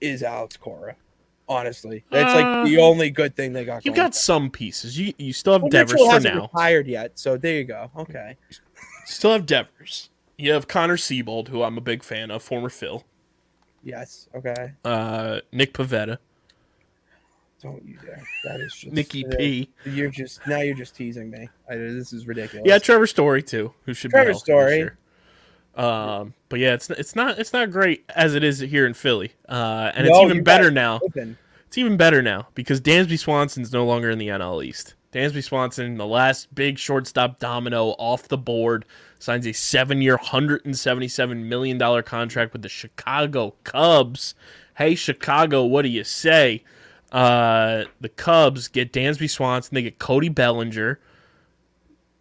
is 0.00 0.22
Alex 0.22 0.56
Cora. 0.56 0.96
Honestly, 1.48 2.04
that's 2.10 2.32
like 2.34 2.66
the 2.68 2.78
Uh, 2.78 2.82
only 2.82 3.10
good 3.10 3.34
thing 3.34 3.52
they 3.52 3.64
got. 3.64 3.84
You 3.84 3.90
going. 3.92 4.06
got 4.06 4.14
some 4.14 4.50
pieces. 4.50 4.96
You 4.98 5.12
you 5.18 5.32
still 5.32 5.52
have 5.54 5.62
Well, 5.62 5.70
Devers 5.70 5.92
Mitchell 5.94 6.06
for 6.06 6.12
hasn't 6.12 6.34
now. 6.36 6.42
retired 6.52 6.86
yet, 6.86 7.18
so 7.18 7.36
there 7.36 7.54
you 7.56 7.64
go. 7.64 7.90
Okay, 7.96 8.36
Still 9.04 9.32
have 9.32 9.46
Devers. 9.46 10.10
You 10.38 10.52
have 10.52 10.68
Connor 10.68 10.96
Seabold, 10.96 11.48
who 11.48 11.62
I'm 11.62 11.76
a 11.76 11.80
big 11.80 12.02
fan 12.04 12.30
of, 12.30 12.42
former 12.42 12.68
Phil. 12.70 13.04
yes, 13.82 14.28
okay. 14.34 14.72
Uh, 14.84 15.40
Nick 15.52 15.74
Pivetta. 15.74 16.18
Don't 17.62 17.84
you 17.84 17.96
dare! 18.04 18.22
That 18.44 18.60
is 18.60 18.74
just 18.74 18.92
Nikki 18.92 19.24
P. 19.24 19.70
You're 19.84 20.10
just 20.10 20.46
now. 20.46 20.60
You're 20.60 20.74
just 20.74 20.94
teasing 20.94 21.30
me. 21.30 21.48
I, 21.68 21.76
this 21.76 22.12
is 22.12 22.26
ridiculous. 22.26 22.66
Yeah, 22.66 22.78
Trevor 22.78 23.06
Story 23.06 23.42
too, 23.42 23.74
who 23.84 23.94
should 23.94 24.10
Trevor 24.10 24.32
be 24.32 24.38
Story. 24.38 24.90
Um, 25.74 26.34
but 26.48 26.58
yeah, 26.58 26.74
it's 26.74 26.88
it's 26.90 27.14
not 27.14 27.38
it's 27.38 27.52
not 27.52 27.70
great 27.70 28.04
as 28.14 28.34
it 28.34 28.42
is 28.42 28.60
here 28.60 28.86
in 28.86 28.94
Philly, 28.94 29.32
uh, 29.48 29.92
and 29.94 30.06
it's 30.06 30.18
even 30.18 30.42
better 30.42 30.70
now. 30.70 31.00
It's 31.66 31.78
even 31.78 31.96
better 31.96 32.20
now 32.20 32.48
because 32.54 32.80
Dansby 32.80 33.18
Swanson's 33.18 33.72
no 33.72 33.84
longer 33.84 34.10
in 34.10 34.18
the 34.18 34.28
NL 34.28 34.64
East. 34.64 34.94
Dansby 35.12 35.42
Swanson, 35.42 35.96
the 35.96 36.06
last 36.06 36.54
big 36.54 36.78
shortstop 36.78 37.38
domino 37.38 37.90
off 37.98 38.28
the 38.28 38.38
board, 38.38 38.84
signs 39.18 39.46
a 39.46 39.52
seven-year, 39.52 40.16
hundred 40.16 40.64
and 40.64 40.78
seventy-seven 40.78 41.48
million 41.48 41.78
dollar 41.78 42.02
contract 42.02 42.52
with 42.52 42.62
the 42.62 42.68
Chicago 42.68 43.54
Cubs. 43.64 44.34
Hey, 44.76 44.94
Chicago, 44.94 45.64
what 45.64 45.82
do 45.82 45.88
you 45.88 46.04
say? 46.04 46.64
Uh, 47.12 47.84
the 48.00 48.08
Cubs 48.08 48.68
get 48.68 48.92
Dansby 48.92 49.28
Swanson. 49.28 49.74
They 49.74 49.82
get 49.82 49.98
Cody 49.98 50.28
Bellinger, 50.28 51.00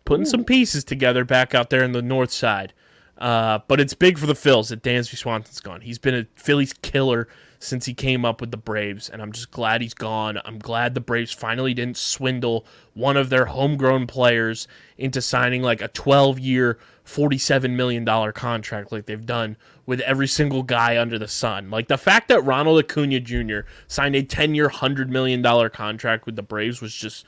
putting 0.05 0.25
some 0.25 0.43
pieces 0.43 0.83
together 0.83 1.23
back 1.23 1.53
out 1.53 1.69
there 1.69 1.83
in 1.83 1.91
the 1.91 2.01
north 2.01 2.31
side. 2.31 2.73
Uh, 3.17 3.59
but 3.67 3.79
it's 3.81 3.93
big 3.93 4.17
for 4.17 4.25
the 4.25 4.33
Phils 4.33 4.69
that 4.69 4.81
Dansby 4.81 5.17
Swanson's 5.17 5.59
gone. 5.59 5.81
He's 5.81 5.99
been 5.99 6.15
a 6.15 6.25
Phillies 6.35 6.73
killer 6.73 7.27
since 7.59 7.85
he 7.85 7.93
came 7.93 8.23
up 8.23 8.39
with 8.39 8.51
the 8.51 8.57
Braves, 8.57 9.09
and 9.09 9.21
I'm 9.21 9.33
just 9.33 9.51
glad 9.51 9.81
he's 9.81 9.93
gone. 9.93 10.39
I'm 10.45 10.57
glad 10.57 10.93
the 10.93 11.01
Braves 11.01 11.33
finally 11.33 11.73
didn't 11.73 11.97
swindle 11.97 12.65
one 12.93 13.17
of 13.17 13.29
their 13.29 13.45
homegrown 13.47 14.07
players 14.07 14.67
into 14.97 15.21
signing 15.21 15.61
like 15.61 15.81
a 15.81 15.89
12 15.89 16.39
year, 16.39 16.79
$47 17.05 17.71
million 17.71 18.05
contract 18.31 18.93
like 18.93 19.05
they've 19.05 19.25
done 19.25 19.57
with 19.89 20.01
every 20.01 20.27
single 20.27 20.61
guy 20.61 21.01
under 21.01 21.17
the 21.17 21.27
sun. 21.27 21.71
Like 21.71 21.87
the 21.87 21.97
fact 21.97 22.27
that 22.27 22.45
Ronald 22.45 22.77
Acuna 22.77 23.19
Jr. 23.19 23.61
signed 23.87 24.15
a 24.15 24.21
10 24.21 24.53
year, 24.53 24.69
$100 24.69 25.09
million 25.09 25.41
contract 25.71 26.27
with 26.27 26.35
the 26.35 26.43
Braves 26.43 26.79
was 26.79 26.93
just, 26.93 27.25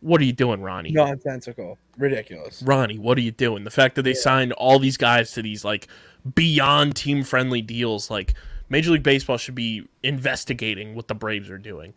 what 0.00 0.20
are 0.20 0.24
you 0.24 0.34
doing, 0.34 0.60
Ronnie? 0.60 0.90
nonsensical, 0.90 1.78
ridiculous. 1.96 2.62
Ronnie, 2.62 2.98
what 2.98 3.16
are 3.16 3.22
you 3.22 3.30
doing? 3.30 3.64
The 3.64 3.70
fact 3.70 3.94
that 3.94 4.02
they 4.02 4.12
signed 4.12 4.52
all 4.52 4.78
these 4.78 4.98
guys 4.98 5.32
to 5.32 5.42
these 5.42 5.64
like 5.64 5.88
beyond 6.34 6.96
team 6.96 7.24
friendly 7.24 7.62
deals, 7.62 8.10
like 8.10 8.34
Major 8.68 8.90
League 8.90 9.02
Baseball 9.02 9.38
should 9.38 9.54
be 9.54 9.88
investigating 10.02 10.94
what 10.94 11.08
the 11.08 11.14
Braves 11.14 11.48
are 11.48 11.56
doing. 11.56 11.94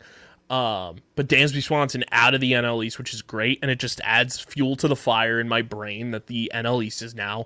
Um, 0.48 0.96
but 1.14 1.28
Dansby 1.28 1.62
Swanson 1.62 2.04
out 2.10 2.32
of 2.32 2.40
the 2.40 2.52
NL 2.52 2.82
East, 2.82 2.96
which 2.96 3.12
is 3.12 3.20
great, 3.20 3.58
and 3.60 3.70
it 3.70 3.78
just 3.78 4.00
adds 4.02 4.40
fuel 4.40 4.76
to 4.76 4.88
the 4.88 4.96
fire 4.96 5.38
in 5.40 5.46
my 5.46 5.60
brain 5.60 6.12
that 6.12 6.26
the 6.26 6.50
NL 6.54 6.82
East 6.82 7.02
is 7.02 7.14
now 7.14 7.44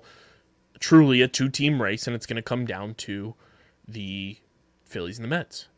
truly 0.81 1.21
a 1.21 1.27
two 1.29 1.47
team 1.47 1.81
race, 1.81 2.07
and 2.07 2.15
it's 2.15 2.25
going 2.25 2.35
to 2.35 2.41
come 2.41 2.65
down 2.65 2.95
to 2.95 3.35
the 3.87 4.37
Phillies 4.83 5.17
and 5.17 5.23
the 5.23 5.29
Mets. 5.29 5.69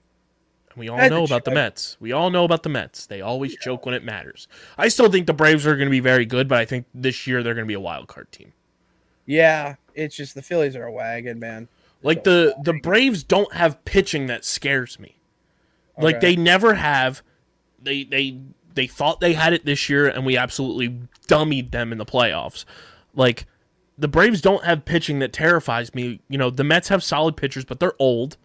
And 0.72 0.80
we 0.80 0.90
all 0.90 0.98
That's 0.98 1.12
know 1.12 1.24
about 1.24 1.46
the. 1.46 1.52
Mets. 1.52 1.98
We 2.00 2.12
all 2.12 2.32
know 2.32 2.44
about 2.46 2.64
the 2.64 2.70
Mets. 2.70 3.06
They 3.06 3.22
always 3.22 3.56
joke 3.58 3.86
when 3.86 3.94
it 3.94 4.04
matters. 4.04 4.48
I 4.76 4.88
still 4.88 5.12
think 5.12 5.28
the 5.28 5.34
Braves 5.34 5.68
are 5.68 5.76
going 5.76 5.88
to 5.88 5.92
be 5.92 6.00
very 6.00 6.26
good, 6.26 6.48
but 6.48 6.58
I 6.58 6.66
think 6.66 6.88
this 6.96 7.28
year 7.28 7.44
they're 7.44 7.54
going 7.54 7.66
to 7.66 7.68
be 7.68 7.76
a 7.76 7.80
wild 7.80 8.08
card 8.08 8.32
team. 8.32 8.54
Yeah, 9.26 9.76
it's 9.94 10.16
just 10.16 10.34
the 10.34 10.42
Phillies 10.42 10.76
are 10.76 10.86
a 10.86 10.92
wagon, 10.92 11.40
man. 11.40 11.68
Like 12.02 12.24
the 12.26 12.56
the 12.62 12.74
Braves 12.74 13.24
don't 13.24 13.54
have 13.54 13.86
pitching 13.86 14.26
that 14.28 14.44
scares 14.44 15.00
me. 15.00 15.18
Like 15.98 16.20
they 16.20 16.36
never 16.36 16.74
have. 16.74 17.22
They 17.82 18.04
they 18.04 18.40
they 18.74 18.88
thought 18.88 19.20
they 19.20 19.34
had 19.34 19.54
it 19.54 19.66
this 19.66 19.88
year, 19.88 20.08
and 20.08 20.26
we 20.26 20.36
absolutely 20.36 21.00
dummied 21.28 21.72
them 21.72 21.92
in 21.92 21.98
the 21.98 22.06
playoffs. 22.06 22.66
Like 23.16 23.46
the 23.98 24.08
Braves 24.08 24.42
don't 24.42 24.64
have 24.64 24.86
pitching 24.86 25.20
that 25.20 25.34
terrifies 25.34 25.94
me. 25.94 26.20
You 26.30 26.38
know 26.38 26.50
the 26.50 26.64
Mets 26.64 26.88
have 26.90 27.04
solid 27.04 27.38
pitchers, 27.38 27.66
but 27.66 27.80
they're 27.80 27.94
old. 28.00 28.38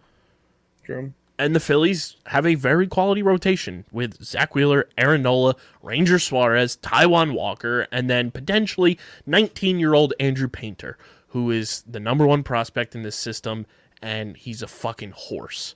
True. 0.83 1.13
and 1.37 1.55
the 1.55 1.59
Phillies 1.59 2.17
have 2.27 2.45
a 2.47 2.55
very 2.55 2.87
quality 2.87 3.21
rotation 3.21 3.85
with 3.91 4.23
Zack 4.23 4.55
Wheeler, 4.55 4.89
Aaron 4.97 5.21
Nola, 5.21 5.55
Ranger 5.83 6.17
Suarez, 6.19 6.77
Taijuan 6.81 7.33
Walker, 7.33 7.87
and 7.91 8.09
then 8.09 8.31
potentially 8.31 8.97
19 9.27 9.79
year 9.79 9.93
old 9.93 10.13
Andrew 10.19 10.47
Painter, 10.47 10.97
who 11.29 11.51
is 11.51 11.83
the 11.87 11.99
number 11.99 12.25
one 12.25 12.41
prospect 12.43 12.95
in 12.95 13.03
this 13.03 13.15
system, 13.15 13.65
and 14.01 14.35
he's 14.35 14.61
a 14.63 14.67
fucking 14.67 15.11
horse. 15.15 15.75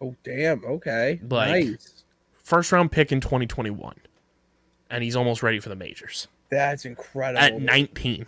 Oh 0.00 0.14
damn. 0.22 0.64
Okay. 0.64 1.20
Like- 1.28 1.64
nice. 1.66 2.04
First 2.34 2.70
round 2.70 2.92
pick 2.92 3.10
in 3.10 3.20
2021, 3.20 3.96
and 4.88 5.02
he's 5.02 5.16
almost 5.16 5.42
ready 5.42 5.58
for 5.58 5.68
the 5.68 5.74
majors 5.74 6.28
That's 6.48 6.84
incredible. 6.84 7.42
at 7.42 7.60
19. 7.60 8.26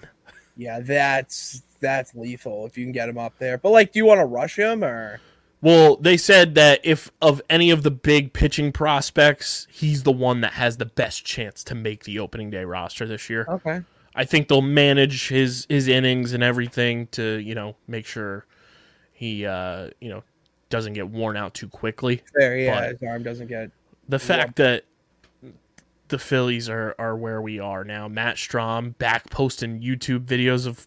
Yeah, 0.58 0.80
that's 0.80 1.62
that's 1.80 2.14
lethal 2.14 2.66
if 2.66 2.76
you 2.76 2.84
can 2.84 2.92
get 2.92 3.08
him 3.08 3.16
up 3.16 3.32
there. 3.38 3.56
But 3.56 3.70
like, 3.70 3.92
do 3.92 3.98
you 4.00 4.04
want 4.04 4.18
to 4.20 4.26
rush 4.26 4.58
him 4.58 4.84
or? 4.84 5.20
Well, 5.60 5.96
they 5.96 6.16
said 6.16 6.54
that 6.56 6.80
if 6.84 7.10
of 7.22 7.40
any 7.48 7.70
of 7.70 7.82
the 7.84 7.90
big 7.90 8.32
pitching 8.32 8.70
prospects, 8.72 9.66
he's 9.70 10.02
the 10.02 10.12
one 10.12 10.40
that 10.42 10.52
has 10.52 10.76
the 10.76 10.84
best 10.84 11.24
chance 11.24 11.64
to 11.64 11.74
make 11.74 12.04
the 12.04 12.18
opening 12.18 12.50
day 12.50 12.64
roster 12.64 13.06
this 13.06 13.30
year. 13.30 13.46
Okay. 13.48 13.80
I 14.14 14.24
think 14.24 14.48
they'll 14.48 14.60
manage 14.62 15.28
his 15.28 15.66
his 15.68 15.86
innings 15.88 16.32
and 16.32 16.42
everything 16.42 17.06
to 17.12 17.38
you 17.38 17.54
know 17.54 17.76
make 17.86 18.04
sure 18.06 18.44
he 19.12 19.46
uh, 19.46 19.90
you 20.00 20.08
know 20.08 20.22
doesn't 20.70 20.92
get 20.92 21.08
worn 21.08 21.36
out 21.36 21.54
too 21.54 21.68
quickly. 21.68 22.22
Fair. 22.36 22.56
Yeah, 22.58 22.80
But- 22.80 22.90
his 22.90 23.02
arm 23.02 23.22
doesn't 23.22 23.46
get. 23.46 23.70
The 24.08 24.18
fact 24.18 24.56
that 24.56 24.84
the 26.08 26.18
Phillies 26.18 26.68
are 26.68 26.94
are 26.98 27.16
where 27.16 27.40
we 27.42 27.58
are 27.58 27.84
now. 27.84 28.08
Matt 28.08 28.36
Strahm 28.36 28.96
back 28.98 29.30
posting 29.30 29.80
YouTube 29.80 30.20
videos 30.26 30.66
of 30.66 30.86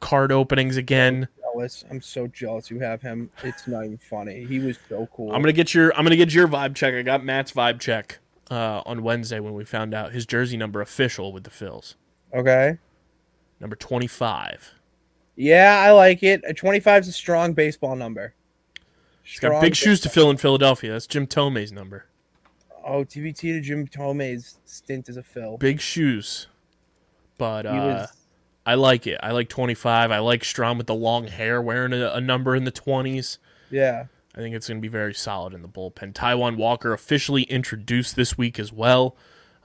card 0.00 0.32
openings 0.32 0.76
again. 0.76 1.28
Jealous. 1.52 1.84
I'm 1.90 2.00
so 2.00 2.26
jealous 2.26 2.70
you 2.70 2.78
have 2.80 3.02
him. 3.02 3.30
It's 3.42 3.66
not 3.66 3.84
even 3.84 3.98
funny. 3.98 4.44
He 4.44 4.58
was 4.60 4.78
so 4.88 5.08
cool. 5.14 5.32
I'm 5.32 5.42
gonna 5.42 5.52
get 5.52 5.74
your 5.74 5.94
I'm 5.96 6.04
gonna 6.04 6.16
get 6.16 6.32
your 6.32 6.48
vibe 6.48 6.74
check. 6.74 6.94
I 6.94 7.02
got 7.02 7.24
Matt's 7.24 7.52
vibe 7.52 7.80
check 7.80 8.18
uh, 8.50 8.82
on 8.86 9.02
Wednesday 9.02 9.40
when 9.40 9.54
we 9.54 9.64
found 9.64 9.94
out 9.94 10.12
his 10.12 10.26
jersey 10.26 10.56
number 10.56 10.80
official 10.80 11.32
with 11.32 11.44
the 11.44 11.50
Phils, 11.50 11.94
Okay. 12.34 12.78
number 13.60 13.76
25. 13.76 14.74
Yeah, 15.36 15.78
I 15.78 15.92
like 15.92 16.22
it. 16.22 16.42
A 16.46 16.52
25 16.52 17.02
is 17.04 17.08
a 17.08 17.12
strong 17.12 17.52
baseball 17.54 17.96
number. 17.96 18.34
He's 19.22 19.38
got 19.38 19.60
big 19.60 19.76
shoes 19.76 20.00
to 20.00 20.08
fill 20.08 20.28
in 20.30 20.36
Philadelphia. 20.36 20.92
That's 20.92 21.06
Jim 21.06 21.26
Thome's 21.26 21.70
number. 21.72 22.06
Oh, 22.84 23.04
TBT 23.04 23.40
to 23.40 23.60
Jim 23.60 23.86
Thome's 23.86 24.58
stint 24.64 25.08
as 25.08 25.16
a 25.16 25.22
Phil. 25.22 25.56
big 25.58 25.80
shoes. 25.80 26.46
But 27.38 27.66
uh, 27.66 27.70
was 27.72 28.16
I 28.66 28.74
like 28.74 29.06
it. 29.06 29.18
I 29.22 29.32
like 29.32 29.48
25. 29.48 30.10
I 30.10 30.18
like 30.18 30.42
Strahm 30.42 30.76
with 30.76 30.86
the 30.86 30.94
long 30.94 31.26
hair 31.26 31.60
wearing 31.60 31.92
a, 31.92 32.10
a 32.12 32.20
number 32.20 32.54
in 32.54 32.64
the 32.64 32.72
20s. 32.72 33.38
yeah. 33.70 34.06
I 34.32 34.38
think 34.38 34.54
it's 34.54 34.68
going 34.68 34.78
to 34.78 34.82
be 34.82 34.86
very 34.86 35.12
solid 35.12 35.54
in 35.54 35.62
the 35.62 35.68
bullpen. 35.68 36.12
Taijuan 36.12 36.56
Walker 36.56 36.92
officially 36.92 37.42
introduced 37.42 38.14
this 38.14 38.38
week 38.38 38.60
as 38.60 38.72
well 38.72 39.16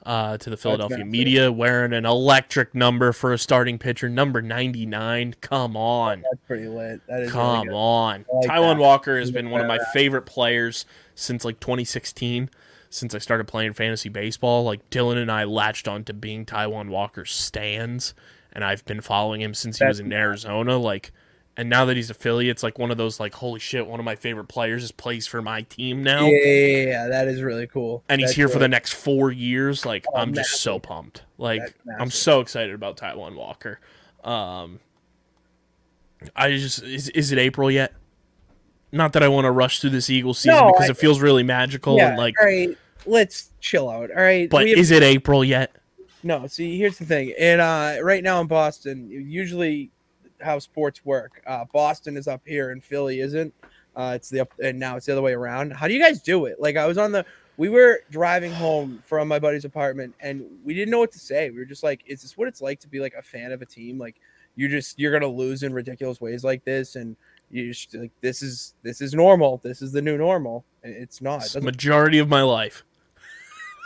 uh, 0.04 0.38
to 0.38 0.50
the 0.50 0.56
Philadelphia 0.56 1.04
media, 1.04 1.52
wearing 1.52 1.92
an 1.92 2.04
electric 2.04 2.74
number 2.74 3.12
for 3.12 3.32
a 3.32 3.38
starting 3.38 3.78
pitcher, 3.78 4.08
number 4.08 4.42
99. 4.42 5.36
Come 5.40 5.76
on. 5.76 6.22
That's 6.22 6.42
pretty 6.48 6.66
lit. 6.66 7.00
That 7.06 7.22
is 7.22 7.30
Come 7.30 7.68
really 7.68 7.78
on. 7.78 8.24
Like 8.32 8.50
Taijuan 8.50 8.74
that. 8.74 8.80
Walker 8.80 9.18
has 9.18 9.30
been 9.30 9.50
one 9.50 9.60
of 9.60 9.68
my 9.68 9.78
favorite 9.92 10.26
players 10.26 10.84
since 11.14 11.44
like 11.44 11.60
2016, 11.60 12.50
since 12.96 13.14
I 13.14 13.18
started 13.18 13.46
playing 13.46 13.74
fantasy 13.74 14.08
baseball. 14.08 14.64
Like 14.64 14.88
Dylan 14.90 15.16
and 15.20 15.30
I 15.30 15.44
latched 15.44 15.86
on 15.88 16.04
to 16.04 16.12
being 16.14 16.44
Taijuan 16.46 16.88
Walker's 16.88 17.32
stands, 17.32 18.14
and 18.52 18.64
I've 18.64 18.84
been 18.84 19.00
following 19.00 19.40
him 19.40 19.54
since 19.54 19.78
he 19.78 19.84
was 19.86 19.98
That's 19.98 20.06
in 20.06 20.12
Arizona. 20.12 20.76
Like, 20.78 21.12
and 21.58 21.70
now 21.70 21.84
that 21.86 21.96
he's 21.96 22.10
a 22.10 22.14
Philly, 22.14 22.48
it's 22.50 22.62
like 22.62 22.78
one 22.78 22.90
of 22.90 22.96
those 22.98 23.18
like, 23.20 23.34
holy 23.34 23.60
shit, 23.60 23.86
one 23.86 23.98
of 24.00 24.04
my 24.04 24.14
favorite 24.16 24.46
players 24.48 24.82
is 24.84 24.92
plays 24.92 25.26
for 25.26 25.40
my 25.40 25.62
team 25.62 26.02
now. 26.02 26.26
Yeah, 26.26 26.44
yeah, 26.44 26.86
yeah, 26.86 27.08
that 27.08 27.28
is 27.28 27.40
really 27.42 27.66
cool. 27.66 28.02
And 28.08 28.20
he's 28.20 28.30
That's 28.30 28.36
here 28.36 28.48
for 28.48 28.58
the 28.58 28.68
next 28.68 28.92
four 28.94 29.30
years. 29.30 29.86
Like, 29.86 30.04
Oh, 30.12 30.18
I'm 30.18 30.34
just 30.34 30.60
so 30.60 30.78
pumped. 30.78 31.22
Like, 31.38 31.74
I'm 31.98 32.10
so 32.10 32.40
excited 32.40 32.74
about 32.74 32.96
Taijuan 32.98 33.36
Walker. 33.36 33.78
Um, 34.24 34.80
I 36.34 36.50
just 36.50 36.82
is 36.82 37.08
is 37.10 37.30
it 37.32 37.38
April 37.38 37.70
yet? 37.70 37.92
Not 38.92 39.12
that 39.14 39.22
I 39.22 39.28
want 39.28 39.44
to 39.44 39.50
rush 39.50 39.80
through 39.80 39.90
this 39.90 40.08
Eagles 40.08 40.38
season 40.38 40.58
No, 40.58 40.72
because 40.72 40.88
I- 40.88 40.92
it 40.92 40.96
feels 40.96 41.20
really 41.20 41.42
magical 41.42 41.96
Yeah, 41.96 42.08
and 42.10 42.18
like. 42.18 42.34
right, 42.40 42.76
let's 43.06 43.52
chill 43.60 43.88
out. 43.88 44.10
All 44.10 44.16
right, 44.16 44.48
But 44.48 44.68
have- 44.68 44.78
is 44.78 44.90
it 44.90 45.02
April 45.02 45.44
yet? 45.44 45.74
no. 46.22 46.46
See, 46.46 46.78
here's 46.78 46.98
the 46.98 47.04
thing, 47.04 47.32
and 47.38 47.60
uh, 47.60 47.96
right 48.02 48.22
now 48.22 48.40
in 48.40 48.46
Boston, 48.46 49.08
usually 49.10 49.90
how 50.40 50.58
sports 50.58 51.04
work, 51.04 51.40
uh, 51.46 51.64
Boston 51.72 52.16
is 52.16 52.28
up 52.28 52.42
here 52.44 52.70
and 52.70 52.82
Philly 52.84 53.20
isn't. 53.20 53.54
Uh, 53.94 54.12
it's 54.14 54.28
the 54.28 54.40
up, 54.40 54.52
and 54.62 54.78
now 54.78 54.96
it's 54.96 55.06
the 55.06 55.12
other 55.12 55.22
way 55.22 55.32
around. 55.32 55.72
How 55.72 55.88
do 55.88 55.94
you 55.94 56.00
guys 56.00 56.20
do 56.20 56.44
it? 56.44 56.60
Like 56.60 56.76
I 56.76 56.86
was 56.86 56.98
on 56.98 57.12
the, 57.12 57.24
we 57.56 57.70
were 57.70 58.00
driving 58.10 58.52
home 58.52 59.02
from 59.06 59.28
my 59.28 59.38
buddy's 59.38 59.64
apartment, 59.64 60.14
and 60.20 60.44
we 60.64 60.74
didn't 60.74 60.90
know 60.90 60.98
what 60.98 61.12
to 61.12 61.18
say. 61.18 61.48
We 61.50 61.58
were 61.58 61.64
just 61.64 61.82
like, 61.82 62.02
"Is 62.06 62.20
this 62.20 62.36
what 62.36 62.48
it's 62.48 62.60
like 62.60 62.80
to 62.80 62.88
be 62.88 63.00
like 63.00 63.14
a 63.18 63.22
fan 63.22 63.52
of 63.52 63.62
a 63.62 63.66
team? 63.66 63.98
Like 63.98 64.16
you 64.54 64.68
just 64.68 64.98
you're 64.98 65.12
gonna 65.12 65.32
lose 65.32 65.62
in 65.62 65.72
ridiculous 65.72 66.20
ways 66.20 66.44
like 66.44 66.62
this, 66.64 66.96
and 66.96 67.16
you 67.50 67.72
just 67.72 67.94
like 67.94 68.10
this 68.20 68.42
is 68.42 68.74
this 68.82 69.00
is 69.00 69.14
normal. 69.14 69.60
This 69.64 69.80
is 69.80 69.92
the 69.92 70.02
new 70.02 70.18
normal. 70.18 70.64
And 70.82 70.94
It's 70.94 71.22
not. 71.22 71.56
It 71.56 71.62
majority 71.62 72.18
of 72.18 72.28
my 72.28 72.42
life. 72.42 72.84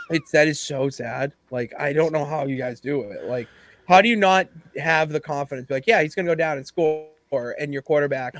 It's 0.09 0.31
that 0.31 0.47
is 0.47 0.59
so 0.59 0.89
sad. 0.89 1.33
Like 1.49 1.73
I 1.77 1.93
don't 1.93 2.11
know 2.11 2.25
how 2.25 2.45
you 2.45 2.57
guys 2.57 2.79
do 2.79 3.01
it. 3.03 3.25
Like 3.25 3.47
how 3.87 4.01
do 4.01 4.09
you 4.09 4.15
not 4.15 4.47
have 4.77 5.09
the 5.09 5.19
confidence? 5.19 5.67
Be 5.67 5.75
like, 5.75 5.87
yeah, 5.87 6.01
he's 6.01 6.15
gonna 6.15 6.27
go 6.27 6.35
down 6.35 6.57
and 6.57 6.65
score, 6.65 7.09
and 7.31 7.73
your 7.73 7.81
quarterback 7.81 8.35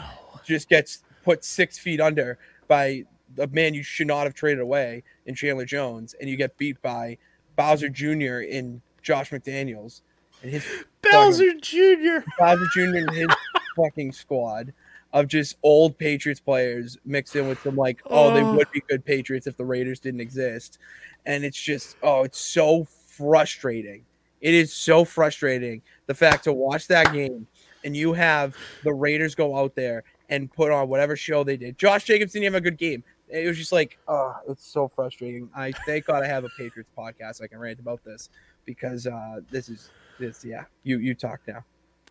just 0.45 0.69
gets 0.69 1.03
put 1.23 1.43
six 1.45 1.77
feet 1.77 2.01
under 2.01 2.37
by 2.67 3.03
a 3.37 3.47
man 3.47 3.73
you 3.73 3.83
should 3.83 4.07
not 4.07 4.23
have 4.25 4.33
traded 4.33 4.59
away, 4.59 5.03
in 5.25 5.35
Chandler 5.35 5.65
Jones, 5.65 6.15
and 6.19 6.29
you 6.29 6.35
get 6.35 6.57
beat 6.57 6.81
by 6.81 7.17
Bowser 7.55 7.89
Jr. 7.89 8.39
in 8.39 8.81
Josh 9.01 9.29
McDaniels 9.31 10.01
and 10.41 10.51
his 10.51 10.65
Bowser 11.01 11.53
Jr. 11.59 12.25
Bowser 12.37 12.65
Jr. 12.73 12.97
and 12.97 13.11
his 13.11 13.27
fucking 13.75 14.11
squad 14.11 14.73
of 15.13 15.27
just 15.27 15.57
old 15.63 15.97
Patriots 15.97 16.39
players 16.39 16.97
mixed 17.05 17.35
in 17.35 17.47
with 17.47 17.61
some 17.61 17.75
like, 17.75 18.01
oh, 18.05 18.33
they 18.33 18.41
Oh. 18.41 18.53
would 18.55 18.71
be 18.71 18.81
good 18.89 19.03
Patriots 19.03 19.47
if 19.47 19.57
the 19.57 19.65
Raiders 19.65 19.99
didn't 19.99 20.21
exist. 20.21 20.77
And 21.25 21.43
it's 21.43 21.59
just, 21.61 21.97
oh, 22.01 22.23
it's 22.23 22.39
so 22.39 22.85
frustrating. 22.85 24.05
It 24.39 24.53
is 24.53 24.73
so 24.73 25.05
frustrating 25.05 25.81
the 26.07 26.13
fact 26.15 26.45
to 26.45 26.53
watch 26.53 26.87
that 26.87 27.13
game 27.13 27.45
and 27.83 27.95
you 27.95 28.13
have 28.13 28.55
the 28.83 28.93
Raiders 28.93 29.35
go 29.35 29.57
out 29.57 29.75
there 29.75 30.03
and 30.29 30.51
put 30.51 30.71
on 30.71 30.87
whatever 30.87 31.15
show 31.15 31.43
they 31.43 31.57
did. 31.57 31.77
Josh 31.77 32.05
Jacobs 32.05 32.31
didn't 32.31 32.45
have 32.45 32.55
a 32.55 32.61
good 32.61 32.77
game. 32.77 33.03
It 33.27 33.47
was 33.47 33.57
just 33.57 33.71
like, 33.71 33.97
oh, 34.07 34.33
it's 34.49 34.65
so 34.65 34.87
frustrating. 34.87 35.49
I 35.55 35.71
thank 35.85 36.05
God 36.05 36.23
I 36.23 36.27
have 36.27 36.43
a 36.43 36.49
Patriots 36.57 36.89
podcast 36.97 37.41
I 37.41 37.47
can 37.47 37.59
rant 37.59 37.79
about 37.79 38.03
this 38.03 38.29
because 38.65 39.07
uh 39.07 39.41
this 39.49 39.69
is 39.69 39.89
this 40.19 40.43
yeah. 40.45 40.63
You 40.83 40.99
you 40.99 41.13
talk 41.15 41.39
now. 41.47 41.63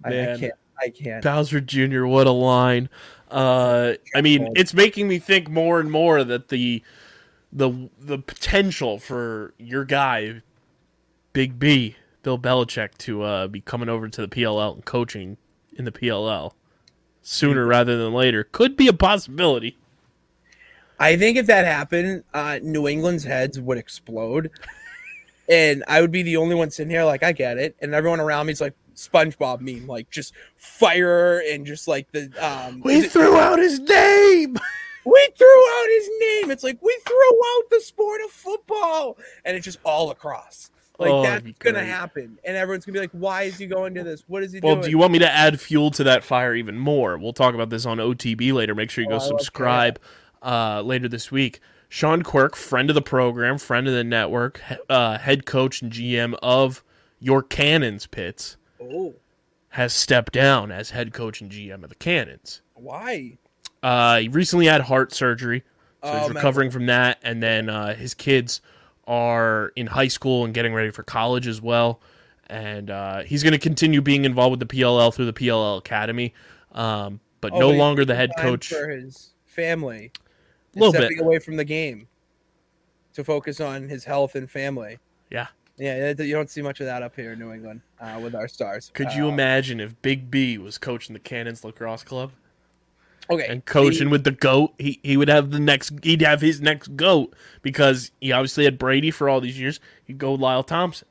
I, 0.05 0.33
I 0.33 0.39
can't 0.39 0.55
I 0.81 0.89
can't. 0.91 1.23
Bowser 1.23 1.61
Jr. 1.61 2.05
What 2.05 2.27
a 2.27 2.33
line! 2.33 2.89
Uh, 3.31 3.95
I 4.15 4.21
mean, 4.21 4.49
it's 4.57 4.75
making 4.75 5.09
me 5.09 5.19
think 5.19 5.49
more 5.49 5.79
and 5.81 5.91
more 5.91 6.25
that 6.25 6.49
the 6.49 6.83
the 7.53 7.91
the 7.99 8.19
potential 8.19 8.99
for 8.99 9.55
your 9.59 9.85
guy, 9.85 10.43
Big 11.33 11.59
B, 11.59 11.97
Bill 12.23 12.39
Belichick, 12.39 12.97
to 12.99 13.23
uh, 13.23 13.47
be 13.47 13.61
coming 13.61 13.89
over 13.89 14.09
to 14.09 14.21
the 14.21 14.29
PLL 14.29 14.75
and 14.75 14.85
coaching 14.85 15.37
in 15.75 15.85
the 15.85 15.93
PLL 15.93 16.53
sooner 17.23 17.67
rather 17.67 17.99
than 17.99 18.15
later 18.15 18.45
could 18.45 18.77
be 18.77 18.89
a 18.89 18.93
possibility. 18.93 19.77
I 20.99 21.17
think 21.17 21.39
if 21.39 21.47
that 21.47 21.65
happened, 21.65 22.25
uh, 22.35 22.59
New 22.63 22.87
England's 22.89 23.25
heads 23.25 23.59
would 23.59 23.79
explode, 23.79 24.51
and 25.49 25.83
I 25.89 26.01
would 26.01 26.11
be 26.11 26.23
the 26.23 26.37
only 26.37 26.55
one 26.55 26.71
sitting 26.71 26.91
here 26.91 27.05
like 27.05 27.23
I 27.23 27.33
get 27.33 27.59
it, 27.59 27.77
and 27.81 27.95
everyone 27.95 28.21
around 28.21 28.47
me 28.47 28.53
is 28.53 28.61
like 28.61 28.75
SpongeBob 29.09 29.61
meme, 29.61 29.87
like 29.87 30.11
just 30.11 30.33
fire 30.57 31.43
and 31.51 31.67
just 31.67 31.89
like 31.89 32.11
the 32.13 32.31
um. 32.41 32.81
We 32.85 33.03
threw 33.03 33.37
out 33.37 33.59
his 33.59 33.79
name. 33.81 34.57
we 35.05 35.29
threw 35.37 35.47
out 35.81 35.87
his 35.89 36.09
name. 36.21 36.51
It's 36.51 36.63
like 36.65 36.79
we 36.83 36.99
threw 37.07 37.17
out 37.57 37.71
the 37.71 37.81
sport 37.81 38.21
of 38.25 38.31
football, 38.31 39.17
and 39.45 39.57
it's 39.57 39.65
just 39.65 39.79
all 39.85 40.11
across. 40.11 40.71
Like 40.99 41.11
Oh, 41.13 41.23
that's 41.23 41.43
gonna 41.61 41.79
great. 41.79 41.87
happen, 41.87 42.39
and 42.45 42.57
everyone's 42.59 42.85
gonna 42.85 42.93
be 42.95 43.01
like, 43.01 43.13
"Why 43.13 43.45
is 43.45 43.57
he 43.57 43.67
going 43.67 43.95
to 43.95 44.03
this? 44.03 44.23
What 44.27 44.43
is 44.43 44.53
he 44.53 44.61
Well, 44.61 44.75
doing?" 44.75 44.79
Well, 44.81 44.85
do 44.85 44.91
you 44.91 44.99
want 44.99 45.13
me 45.13 45.19
to 45.21 45.31
add 45.31 45.59
fuel 45.59 45.91
to 45.93 46.05
that 46.05 46.23
fire 46.25 46.55
even 46.55 46.79
more? 46.79 47.17
We'll 47.17 47.33
talk 47.33 47.55
about 47.55 47.71
this 47.71 47.87
on 47.87 47.97
OTB 47.99 48.53
later. 48.53 48.75
Make 48.75 48.91
sure 48.91 49.03
you 49.03 49.09
Oh, 49.09 49.17
go 49.19 49.25
I 49.25 49.29
love 49.29 49.29
subscribe 49.41 49.99
uh, 50.43 50.83
later 50.83 51.09
this 51.09 51.33
week. 51.33 51.61
Sean 51.89 52.23
Quirk, 52.23 52.55
friend 52.55 52.91
of 52.91 52.95
the 52.95 53.03
program, 53.03 53.57
friend 53.59 53.89
of 53.89 53.95
the 53.95 54.05
network, 54.05 54.61
uh, 54.91 55.17
head 55.19 55.45
coach 55.47 55.81
and 55.83 55.91
GM 55.91 56.35
of 56.43 56.85
your 57.19 57.43
Cannons 57.43 58.07
Pitts, 58.07 58.57
oh, 58.81 59.15
has 59.71 59.93
stepped 59.93 60.33
down 60.33 60.73
as 60.73 60.91
head 60.91 61.13
coach 61.13 61.41
and 61.41 61.51
GM 61.51 61.83
of 61.85 61.89
the 61.91 61.95
Cannons. 61.97 62.63
why? 62.75 63.39
Uh, 63.83 64.19
he 64.19 64.29
recently 64.29 64.67
had 64.67 64.83
heart 64.83 65.13
surgery, 65.13 65.63
so 66.03 66.11
Oh, 66.11 66.19
he's 66.19 66.29
man. 66.29 66.37
recovering 66.37 66.71
from 66.71 66.87
that. 66.87 67.19
And 67.23 67.43
then 67.43 67.69
uh, 67.71 67.95
his 67.95 68.13
kids 68.15 68.61
are 69.07 69.73
in 69.77 69.87
high 69.87 70.09
school 70.09 70.45
and 70.45 70.53
getting 70.53 70.75
ready 70.75 70.91
for 70.91 71.03
college 71.03 71.47
as 71.47 71.63
well. 71.63 72.01
And 72.49 72.91
uh, 72.91 73.23
he's 73.23 73.43
going 73.43 73.53
to 73.53 73.59
continue 73.59 74.03
being 74.03 74.25
involved 74.25 74.51
with 74.59 74.69
the 74.69 74.77
PLL 74.77 75.15
through 75.15 75.27
the 75.27 75.33
PLL 75.33 75.79
Academy, 75.79 76.35
um, 76.73 77.21
but 77.41 77.53
Oh, 77.53 77.59
no 77.61 77.71
longer 77.71 78.05
the 78.05 78.15
head 78.17 78.33
coach. 78.39 78.69
for 78.69 78.89
his 78.91 79.31
family. 79.47 80.11
A 80.77 80.79
little 80.79 80.93
stepping 80.93 81.17
bit, 81.19 81.25
away 81.25 81.39
from 81.39 81.57
the 81.57 81.65
game 81.65 82.07
to 83.15 83.25
focus 83.25 83.61
on 83.61 83.89
his 83.89 84.05
health 84.05 84.35
and 84.35 84.51
family. 84.51 84.99
yeah. 85.31 85.47
Yeah, 85.81 86.13
you 86.19 86.35
don't 86.35 86.51
see 86.51 86.61
much 86.61 86.81
of 86.81 86.87
that 86.87 87.03
up 87.03 87.17
here 87.17 87.33
in 87.33 87.39
New 87.39 87.53
England 87.53 87.81
uh, 87.99 88.21
with 88.23 88.35
our 88.35 88.49
stars. 88.49 88.91
Could 88.93 89.15
you 89.15 89.27
Uh, 89.27 89.33
imagine 89.33 89.81
if 89.81 90.01
Big 90.03 90.31
B 90.31 90.59
was 90.59 90.77
coaching 90.77 91.15
the 91.15 91.19
Cannons 91.19 91.65
Lacrosse 91.65 92.05
Club 92.05 92.33
Okay, 93.31 93.47
and 93.49 93.65
coaching 93.65 94.11
with 94.11 94.25
the 94.25 94.31
goat? 94.31 94.75
He 94.79 95.01
he 95.03 95.17
would 95.17 95.29
have 95.29 95.51
the 95.53 95.59
next. 95.59 95.93
He'd 96.03 96.21
have 96.21 96.43
his 96.43 96.61
next 96.61 96.97
goat 96.97 97.35
because 97.63 98.11
he 98.21 98.31
obviously 98.31 98.65
had 98.65 98.77
Brady 98.77 99.11
for 99.11 99.31
all 99.31 99.41
these 99.41 99.59
years. 99.59 99.81
He'd 100.05 100.19
go 100.19 100.35
Lyle 100.35 100.63
Thompson. 100.63 101.09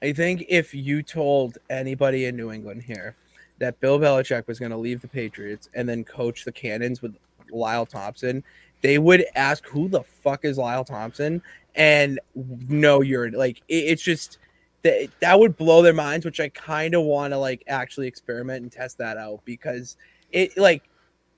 I 0.00 0.14
think 0.14 0.46
if 0.48 0.74
you 0.74 1.02
told 1.02 1.58
anybody 1.68 2.24
in 2.24 2.34
New 2.34 2.50
England 2.50 2.82
here 2.82 3.14
that 3.58 3.78
Bill 3.78 3.98
Belichick 3.98 4.46
was 4.46 4.58
going 4.58 4.72
to 4.72 4.78
leave 4.78 5.02
the 5.02 5.06
Patriots 5.08 5.68
and 5.74 5.86
then 5.86 6.02
coach 6.02 6.44
the 6.46 6.50
Cannons 6.50 7.02
with 7.02 7.14
Lyle 7.50 7.86
Thompson, 7.86 8.42
they 8.80 8.98
would 8.98 9.26
ask, 9.34 9.66
"Who 9.66 9.88
the 9.88 10.02
fuck 10.02 10.46
is 10.46 10.56
Lyle 10.56 10.84
Thompson?" 10.84 11.42
And 11.74 12.20
no, 12.34 13.00
you're 13.00 13.30
like, 13.30 13.58
it, 13.68 13.74
it's 13.74 14.02
just 14.02 14.38
that 14.82 15.08
that 15.20 15.38
would 15.38 15.56
blow 15.56 15.82
their 15.82 15.92
minds, 15.92 16.24
which 16.24 16.40
I 16.40 16.48
kind 16.48 16.94
of 16.94 17.02
want 17.02 17.32
to 17.32 17.38
like 17.38 17.62
actually 17.66 18.08
experiment 18.08 18.62
and 18.62 18.72
test 18.72 18.98
that 18.98 19.16
out 19.16 19.40
because 19.44 19.96
it 20.30 20.56
like 20.58 20.82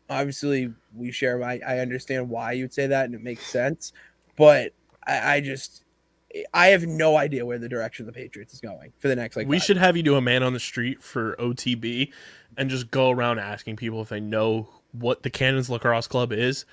obviously 0.08 0.72
we 0.94 1.12
share. 1.12 1.38
my 1.38 1.60
I 1.66 1.78
understand 1.78 2.28
why 2.28 2.52
you'd 2.52 2.72
say 2.72 2.86
that 2.86 3.06
and 3.06 3.14
it 3.14 3.22
makes 3.22 3.46
sense, 3.46 3.92
but 4.36 4.72
I, 5.06 5.36
I 5.36 5.40
just. 5.40 5.82
I 6.52 6.68
have 6.68 6.84
no 6.84 7.16
idea 7.16 7.46
where 7.46 7.60
the 7.60 7.68
direction 7.68 8.08
of 8.08 8.12
the 8.12 8.20
Patriots 8.20 8.52
is 8.52 8.60
going 8.60 8.92
for 8.98 9.06
the 9.06 9.14
next 9.14 9.36
like. 9.36 9.46
we 9.46 9.60
should 9.60 9.76
have 9.76 9.96
you 9.96 10.02
do 10.02 10.16
a 10.16 10.20
man 10.20 10.42
on 10.42 10.52
the 10.52 10.58
street 10.58 11.00
for 11.00 11.36
OTB 11.38 12.10
and 12.56 12.68
just 12.68 12.90
go 12.90 13.10
around 13.10 13.38
asking 13.38 13.76
people 13.76 14.02
if 14.02 14.08
they 14.08 14.18
know 14.18 14.68
what 14.90 15.22
the 15.22 15.30
Cannons 15.30 15.70
Lacrosse 15.70 16.08
Club 16.08 16.32
is 16.32 16.64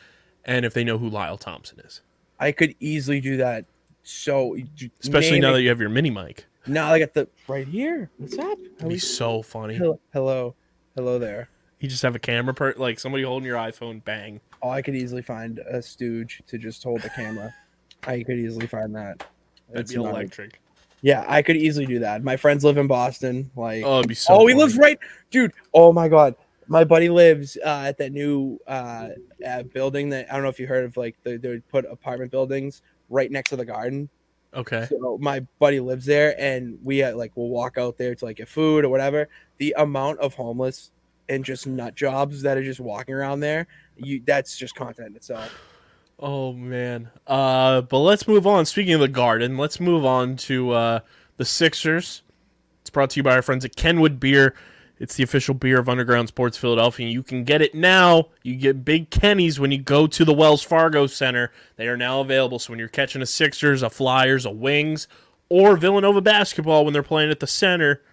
and 0.46 0.66
if 0.66 0.74
they 0.74 0.84
know 0.84 0.98
who 0.98 1.08
Lyle 1.08 1.38
Thompson 1.38 1.80
is. 1.80 2.02
I 2.42 2.52
could 2.52 2.76
easily 2.80 3.22
do 3.22 3.38
that. 3.38 3.66
So, 4.04 4.58
Especially 5.00 5.40
now 5.40 5.52
it- 5.52 5.54
that 5.54 5.62
you 5.62 5.70
have 5.70 5.80
your 5.80 5.90
mini 5.90 6.10
mic. 6.10 6.46
now 6.68 6.92
I 6.92 6.98
got 7.00 7.14
the 7.14 7.28
right 7.48 7.68
here. 7.68 8.10
What's 8.18 8.38
up? 8.38 8.58
We- 8.82 8.96
be 8.96 8.98
so 9.00 9.42
funny. 9.44 9.76
hello, 9.76 10.00
hello, 10.12 10.56
hello 10.96 11.20
there. 11.20 11.50
You 11.80 11.88
just 11.88 12.02
have 12.02 12.16
a 12.16 12.20
camera 12.20 12.54
per 12.54 12.74
like 12.78 13.00
somebody 13.00 13.24
holding 13.24 13.46
your 13.46 13.58
iPhone, 13.58 14.04
bang. 14.04 14.42
Oh, 14.62 14.70
I 14.70 14.82
could 14.82 14.96
easily 14.96 15.22
find 15.22 15.60
a 15.60 15.82
stooge 15.82 16.42
to 16.48 16.58
just 16.58 16.84
hold 16.84 17.02
the 17.02 17.10
camera. 17.10 17.54
I 18.04 18.24
could 18.24 18.38
easily 18.40 18.68
find 18.68 18.96
that. 18.96 19.20
That'd 19.70 19.82
It's 19.82 19.94
be 19.94 20.00
electric. 20.00 20.60
Yeah, 21.04 21.24
I 21.28 21.42
could 21.44 21.58
easily 21.58 21.86
do 21.88 22.00
that. 22.00 22.24
My 22.24 22.38
friends 22.38 22.64
live 22.64 22.78
in 22.78 22.86
Boston. 22.88 23.50
Like, 23.56 23.84
Oh, 23.84 24.00
it'd 24.00 24.08
be 24.10 24.14
so 24.16 24.34
oh, 24.36 24.48
he 24.48 24.54
lives 24.56 24.78
right, 24.78 25.00
dude. 25.32 25.54
Oh 25.74 25.92
my 25.94 26.08
god, 26.08 26.36
my 26.72 26.86
buddy 26.86 27.10
lives 27.10 27.58
uh, 27.66 27.84
at 27.88 27.98
that 27.98 28.14
new 28.14 28.58
uh, 28.66 29.10
uh, 29.46 29.64
building 29.64 30.08
that 30.10 30.32
I 30.32 30.36
don't 30.36 30.44
know 30.44 30.50
if 30.50 30.58
you 30.58 30.68
heard 30.68 30.86
of. 30.86 30.96
Like, 30.96 31.18
they, 31.24 31.36
they 31.36 31.50
would 31.50 31.68
put 31.68 31.84
apartment 31.86 32.32
buildings 32.32 32.82
right 33.10 33.30
next 33.30 33.50
to 33.50 33.58
the 33.58 33.66
garden. 33.66 34.08
Okay. 34.54 34.88
So 34.90 35.18
my 35.20 35.42
buddy 35.60 35.82
lives 35.82 36.06
there, 36.06 36.34
and 36.40 36.80
we 36.82 37.04
uh, 37.04 37.14
like 37.16 37.36
will 37.36 37.50
walk 37.50 37.78
out 37.78 37.98
there 37.98 38.16
to 38.16 38.26
like 38.26 38.38
get 38.38 38.48
food 38.48 38.86
or 38.86 38.90
whatever. 38.90 39.28
The 39.58 39.76
amount 39.78 40.20
of 40.20 40.34
homeless 40.34 40.92
and 41.28 41.44
just 41.44 41.68
nut 41.68 41.94
jobs 41.96 42.42
that 42.44 42.58
are 42.58 42.64
just 42.64 42.80
walking 42.80 43.16
around 43.16 43.42
there, 43.42 43.68
you 43.98 44.22
that's 44.26 44.58
just 44.58 44.76
content 44.76 45.10
in 45.10 45.16
itself. 45.18 45.54
Oh 46.20 46.54
man. 46.54 47.10
Uh 47.28 47.82
but 47.82 48.00
let's 48.00 48.28
move 48.28 48.48
on. 48.48 48.66
Speaking 48.66 48.94
of 48.94 49.02
the 49.02 49.08
garden, 49.08 49.58
let's 49.58 49.80
move 49.80 50.06
on 50.06 50.36
to 50.38 50.72
uh 50.72 51.00
the 51.38 51.46
Sixers. 51.46 52.24
It's 52.82 52.90
brought 52.90 53.12
to 53.12 53.20
you 53.20 53.24
by 53.24 53.36
our 53.36 53.42
friends 53.42 53.64
at 53.64 53.76
Kenwood 53.76 54.20
Beer. 54.20 54.56
It's 55.02 55.16
the 55.16 55.24
official 55.24 55.56
beer 55.56 55.80
of 55.80 55.90
Underground 55.90 56.28
Sports 56.28 56.60
Philadelphia. 56.60 57.08
You 57.08 57.24
can 57.24 57.44
get 57.44 57.60
it 57.60 57.74
now. 57.74 58.28
You 58.44 58.56
get 58.56 58.86
Big 58.86 59.10
Kenny's 59.10 59.60
when 59.60 59.72
you 59.72 59.80
go 59.80 60.06
to 60.06 60.24
the 60.24 60.32
Wells 60.32 60.62
Fargo 60.62 61.08
Center. 61.08 61.52
They 61.76 61.88
are 61.88 61.98
now 61.98 62.22
available. 62.22 62.60
So 62.60 62.72
when 62.72 62.78
you're 62.78 62.88
catching 62.88 63.24
a 63.24 63.26
Sixers, 63.26 63.82
a 63.82 63.90
Flyers, 63.90 64.46
a 64.46 64.52
Wings, 64.52 65.08
or 65.50 65.76
Villanova 65.76 66.22
basketball 66.22 66.86
when 66.86 66.94
they're 66.94 67.02
playing 67.02 67.32
at 67.32 67.40
the 67.40 67.48
center, 67.48 68.04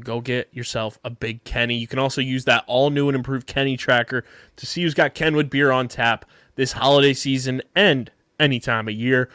go 0.00 0.22
get 0.22 0.48
yourself 0.50 0.98
a 1.04 1.10
big 1.10 1.44
Kenny. 1.44 1.76
You 1.76 1.86
can 1.86 1.98
also 1.98 2.22
use 2.22 2.46
that 2.46 2.64
all 2.66 2.88
new 2.88 3.10
and 3.10 3.14
improved 3.14 3.46
Kenny 3.46 3.76
tracker 3.76 4.24
to 4.56 4.64
see 4.64 4.82
who's 4.82 4.94
got 4.94 5.12
Kenwood 5.12 5.50
beer 5.50 5.70
on 5.70 5.88
tap 5.88 6.24
this 6.54 6.72
holiday 6.72 7.12
season 7.12 7.60
and 7.74 8.10
any 8.40 8.60
time 8.60 8.88
of 8.88 8.94
year. 8.94 9.28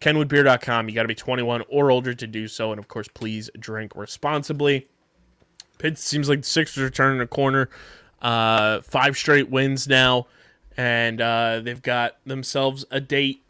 KenwoodBeer.com. 0.00 0.88
You 0.88 0.94
got 0.96 1.02
to 1.02 1.08
be 1.08 1.14
21 1.14 1.62
or 1.68 1.92
older 1.92 2.14
to 2.14 2.26
do 2.26 2.48
so. 2.48 2.72
And 2.72 2.80
of 2.80 2.88
course, 2.88 3.06
please 3.06 3.48
drink 3.60 3.94
responsibly. 3.94 4.88
It 5.82 5.98
seems 5.98 6.28
like 6.28 6.42
the 6.42 6.46
Sixers 6.46 6.82
are 6.82 6.90
turning 6.90 7.20
a 7.20 7.26
corner. 7.26 7.68
Uh, 8.22 8.80
five 8.80 9.16
straight 9.16 9.50
wins 9.50 9.86
now. 9.86 10.26
And 10.76 11.20
uh, 11.20 11.60
they've 11.62 11.82
got 11.82 12.16
themselves 12.26 12.84
a 12.90 13.00
date 13.00 13.42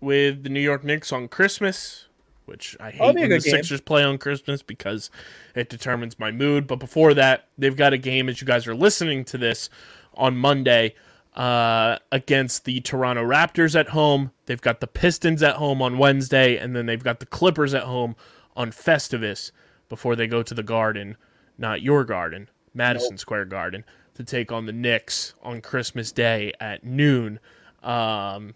with 0.00 0.42
the 0.42 0.50
New 0.50 0.60
York 0.60 0.84
Knicks 0.84 1.12
on 1.12 1.28
Christmas, 1.28 2.06
which 2.44 2.76
I 2.78 2.90
hate 2.90 3.00
when 3.00 3.14
the 3.14 3.28
game. 3.28 3.40
Sixers 3.40 3.80
play 3.80 4.04
on 4.04 4.18
Christmas 4.18 4.62
because 4.62 5.10
it 5.54 5.68
determines 5.68 6.18
my 6.18 6.30
mood. 6.30 6.66
But 6.66 6.76
before 6.76 7.14
that, 7.14 7.48
they've 7.56 7.76
got 7.76 7.92
a 7.92 7.98
game 7.98 8.28
as 8.28 8.40
you 8.40 8.46
guys 8.46 8.66
are 8.66 8.74
listening 8.74 9.24
to 9.26 9.38
this 9.38 9.70
on 10.14 10.36
Monday 10.36 10.94
uh, 11.34 11.98
against 12.12 12.64
the 12.64 12.80
Toronto 12.80 13.22
Raptors 13.22 13.78
at 13.78 13.90
home. 13.90 14.32
They've 14.46 14.60
got 14.60 14.80
the 14.80 14.86
Pistons 14.86 15.42
at 15.42 15.56
home 15.56 15.80
on 15.80 15.98
Wednesday, 15.98 16.56
and 16.56 16.74
then 16.74 16.86
they've 16.86 17.02
got 17.02 17.20
the 17.20 17.26
Clippers 17.26 17.72
at 17.72 17.84
home 17.84 18.16
on 18.56 18.70
Festivus 18.72 19.52
before 19.88 20.16
they 20.16 20.26
go 20.26 20.42
to 20.42 20.54
the 20.54 20.62
Garden, 20.62 21.16
not 21.58 21.82
your 21.82 22.04
Garden, 22.04 22.48
Madison 22.74 23.18
Square 23.18 23.46
Garden, 23.46 23.84
to 24.14 24.24
take 24.24 24.50
on 24.50 24.66
the 24.66 24.72
Knicks 24.72 25.34
on 25.42 25.60
Christmas 25.60 26.12
Day 26.12 26.52
at 26.60 26.84
noon. 26.84 27.38
Um, 27.82 28.54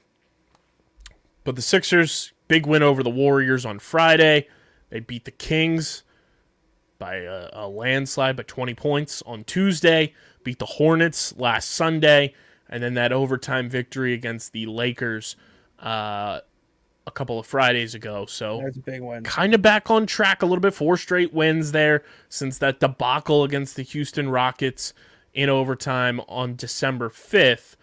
but 1.44 1.56
the 1.56 1.62
Sixers, 1.62 2.32
big 2.48 2.66
win 2.66 2.82
over 2.82 3.02
the 3.02 3.10
Warriors 3.10 3.64
on 3.64 3.78
Friday. 3.78 4.48
They 4.90 5.00
beat 5.00 5.24
the 5.24 5.30
Kings 5.30 6.02
by 6.98 7.16
a, 7.16 7.48
a 7.52 7.68
landslide 7.68 8.36
by 8.36 8.42
20 8.42 8.74
points 8.74 9.22
on 9.26 9.44
Tuesday, 9.44 10.14
beat 10.44 10.58
the 10.58 10.66
Hornets 10.66 11.34
last 11.36 11.70
Sunday, 11.70 12.34
and 12.68 12.82
then 12.82 12.94
that 12.94 13.12
overtime 13.12 13.68
victory 13.68 14.12
against 14.12 14.52
the 14.52 14.66
Lakers 14.66 15.36
uh, 15.78 16.40
a 17.10 17.12
couple 17.12 17.38
of 17.38 17.46
Fridays 17.46 17.94
ago. 17.94 18.24
So 18.26 18.58
There's 18.58 18.76
a 18.76 18.80
big 18.80 19.00
one. 19.02 19.22
kind 19.24 19.52
of 19.54 19.60
back 19.62 19.90
on 19.90 20.06
track 20.06 20.42
a 20.42 20.46
little 20.46 20.60
bit. 20.62 20.72
Four 20.74 20.96
straight 20.96 21.32
wins 21.34 21.72
there 21.72 22.02
since 22.28 22.58
that 22.58 22.80
debacle 22.80 23.44
against 23.44 23.76
the 23.76 23.82
Houston 23.82 24.28
Rockets 24.30 24.94
in 25.34 25.48
overtime 25.48 26.20
on 26.28 26.56
December 26.56 27.08
5th. 27.10 27.76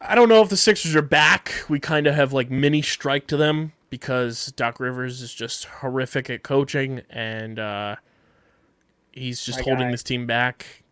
I 0.00 0.14
don't 0.14 0.28
know 0.28 0.42
if 0.42 0.48
the 0.48 0.56
Sixers 0.56 0.94
are 0.96 1.02
back. 1.02 1.52
We 1.68 1.80
kind 1.80 2.06
of 2.06 2.14
have 2.14 2.32
like 2.32 2.50
mini 2.50 2.82
strike 2.82 3.26
to 3.28 3.36
them 3.36 3.72
because 3.90 4.46
Doc 4.56 4.80
Rivers 4.80 5.22
is 5.22 5.32
just 5.32 5.64
horrific 5.66 6.28
at 6.28 6.42
coaching 6.42 7.02
and 7.10 7.58
uh, 7.58 7.96
he's 9.12 9.44
just 9.44 9.60
My 9.60 9.64
holding 9.64 9.86
guy. 9.86 9.92
this 9.92 10.02
team 10.02 10.26
back 10.26 10.82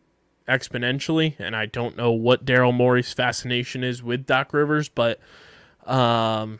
exponentially. 0.48 1.34
And 1.38 1.54
I 1.54 1.66
don't 1.66 1.96
know 1.96 2.12
what 2.12 2.44
Daryl 2.46 2.72
Morey's 2.72 3.12
fascination 3.12 3.84
is 3.84 4.02
with 4.02 4.24
Doc 4.24 4.52
Rivers, 4.54 4.88
but 4.88 5.20
um, 5.84 6.58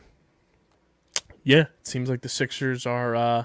yeah, 1.44 1.62
it 1.80 1.86
seems 1.86 2.08
like 2.08 2.22
the 2.22 2.28
Sixers 2.28 2.86
are 2.86 3.14
uh, 3.16 3.44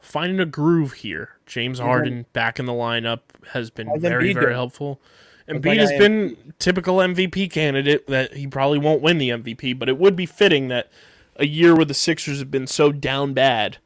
finding 0.00 0.40
a 0.40 0.46
groove 0.46 0.94
here. 0.94 1.30
James 1.46 1.78
Harden 1.78 2.26
back 2.32 2.58
in 2.58 2.66
the 2.66 2.72
lineup 2.72 3.20
has 3.52 3.70
been 3.70 3.86
How's 3.88 4.00
very, 4.00 4.30
Embiid 4.30 4.34
very 4.34 4.46
doing? 4.46 4.54
helpful. 4.54 5.00
Embiid 5.48 5.66
like 5.66 5.78
has 5.78 5.90
am- 5.92 5.98
been 5.98 6.54
typical 6.58 6.96
MVP 6.96 7.50
candidate 7.50 8.06
that 8.06 8.34
he 8.34 8.46
probably 8.46 8.78
won't 8.78 9.02
win 9.02 9.18
the 9.18 9.28
MVP, 9.30 9.78
but 9.78 9.88
it 9.88 9.98
would 9.98 10.16
be 10.16 10.26
fitting 10.26 10.68
that 10.68 10.90
a 11.36 11.46
year 11.46 11.74
where 11.74 11.84
the 11.84 11.94
Sixers 11.94 12.38
have 12.38 12.50
been 12.50 12.66
so 12.66 12.92
down 12.92 13.34
bad, 13.34 13.78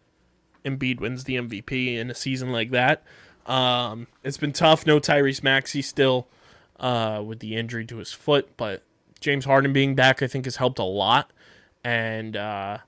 Embiid 0.64 1.00
wins 1.00 1.24
the 1.24 1.36
MVP 1.36 1.96
in 1.96 2.10
a 2.10 2.14
season 2.14 2.52
like 2.52 2.70
that. 2.70 3.02
Um, 3.46 4.06
it's 4.22 4.36
been 4.36 4.52
tough. 4.52 4.86
No 4.86 5.00
Tyrese 5.00 5.42
Maxey 5.42 5.82
still 5.82 6.28
uh, 6.78 7.22
with 7.26 7.40
the 7.40 7.56
injury 7.56 7.86
to 7.86 7.96
his 7.96 8.12
foot, 8.12 8.56
but 8.56 8.82
James 9.20 9.46
Harden 9.46 9.72
being 9.72 9.94
back, 9.94 10.22
I 10.22 10.26
think, 10.26 10.44
has 10.44 10.56
helped 10.56 10.78
a 10.78 10.84
lot. 10.84 11.32
And 11.82 12.36
uh, 12.36 12.78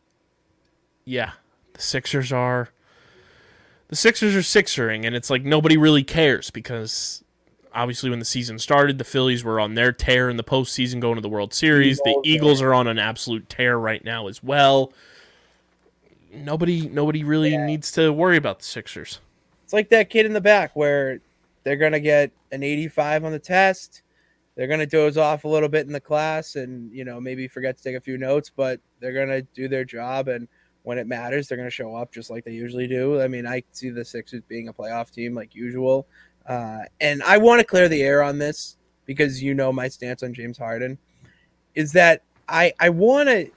yeah, 1.05 1.33
the 1.73 1.81
Sixers 1.83 2.33
are 2.33 2.71
the 3.89 3.97
Sixers 3.97 4.37
are 4.37 4.43
Sixering, 4.43 5.05
and 5.05 5.17
it's 5.17 5.31
like 5.31 5.43
nobody 5.43 5.77
really 5.77 6.05
cares 6.05 6.51
because 6.51 7.25
obviously 7.75 8.11
when 8.11 8.19
the 8.19 8.25
season 8.25 8.59
started, 8.59 8.99
the 8.99 9.05
Phillies 9.05 9.45
were 9.45 9.61
on 9.61 9.75
their 9.75 9.93
tear 9.93 10.31
in 10.31 10.37
the 10.37 10.45
postseason, 10.45 11.01
going 11.01 11.17
to 11.17 11.21
the 11.21 11.29
World 11.29 11.53
Series. 11.53 11.99
The 11.99 12.11
Eagles, 12.11 12.27
Eagles 12.27 12.63
are 12.63 12.75
on 12.75 12.87
an 12.87 12.99
absolute 12.99 13.49
tear 13.49 13.79
right 13.79 14.05
now 14.05 14.29
as 14.29 14.43
well. 14.43 14.93
Nobody, 16.33 16.89
nobody 16.89 17.25
really 17.25 17.57
needs 17.57 17.91
to 17.93 18.13
worry 18.13 18.37
about 18.37 18.61
the 18.61 18.65
Sixers. 18.65 19.21
It's 19.65 19.73
like 19.73 19.89
that 19.89 20.11
kid 20.11 20.27
in 20.27 20.33
the 20.33 20.41
back 20.41 20.75
where 20.75 21.21
they're 21.65 21.77
gonna 21.77 22.01
get 22.01 22.31
an 22.53 22.63
85 22.63 23.25
on 23.25 23.33
the 23.33 23.39
test. 23.39 24.03
They're 24.57 24.69
gonna 24.69 24.87
doze 24.87 25.17
off 25.17 25.45
a 25.45 25.49
little 25.49 25.69
bit 25.69 25.87
in 25.87 25.93
the 25.93 26.01
class, 26.01 26.57
and 26.57 26.93
you 26.93 27.05
know 27.05 27.21
maybe 27.21 27.49
forget 27.49 27.77
to 27.77 27.83
take 27.83 27.97
a 27.97 28.01
few 28.01 28.19
notes, 28.19 28.51
but 28.55 28.81
they're 29.01 29.13
gonna 29.13 29.43
do 29.43 29.69
their 29.69 29.85
job. 29.85 30.29
And 30.29 30.49
when 30.83 30.99
it 30.99 31.07
matters, 31.07 31.49
they're 31.49 31.59
gonna 31.59 31.71
show 31.71 31.95
up 31.95 32.13
just 32.13 32.31
like 32.31 32.45
they 32.45 32.53
usually 32.53 32.87
do. 32.87 33.21
I 33.21 33.29
mean, 33.29 33.47
I 33.47 33.63
see 33.73 33.91
the 33.91 34.05
Sixers 34.05 34.43
being 34.49 34.69
a 34.69 34.73
playoff 34.73 35.11
team 35.11 35.35
like 35.35 35.55
usual, 35.55 36.07
uh, 36.47 36.81
and 37.01 37.23
I 37.23 37.39
want 37.39 37.61
to 37.61 37.67
clear 37.67 37.89
the 37.89 38.03
air 38.03 38.23
on 38.23 38.39
this 38.39 38.77
because 39.07 39.43
you 39.43 39.55
know 39.55 39.73
my 39.73 39.89
stance 39.89 40.23
on 40.23 40.33
James 40.33 40.59
Harden 40.59 40.99
is 41.75 41.93
that 41.93 42.23
I 42.49 42.73
I 42.79 42.89
want 42.89 43.29
to 43.29 43.51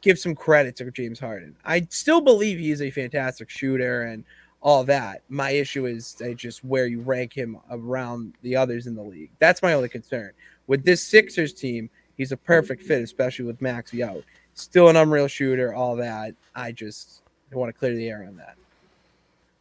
give 0.00 0.18
some 0.18 0.34
credit 0.34 0.76
to 0.76 0.90
James 0.90 1.20
Harden. 1.20 1.56
I 1.64 1.86
still 1.90 2.20
believe 2.20 2.58
he's 2.58 2.82
a 2.82 2.90
fantastic 2.90 3.50
shooter 3.50 4.02
and 4.02 4.24
all 4.60 4.84
that. 4.84 5.22
My 5.28 5.50
issue 5.50 5.86
is 5.86 6.20
just 6.36 6.64
where 6.64 6.86
you 6.86 7.00
rank 7.00 7.32
him 7.32 7.58
around 7.70 8.34
the 8.42 8.56
others 8.56 8.86
in 8.86 8.94
the 8.94 9.02
league. 9.02 9.30
That's 9.38 9.62
my 9.62 9.74
only 9.74 9.88
concern. 9.88 10.32
With 10.66 10.84
this 10.84 11.02
Sixers 11.02 11.52
team, 11.52 11.88
he's 12.16 12.32
a 12.32 12.36
perfect 12.36 12.82
fit, 12.82 13.02
especially 13.02 13.44
with 13.44 13.62
Maxey 13.62 14.02
out. 14.02 14.24
Still 14.56 14.88
an 14.88 14.96
unreal 14.96 15.28
shooter, 15.28 15.74
all 15.74 15.96
that. 15.96 16.34
I 16.54 16.72
just 16.72 17.20
want 17.52 17.68
to 17.68 17.78
clear 17.78 17.94
the 17.94 18.08
air 18.08 18.24
on 18.26 18.38
that. 18.38 18.56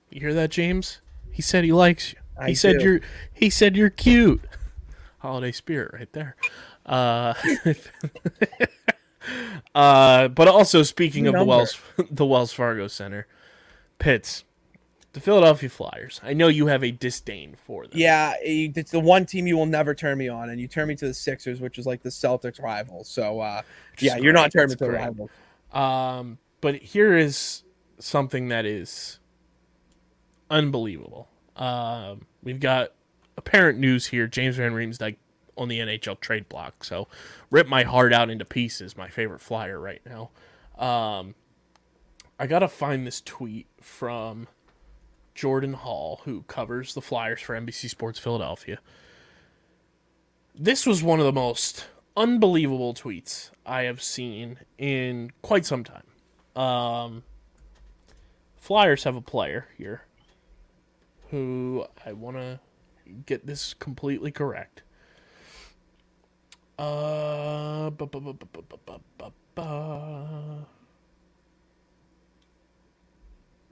You 0.09 0.21
hear 0.21 0.33
that, 0.33 0.51
James? 0.51 1.01
He 1.31 1.41
said 1.41 1.65
he 1.65 1.73
likes 1.73 2.13
you. 2.13 2.19
I 2.39 2.49
he 2.49 2.55
said 2.55 2.79
do. 2.79 2.85
you're. 2.85 3.01
He 3.33 3.49
said 3.49 3.75
you're 3.75 3.89
cute. 3.89 4.41
Holiday 5.19 5.51
spirit, 5.51 5.93
right 5.93 6.11
there. 6.13 6.37
Uh, 6.85 7.33
uh, 9.75 10.29
but 10.29 10.47
also 10.47 10.81
speaking 10.81 11.27
of 11.27 11.33
the 11.33 11.43
Wells, 11.43 11.77
the 12.09 12.25
Wells 12.25 12.53
Fargo 12.53 12.87
Center, 12.87 13.27
Pitts, 13.99 14.45
the 15.15 15.21
Philadelphia 15.21 15.69
Flyers. 15.69 16.19
I 16.23 16.33
know 16.33 16.49
you 16.49 16.67
have 16.67 16.83
a 16.83 16.91
disdain 16.91 17.55
for 17.65 17.87
them. 17.87 17.97
Yeah, 17.97 18.33
it's 18.41 18.91
the 18.91 18.99
one 18.99 19.25
team 19.25 19.47
you 19.47 19.55
will 19.55 19.65
never 19.65 19.95
turn 19.95 20.17
me 20.17 20.27
on, 20.27 20.49
and 20.49 20.59
you 20.59 20.67
turn 20.67 20.89
me 20.89 20.95
to 20.97 21.07
the 21.07 21.13
Sixers, 21.13 21.61
which 21.61 21.77
is 21.79 21.85
like 21.85 22.03
the 22.03 22.09
Celtics 22.09 22.61
rival. 22.61 23.05
So, 23.05 23.39
uh, 23.39 23.61
yeah, 23.99 24.17
is 24.17 24.23
you're 24.23 24.33
not 24.33 24.51
great. 24.51 24.67
turning 24.67 24.69
me 24.71 24.75
to 24.75 24.83
the 24.83 24.89
great. 24.89 24.99
rival. 24.99 25.29
Um, 25.71 26.37
but 26.59 26.75
here 26.75 27.15
is 27.15 27.63
something 27.97 28.49
that 28.49 28.65
is 28.65 29.19
unbelievable. 30.51 31.29
Um, 31.55 32.25
we've 32.43 32.59
got 32.59 32.89
apparent 33.37 33.79
news 33.79 34.07
here. 34.07 34.27
James 34.27 34.57
Van 34.57 34.73
Riemsdyk 34.73 35.15
on 35.57 35.69
the 35.69 35.79
NHL 35.79 36.19
trade 36.19 36.49
block. 36.49 36.83
So 36.83 37.07
rip 37.49 37.69
my 37.69 37.83
heart 37.83 38.11
out 38.11 38.29
into 38.29 38.43
pieces. 38.43 38.97
My 38.97 39.07
favorite 39.07 39.39
flyer 39.39 39.79
right 39.79 40.01
now. 40.05 40.31
Um, 40.77 41.35
I 42.37 42.47
gotta 42.47 42.67
find 42.67 43.07
this 43.07 43.21
tweet 43.21 43.67
from 43.79 44.49
Jordan 45.35 45.73
Hall, 45.73 46.21
who 46.23 46.43
covers 46.43 46.93
the 46.93 47.01
Flyers 47.01 47.41
for 47.41 47.55
NBC 47.59 47.89
Sports 47.89 48.17
Philadelphia. 48.17 48.79
This 50.57 50.85
was 50.85 51.03
one 51.03 51.19
of 51.19 51.25
the 51.25 51.33
most 51.33 51.87
unbelievable 52.15 52.93
tweets 52.93 53.51
I 53.65 53.83
have 53.83 54.01
seen 54.01 54.59
in 54.77 55.31
quite 55.41 55.65
some 55.65 55.83
time. 55.83 56.03
Um, 56.55 57.23
Flyers 58.55 59.03
have 59.03 59.17
a 59.17 59.21
player 59.21 59.67
here 59.77 60.03
who 61.29 61.85
I 62.05 62.13
want 62.13 62.37
to 62.37 62.59
get 63.25 63.45
this 63.45 63.73
completely 63.73 64.31
correct. 64.31 64.83
Uh, 66.79 67.89
bu- 67.89 68.05
bu- 68.07 68.19
bu- 68.21 68.33
bu- 68.33 68.47
bu- 68.61 68.77
bu- 68.85 70.65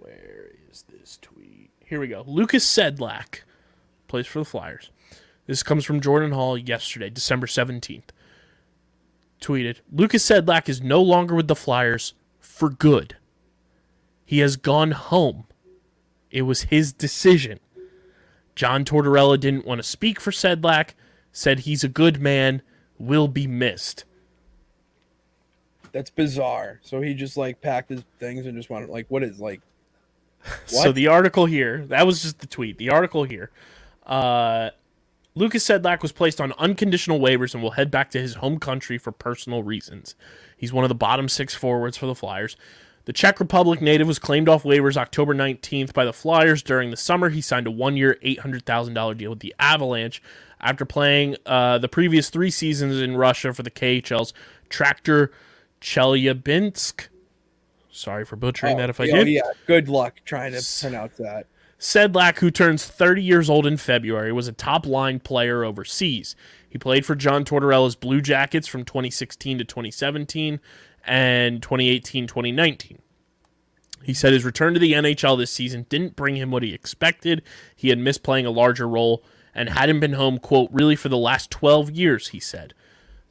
where 0.03 0.51
is 0.69 0.83
this 0.89 1.17
tweet? 1.21 1.69
Here 1.79 1.99
we 1.99 2.07
go. 2.07 2.23
Lukas 2.27 2.65
Sedlak 2.65 3.41
plays 4.07 4.27
for 4.27 4.39
the 4.39 4.45
Flyers. 4.45 4.89
This 5.47 5.63
comes 5.63 5.85
from 5.85 6.01
Jordan 6.01 6.31
Hall 6.31 6.57
yesterday, 6.57 7.09
December 7.09 7.47
17th. 7.47 8.09
Tweeted 9.41 9.77
Lukas 9.91 10.27
Sedlak 10.27 10.67
is 10.67 10.81
no 10.81 11.01
longer 11.01 11.35
with 11.35 11.47
the 11.47 11.55
Flyers 11.55 12.13
for 12.39 12.69
good. 12.69 13.15
He 14.25 14.39
has 14.39 14.55
gone 14.57 14.91
home. 14.91 15.45
It 16.31 16.43
was 16.43 16.63
his 16.63 16.91
decision. 16.91 17.59
John 18.55 18.85
Tortorella 18.85 19.39
didn't 19.39 19.65
want 19.65 19.79
to 19.79 19.87
speak 19.87 20.19
for 20.19 20.31
Sedlak, 20.31 20.91
said 21.31 21.59
he's 21.59 21.83
a 21.83 21.89
good 21.89 22.21
man, 22.21 22.61
will 22.99 23.27
be 23.27 23.47
missed. 23.47 24.05
That's 25.91 26.09
bizarre. 26.09 26.79
So 26.83 27.01
he 27.01 27.13
just 27.13 27.37
like 27.37 27.61
packed 27.61 27.89
his 27.89 28.03
things 28.19 28.45
and 28.45 28.57
just 28.57 28.69
wanted 28.69 28.89
like, 28.89 29.05
what 29.09 29.23
is 29.23 29.39
like? 29.39 29.61
So 30.65 30.91
the 30.91 31.07
article 31.07 31.45
here, 31.45 31.85
that 31.87 32.05
was 32.05 32.21
just 32.21 32.39
the 32.39 32.47
tweet. 32.47 32.77
The 32.77 32.89
article 32.89 33.23
here, 33.23 33.51
uh, 34.05 34.71
Lukas 35.35 35.65
Sedlak 35.65 36.01
was 36.01 36.11
placed 36.11 36.39
on 36.39 36.53
unconditional 36.53 37.19
waivers 37.19 37.53
and 37.53 37.63
will 37.63 37.71
head 37.71 37.89
back 37.89 38.11
to 38.11 38.21
his 38.21 38.35
home 38.35 38.59
country 38.59 38.97
for 38.97 39.11
personal 39.11 39.63
reasons. 39.63 40.15
He's 40.55 40.71
one 40.71 40.83
of 40.83 40.89
the 40.89 40.95
bottom 40.95 41.27
six 41.27 41.55
forwards 41.55 41.97
for 41.97 42.05
the 42.05 42.15
Flyers. 42.15 42.55
The 43.05 43.13
Czech 43.13 43.39
Republic 43.39 43.81
native 43.81 44.07
was 44.07 44.19
claimed 44.19 44.47
off 44.47 44.63
waivers 44.63 44.95
October 44.95 45.33
19th 45.33 45.93
by 45.93 46.05
the 46.05 46.13
Flyers. 46.13 46.63
During 46.63 46.89
the 46.89 46.97
summer, 46.97 47.29
he 47.29 47.41
signed 47.41 47.67
a 47.67 47.71
one 47.71 47.97
year, 47.97 48.17
$800,000 48.23 49.17
deal 49.17 49.31
with 49.31 49.39
the 49.39 49.53
Avalanche 49.59 50.21
after 50.61 50.85
playing 50.85 51.35
uh, 51.45 51.79
the 51.79 51.89
previous 51.89 52.29
three 52.29 52.49
seasons 52.49 53.01
in 53.01 53.17
Russia 53.17 53.53
for 53.53 53.63
the 53.63 53.71
KHL's 53.71 54.33
Traktor 54.69 55.29
Chelyabinsk. 55.81 57.07
Sorry 57.93 58.25
for 58.25 58.35
butchering 58.35 58.75
oh, 58.75 58.79
that 58.79 58.89
if 58.89 58.99
I 58.99 59.03
oh, 59.03 59.17
did. 59.17 59.27
yeah. 59.27 59.41
Good 59.67 59.87
luck 59.87 60.21
trying 60.25 60.53
to 60.53 60.61
pronounce 60.81 61.17
that. 61.17 61.45
Sedlak, 61.79 62.39
who 62.39 62.49
turns 62.49 62.85
30 62.85 63.21
years 63.21 63.49
old 63.49 63.67
in 63.67 63.77
February, 63.77 64.31
was 64.31 64.47
a 64.47 64.53
top 64.53 64.85
line 64.85 65.19
player 65.19 65.63
overseas. 65.63 66.35
He 66.67 66.77
played 66.77 67.05
for 67.05 67.13
John 67.13 67.45
Tortorella's 67.45 67.95
Blue 67.95 68.21
Jackets 68.21 68.67
from 68.67 68.83
2016 68.83 69.59
to 69.59 69.63
2017 69.63 70.59
and 71.05 71.61
2018 71.61 72.25
2019. 72.25 72.99
He 74.01 74.13
said 74.13 74.33
his 74.33 74.43
return 74.43 74.73
to 74.73 74.79
the 74.79 74.93
NHL 74.93 75.37
this 75.37 75.51
season 75.51 75.85
didn't 75.87 76.15
bring 76.15 76.35
him 76.35 76.51
what 76.51 76.63
he 76.63 76.73
expected. 76.73 77.43
He 77.75 77.89
had 77.89 77.99
missed 77.99 78.23
playing 78.23 78.45
a 78.45 78.51
larger 78.51 78.87
role 78.87 79.23
and 79.53 79.69
hadn't 79.69 79.99
been 79.99 80.13
home, 80.13 80.39
quote, 80.39 80.69
really 80.71 80.95
for 80.95 81.09
the 81.09 81.17
last 81.17 81.51
12 81.51 81.91
years, 81.91 82.29
he 82.29 82.39
said. 82.39 82.73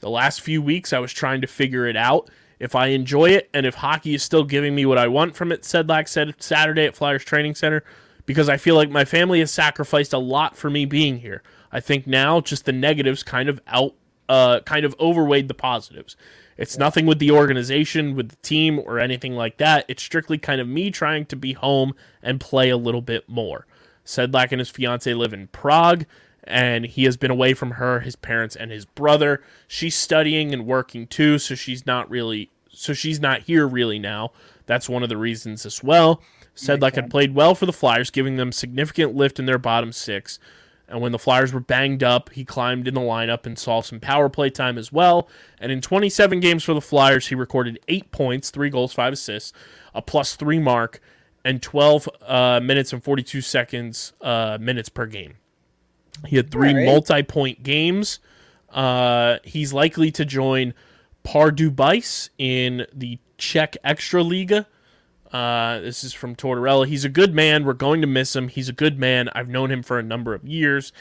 The 0.00 0.10
last 0.10 0.40
few 0.40 0.62
weeks, 0.62 0.92
I 0.92 0.98
was 0.98 1.12
trying 1.12 1.40
to 1.40 1.46
figure 1.46 1.86
it 1.86 1.96
out. 1.96 2.30
If 2.62 2.76
I 2.76 2.86
enjoy 2.86 3.30
it 3.30 3.50
and 3.52 3.66
if 3.66 3.74
hockey 3.74 4.14
is 4.14 4.22
still 4.22 4.44
giving 4.44 4.72
me 4.72 4.86
what 4.86 4.96
I 4.96 5.08
want 5.08 5.34
from 5.34 5.50
it, 5.50 5.62
Sedlak 5.62 6.06
said 6.06 6.36
Saturday 6.38 6.84
at 6.84 6.94
Flyers 6.94 7.24
Training 7.24 7.56
Center, 7.56 7.82
because 8.24 8.48
I 8.48 8.56
feel 8.56 8.76
like 8.76 8.88
my 8.88 9.04
family 9.04 9.40
has 9.40 9.50
sacrificed 9.50 10.12
a 10.12 10.18
lot 10.18 10.56
for 10.56 10.70
me 10.70 10.84
being 10.84 11.18
here. 11.18 11.42
I 11.72 11.80
think 11.80 12.06
now 12.06 12.40
just 12.40 12.64
the 12.64 12.70
negatives 12.70 13.24
kind 13.24 13.48
of 13.48 13.60
out, 13.66 13.96
uh, 14.28 14.60
kind 14.60 14.84
of 14.84 14.94
overweighed 15.00 15.48
the 15.48 15.54
positives. 15.54 16.16
It's 16.56 16.78
nothing 16.78 17.04
with 17.04 17.18
the 17.18 17.32
organization, 17.32 18.14
with 18.14 18.28
the 18.28 18.36
team, 18.36 18.78
or 18.78 19.00
anything 19.00 19.32
like 19.32 19.56
that. 19.56 19.84
It's 19.88 20.04
strictly 20.04 20.38
kind 20.38 20.60
of 20.60 20.68
me 20.68 20.92
trying 20.92 21.26
to 21.26 21.36
be 21.36 21.54
home 21.54 21.94
and 22.22 22.40
play 22.40 22.70
a 22.70 22.76
little 22.76 23.02
bit 23.02 23.28
more. 23.28 23.66
Sedlak 24.06 24.52
and 24.52 24.60
his 24.60 24.70
fiance 24.70 25.12
live 25.12 25.32
in 25.32 25.48
Prague, 25.48 26.06
and 26.44 26.86
he 26.86 27.04
has 27.04 27.16
been 27.16 27.30
away 27.30 27.54
from 27.54 27.72
her, 27.72 28.00
his 28.00 28.16
parents, 28.16 28.56
and 28.56 28.70
his 28.70 28.84
brother. 28.84 29.42
She's 29.68 29.94
studying 29.94 30.52
and 30.52 30.66
working 30.66 31.06
too, 31.06 31.38
so 31.38 31.54
she's 31.54 31.86
not 31.86 32.10
really, 32.10 32.50
so 32.70 32.92
she's 32.92 33.20
not 33.20 33.42
here 33.42 33.66
really 33.66 33.98
now. 33.98 34.32
That's 34.66 34.88
one 34.88 35.02
of 35.02 35.08
the 35.08 35.16
reasons 35.16 35.64
as 35.66 35.82
well. 35.82 36.22
Sedlak 36.54 36.96
had 36.96 37.10
played 37.10 37.34
well 37.34 37.54
for 37.54 37.66
the 37.66 37.72
Flyers, 37.72 38.10
giving 38.10 38.36
them 38.36 38.52
significant 38.52 39.14
lift 39.14 39.38
in 39.38 39.46
their 39.46 39.58
bottom 39.58 39.92
six. 39.92 40.38
And 40.88 41.00
when 41.00 41.12
the 41.12 41.18
Flyers 41.18 41.54
were 41.54 41.60
banged 41.60 42.02
up, 42.02 42.30
he 42.30 42.44
climbed 42.44 42.86
in 42.86 42.92
the 42.94 43.00
lineup 43.00 43.46
and 43.46 43.58
saw 43.58 43.80
some 43.80 43.98
power 43.98 44.28
play 44.28 44.50
time 44.50 44.76
as 44.76 44.92
well. 44.92 45.28
And 45.58 45.72
in 45.72 45.80
27 45.80 46.40
games 46.40 46.64
for 46.64 46.74
the 46.74 46.82
Flyers, 46.82 47.28
he 47.28 47.34
recorded 47.34 47.78
eight 47.88 48.10
points, 48.10 48.50
three 48.50 48.68
goals, 48.68 48.92
five 48.92 49.14
assists, 49.14 49.54
a 49.94 50.02
plus 50.02 50.36
three 50.36 50.58
mark, 50.58 51.00
and 51.44 51.62
12 51.62 52.08
uh, 52.20 52.60
minutes 52.62 52.92
and 52.92 53.02
42 53.02 53.40
seconds 53.40 54.12
uh, 54.20 54.58
minutes 54.60 54.90
per 54.90 55.06
game. 55.06 55.36
He 56.26 56.36
had 56.36 56.50
three 56.50 56.70
Alright. 56.70 56.86
multi-point 56.86 57.62
games. 57.62 58.20
Uh, 58.70 59.38
he's 59.44 59.72
likely 59.72 60.10
to 60.12 60.24
join 60.24 60.74
Pardubice 61.24 62.30
in 62.38 62.86
the 62.92 63.18
Czech 63.38 63.76
Extra 63.84 64.22
Liga. 64.22 64.66
Uh, 65.32 65.80
this 65.80 66.04
is 66.04 66.12
from 66.12 66.36
Tortorella. 66.36 66.86
He's 66.86 67.04
a 67.04 67.08
good 67.08 67.34
man. 67.34 67.64
We're 67.64 67.72
going 67.72 68.00
to 68.02 68.06
miss 68.06 68.36
him. 68.36 68.48
He's 68.48 68.68
a 68.68 68.72
good 68.72 68.98
man. 68.98 69.30
I've 69.34 69.48
known 69.48 69.70
him 69.70 69.82
for 69.82 69.98
a 69.98 70.02
number 70.02 70.34
of 70.34 70.46
years. 70.46 70.92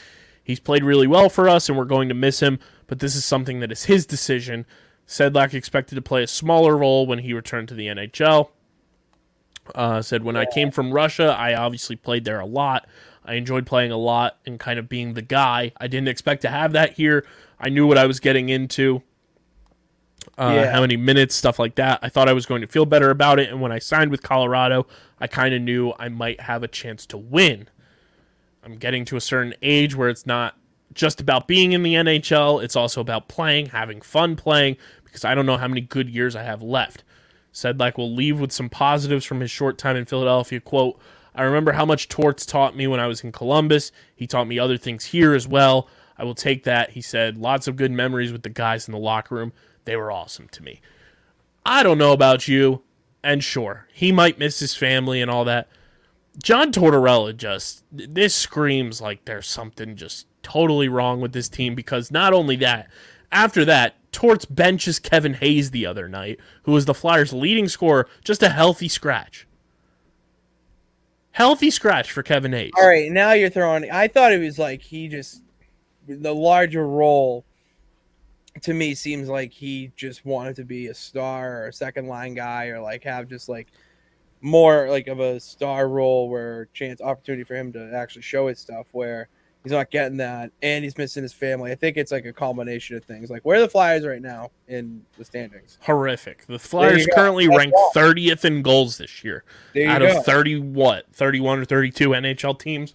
He's 0.42 0.58
played 0.58 0.84
really 0.84 1.06
well 1.06 1.28
for 1.28 1.48
us, 1.48 1.68
and 1.68 1.78
we're 1.78 1.84
going 1.84 2.08
to 2.08 2.14
miss 2.14 2.40
him. 2.40 2.58
But 2.86 2.98
this 2.98 3.14
is 3.14 3.24
something 3.24 3.60
that 3.60 3.70
is 3.70 3.84
his 3.84 4.06
decision. 4.06 4.66
Sedlak 5.06 5.54
expected 5.54 5.96
to 5.96 6.02
play 6.02 6.22
a 6.22 6.26
smaller 6.26 6.76
role 6.76 7.06
when 7.06 7.20
he 7.20 7.32
returned 7.32 7.68
to 7.68 7.74
the 7.74 7.86
NHL. 7.86 8.48
Uh, 9.74 10.02
said 10.02 10.24
when 10.24 10.36
I 10.36 10.44
came 10.46 10.70
from 10.70 10.92
Russia, 10.92 11.36
I 11.38 11.54
obviously 11.54 11.94
played 11.94 12.24
there 12.24 12.40
a 12.40 12.46
lot. 12.46 12.88
I 13.24 13.34
enjoyed 13.34 13.66
playing 13.66 13.92
a 13.92 13.96
lot 13.96 14.38
and 14.46 14.58
kind 14.58 14.78
of 14.78 14.88
being 14.88 15.14
the 15.14 15.22
guy. 15.22 15.72
I 15.78 15.86
didn't 15.86 16.08
expect 16.08 16.42
to 16.42 16.48
have 16.48 16.72
that 16.72 16.94
here. 16.94 17.24
I 17.60 17.68
knew 17.68 17.86
what 17.86 17.98
I 17.98 18.06
was 18.06 18.20
getting 18.20 18.48
into. 18.48 19.02
Uh, 20.38 20.52
Yeah. 20.54 20.72
How 20.72 20.80
many 20.80 20.96
minutes, 20.96 21.34
stuff 21.34 21.58
like 21.58 21.74
that. 21.76 22.00
I 22.02 22.08
thought 22.08 22.28
I 22.28 22.32
was 22.32 22.46
going 22.46 22.62
to 22.62 22.66
feel 22.66 22.86
better 22.86 23.10
about 23.10 23.38
it. 23.38 23.48
And 23.50 23.60
when 23.60 23.72
I 23.72 23.78
signed 23.78 24.10
with 24.10 24.22
Colorado, 24.22 24.86
I 25.20 25.26
kind 25.26 25.54
of 25.54 25.62
knew 25.62 25.92
I 25.98 26.08
might 26.08 26.40
have 26.42 26.62
a 26.62 26.68
chance 26.68 27.06
to 27.06 27.18
win. 27.18 27.68
I'm 28.64 28.76
getting 28.76 29.04
to 29.06 29.16
a 29.16 29.20
certain 29.20 29.54
age 29.62 29.94
where 29.94 30.08
it's 30.08 30.26
not 30.26 30.56
just 30.94 31.20
about 31.20 31.48
being 31.48 31.72
in 31.72 31.82
the 31.82 31.94
NHL, 31.94 32.62
it's 32.62 32.76
also 32.76 33.00
about 33.00 33.26
playing, 33.26 33.66
having 33.66 34.00
fun 34.00 34.36
playing, 34.36 34.76
because 35.04 35.24
I 35.24 35.34
don't 35.34 35.46
know 35.46 35.56
how 35.56 35.66
many 35.66 35.80
good 35.80 36.08
years 36.10 36.36
I 36.36 36.42
have 36.42 36.62
left. 36.62 37.02
Sedlak 37.52 37.96
will 37.96 38.14
leave 38.14 38.38
with 38.40 38.52
some 38.52 38.68
positives 38.68 39.24
from 39.24 39.40
his 39.40 39.50
short 39.50 39.78
time 39.78 39.96
in 39.96 40.04
Philadelphia. 40.04 40.60
Quote, 40.60 40.98
I 41.34 41.42
remember 41.42 41.72
how 41.72 41.86
much 41.86 42.08
Torts 42.08 42.44
taught 42.44 42.76
me 42.76 42.86
when 42.86 43.00
I 43.00 43.06
was 43.06 43.22
in 43.22 43.32
Columbus. 43.32 43.92
He 44.14 44.26
taught 44.26 44.46
me 44.46 44.58
other 44.58 44.76
things 44.76 45.06
here 45.06 45.34
as 45.34 45.48
well. 45.48 45.88
I 46.18 46.24
will 46.24 46.34
take 46.34 46.64
that. 46.64 46.90
He 46.90 47.00
said, 47.00 47.38
lots 47.38 47.66
of 47.66 47.76
good 47.76 47.90
memories 47.90 48.32
with 48.32 48.42
the 48.42 48.50
guys 48.50 48.86
in 48.86 48.92
the 48.92 48.98
locker 48.98 49.34
room. 49.34 49.52
They 49.84 49.96
were 49.96 50.12
awesome 50.12 50.48
to 50.48 50.62
me. 50.62 50.80
I 51.64 51.82
don't 51.82 51.98
know 51.98 52.12
about 52.12 52.48
you, 52.48 52.82
and 53.22 53.42
sure, 53.42 53.88
he 53.92 54.12
might 54.12 54.38
miss 54.38 54.58
his 54.58 54.74
family 54.74 55.20
and 55.22 55.30
all 55.30 55.44
that. 55.46 55.68
John 56.42 56.72
Tortorella 56.72 57.36
just 57.36 57.84
this 57.90 58.34
screams 58.34 59.00
like 59.00 59.24
there's 59.24 59.46
something 59.46 59.96
just 59.96 60.26
totally 60.42 60.88
wrong 60.88 61.20
with 61.20 61.32
this 61.32 61.48
team 61.48 61.74
because 61.74 62.10
not 62.10 62.32
only 62.32 62.56
that, 62.56 62.88
after 63.30 63.64
that, 63.64 63.94
Torts 64.12 64.44
benches 64.44 64.98
Kevin 64.98 65.34
Hayes 65.34 65.70
the 65.70 65.86
other 65.86 66.08
night, 66.08 66.38
who 66.64 66.72
was 66.72 66.84
the 66.84 66.94
Flyers' 66.94 67.32
leading 67.32 67.68
scorer, 67.68 68.08
just 68.24 68.42
a 68.42 68.50
healthy 68.50 68.88
scratch. 68.88 69.46
Healthy 71.32 71.70
scratch 71.70 72.12
for 72.12 72.22
Kevin 72.22 72.52
Hayes. 72.52 72.72
All 72.78 72.86
right, 72.86 73.10
now 73.10 73.32
you're 73.32 73.50
throwing. 73.50 73.90
I 73.90 74.06
thought 74.06 74.32
it 74.32 74.40
was 74.40 74.58
like 74.58 74.82
he 74.82 75.08
just 75.08 75.42
the 76.06 76.34
larger 76.34 76.86
role. 76.86 77.44
To 78.62 78.74
me, 78.74 78.94
seems 78.94 79.30
like 79.30 79.50
he 79.50 79.92
just 79.96 80.26
wanted 80.26 80.56
to 80.56 80.64
be 80.64 80.88
a 80.88 80.94
star 80.94 81.62
or 81.62 81.68
a 81.68 81.72
second 81.72 82.06
line 82.06 82.34
guy, 82.34 82.66
or 82.66 82.80
like 82.80 83.04
have 83.04 83.28
just 83.28 83.48
like 83.48 83.68
more 84.42 84.90
like 84.90 85.06
of 85.06 85.20
a 85.20 85.40
star 85.40 85.88
role 85.88 86.28
where 86.28 86.68
chance 86.74 87.00
opportunity 87.00 87.44
for 87.44 87.54
him 87.54 87.72
to 87.72 87.92
actually 87.94 88.22
show 88.22 88.48
his 88.48 88.58
stuff. 88.58 88.88
Where 88.92 89.28
he's 89.62 89.72
not 89.72 89.90
getting 89.90 90.18
that, 90.18 90.50
and 90.62 90.84
he's 90.84 90.98
missing 90.98 91.22
his 91.22 91.32
family. 91.32 91.72
I 91.72 91.74
think 91.74 91.96
it's 91.96 92.12
like 92.12 92.24
a 92.24 92.32
combination 92.32 92.96
of 92.96 93.04
things. 93.04 93.30
Like 93.30 93.44
where 93.44 93.58
are 93.58 93.60
the 93.60 93.68
Flyers 93.68 94.04
right 94.04 94.22
now 94.22 94.50
in 94.68 95.04
the 95.18 95.24
standings? 95.24 95.78
Horrific. 95.82 96.46
The 96.46 96.58
Flyers 96.58 97.06
currently 97.14 97.46
That's 97.46 97.58
ranked 97.58 97.76
30th 97.94 98.44
in 98.44 98.62
goals 98.62 98.98
this 98.98 99.22
year. 99.24 99.44
Out 99.86 100.00
go. 100.00 100.18
of 100.18 100.24
30 100.24 100.58
what 100.60 101.06
31 101.12 101.60
or 101.60 101.64
32 101.64 102.10
nhl 102.10 102.58
teams 102.58 102.94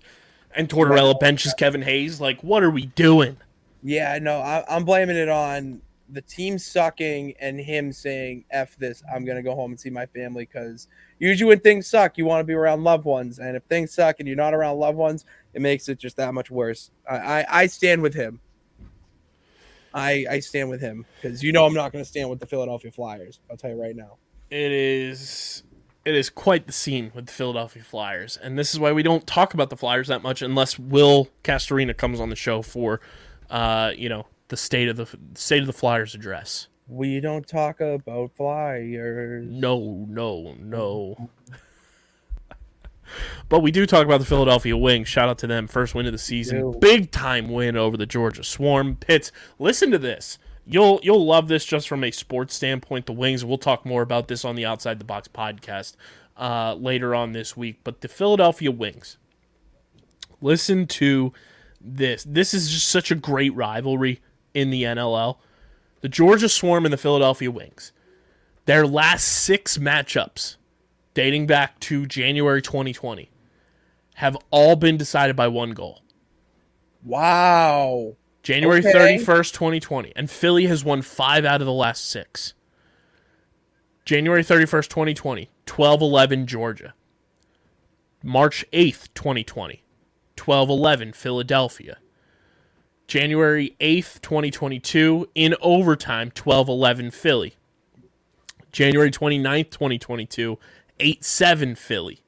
and 0.55 0.69
tortorella 0.69 1.19
benches 1.19 1.53
kevin 1.53 1.81
hayes 1.81 2.19
like 2.21 2.41
what 2.43 2.63
are 2.63 2.71
we 2.71 2.87
doing 2.87 3.37
Yeah, 3.83 4.17
no, 4.21 4.39
I, 4.39 4.63
I'm 4.69 4.85
blaming 4.85 5.17
it 5.17 5.29
on 5.29 5.81
the 6.09 6.21
team 6.21 6.57
sucking 6.57 7.33
and 7.39 7.59
him 7.59 7.91
saying 7.91 8.45
"f 8.51 8.75
this." 8.77 9.03
I'm 9.13 9.25
gonna 9.25 9.43
go 9.43 9.55
home 9.55 9.71
and 9.71 9.79
see 9.79 9.89
my 9.89 10.05
family 10.07 10.45
because 10.45 10.87
usually 11.19 11.49
when 11.49 11.59
things 11.59 11.87
suck, 11.87 12.17
you 12.17 12.25
want 12.25 12.39
to 12.39 12.43
be 12.45 12.53
around 12.53 12.83
loved 12.83 13.05
ones, 13.05 13.39
and 13.39 13.55
if 13.55 13.63
things 13.63 13.93
suck 13.93 14.19
and 14.19 14.27
you're 14.27 14.37
not 14.37 14.53
around 14.53 14.77
loved 14.79 14.97
ones, 14.97 15.25
it 15.57 15.61
makes 15.61 15.89
it 15.89 15.97
just 15.99 16.15
that 16.17 16.33
much 16.33 16.49
worse. 16.51 16.91
I 17.09 17.15
I, 17.17 17.45
I 17.61 17.65
stand 17.67 18.01
with 18.01 18.13
him. 18.13 18.39
I 19.93 20.25
I 20.29 20.39
stand 20.39 20.69
with 20.69 20.81
him 20.81 21.05
because 21.21 21.43
you 21.43 21.51
know 21.51 21.65
I'm 21.65 21.73
not 21.73 21.91
gonna 21.91 22.05
stand 22.05 22.29
with 22.29 22.39
the 22.39 22.45
Philadelphia 22.45 22.91
Flyers. 22.91 23.39
I'll 23.49 23.57
tell 23.57 23.71
you 23.71 23.81
right 23.81 23.95
now. 23.95 24.17
it 24.49 24.71
is 24.71 25.63
it 26.05 26.15
is 26.15 26.29
quite 26.29 26.67
the 26.67 26.71
scene 26.73 27.11
with 27.13 27.25
the 27.25 27.33
philadelphia 27.33 27.83
flyers 27.83 28.37
and 28.37 28.57
this 28.57 28.73
is 28.73 28.79
why 28.79 28.93
we 28.93 29.03
don't 29.03 29.27
talk 29.27 29.53
about 29.53 29.69
the 29.69 29.75
flyers 29.75 30.07
that 30.07 30.23
much 30.23 30.41
unless 30.41 30.79
will 30.79 31.27
castorina 31.43 31.93
comes 31.97 32.21
on 32.21 32.29
the 32.29 32.35
show 32.35 32.61
for 32.61 33.01
uh 33.49 33.91
you 33.97 34.07
know 34.07 34.25
the 34.47 34.55
state 34.55 34.87
of 34.87 34.95
the 34.95 35.05
state 35.35 35.59
of 35.59 35.67
the 35.67 35.73
flyers 35.73 36.15
address 36.15 36.69
We 36.87 37.19
don't 37.19 37.45
talk 37.45 37.81
about 37.81 38.31
Flyers. 38.37 39.45
no 39.49 40.05
no 40.07 40.55
no 40.57 41.29
But 43.49 43.59
we 43.59 43.71
do 43.71 43.85
talk 43.85 44.05
about 44.05 44.19
the 44.19 44.25
Philadelphia 44.25 44.77
Wings. 44.77 45.07
Shout 45.07 45.29
out 45.29 45.37
to 45.39 45.47
them. 45.47 45.67
First 45.67 45.95
win 45.95 46.05
of 46.05 46.11
the 46.11 46.17
season. 46.17 46.59
Yo. 46.59 46.71
Big 46.73 47.11
time 47.11 47.49
win 47.49 47.75
over 47.77 47.97
the 47.97 48.05
Georgia 48.05 48.43
Swarm. 48.43 48.95
Pitts, 48.95 49.31
listen 49.59 49.91
to 49.91 49.97
this. 49.97 50.39
You'll 50.65 50.99
you'll 51.01 51.25
love 51.25 51.47
this 51.47 51.63
just 51.63 51.87
from 51.87 52.03
a 52.03 52.11
sports 52.11 52.53
standpoint. 52.53 53.05
The 53.05 53.13
Wings. 53.13 53.45
We'll 53.45 53.57
talk 53.57 53.85
more 53.85 54.01
about 54.01 54.27
this 54.27 54.43
on 54.43 54.55
the 54.55 54.65
Outside 54.65 54.99
the 54.99 55.05
Box 55.05 55.27
podcast 55.27 55.95
uh, 56.35 56.75
later 56.75 57.15
on 57.15 57.31
this 57.31 57.55
week. 57.55 57.79
But 57.83 58.01
the 58.01 58.07
Philadelphia 58.07 58.71
Wings. 58.71 59.17
Listen 60.41 60.85
to 60.87 61.33
this. 61.79 62.23
This 62.23 62.53
is 62.53 62.69
just 62.69 62.89
such 62.89 63.11
a 63.11 63.15
great 63.15 63.55
rivalry 63.55 64.21
in 64.53 64.69
the 64.69 64.83
NLL. 64.83 65.37
The 66.01 66.09
Georgia 66.09 66.49
Swarm 66.49 66.85
and 66.85 66.93
the 66.93 66.97
Philadelphia 66.97 67.49
Wings. 67.49 67.91
Their 68.65 68.85
last 68.85 69.23
six 69.23 69.77
matchups 69.77 70.57
dating 71.17 71.47
back 71.47 71.79
to 71.79 72.05
January 72.05 72.61
2020 72.61 73.31
have 74.13 74.37
all 74.51 74.75
been 74.75 74.97
decided 74.97 75.35
by 75.35 75.47
one 75.47 75.71
goal. 75.71 76.03
Wow. 77.03 78.17
January 78.43 78.81
Okay. 78.81 78.93
31st, 78.93 79.51
2020. 79.51 80.13
And 80.15 80.29
Philly 80.29 80.67
has 80.67 80.85
won 80.85 81.01
five 81.01 81.43
out 81.43 81.59
of 81.59 81.65
the 81.65 81.73
last 81.73 82.05
six. 82.05 82.53
January 84.05 84.43
31st, 84.43 84.89
2020, 84.89 85.49
12 85.65 86.01
11 86.03 86.45
Georgia. 86.45 86.93
March 88.21 88.63
8th, 88.71 89.07
2020, 89.15 89.83
12 90.35 90.69
11 90.69 91.13
Philadelphia. 91.13 91.97
January 93.07 93.75
8th, 93.79 94.21
2022, 94.21 95.29
in 95.33 95.55
overtime, 95.63 96.29
12 96.29 96.69
11 96.69 97.09
Philly. 97.09 97.55
January 98.71 99.09
29th, 99.09 99.71
2022, 99.71 100.59
8 100.99 101.23
7 101.23 101.75
Philly. 101.75 102.23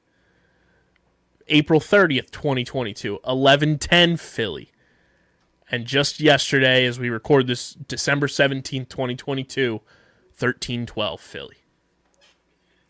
April 1.48 1.80
30th, 1.80 2.30
2022, 2.30 3.18
11 3.26 3.78
10 3.78 4.16
Philly. 4.16 4.70
And 5.70 5.84
just 5.84 6.20
yesterday, 6.20 6.84
as 6.84 6.98
we 6.98 7.10
record 7.10 7.46
this, 7.46 7.74
December 7.74 8.26
17th, 8.26 8.88
2022, 8.88 9.80
13 10.34 10.86
12 10.86 11.20
Philly. 11.20 11.56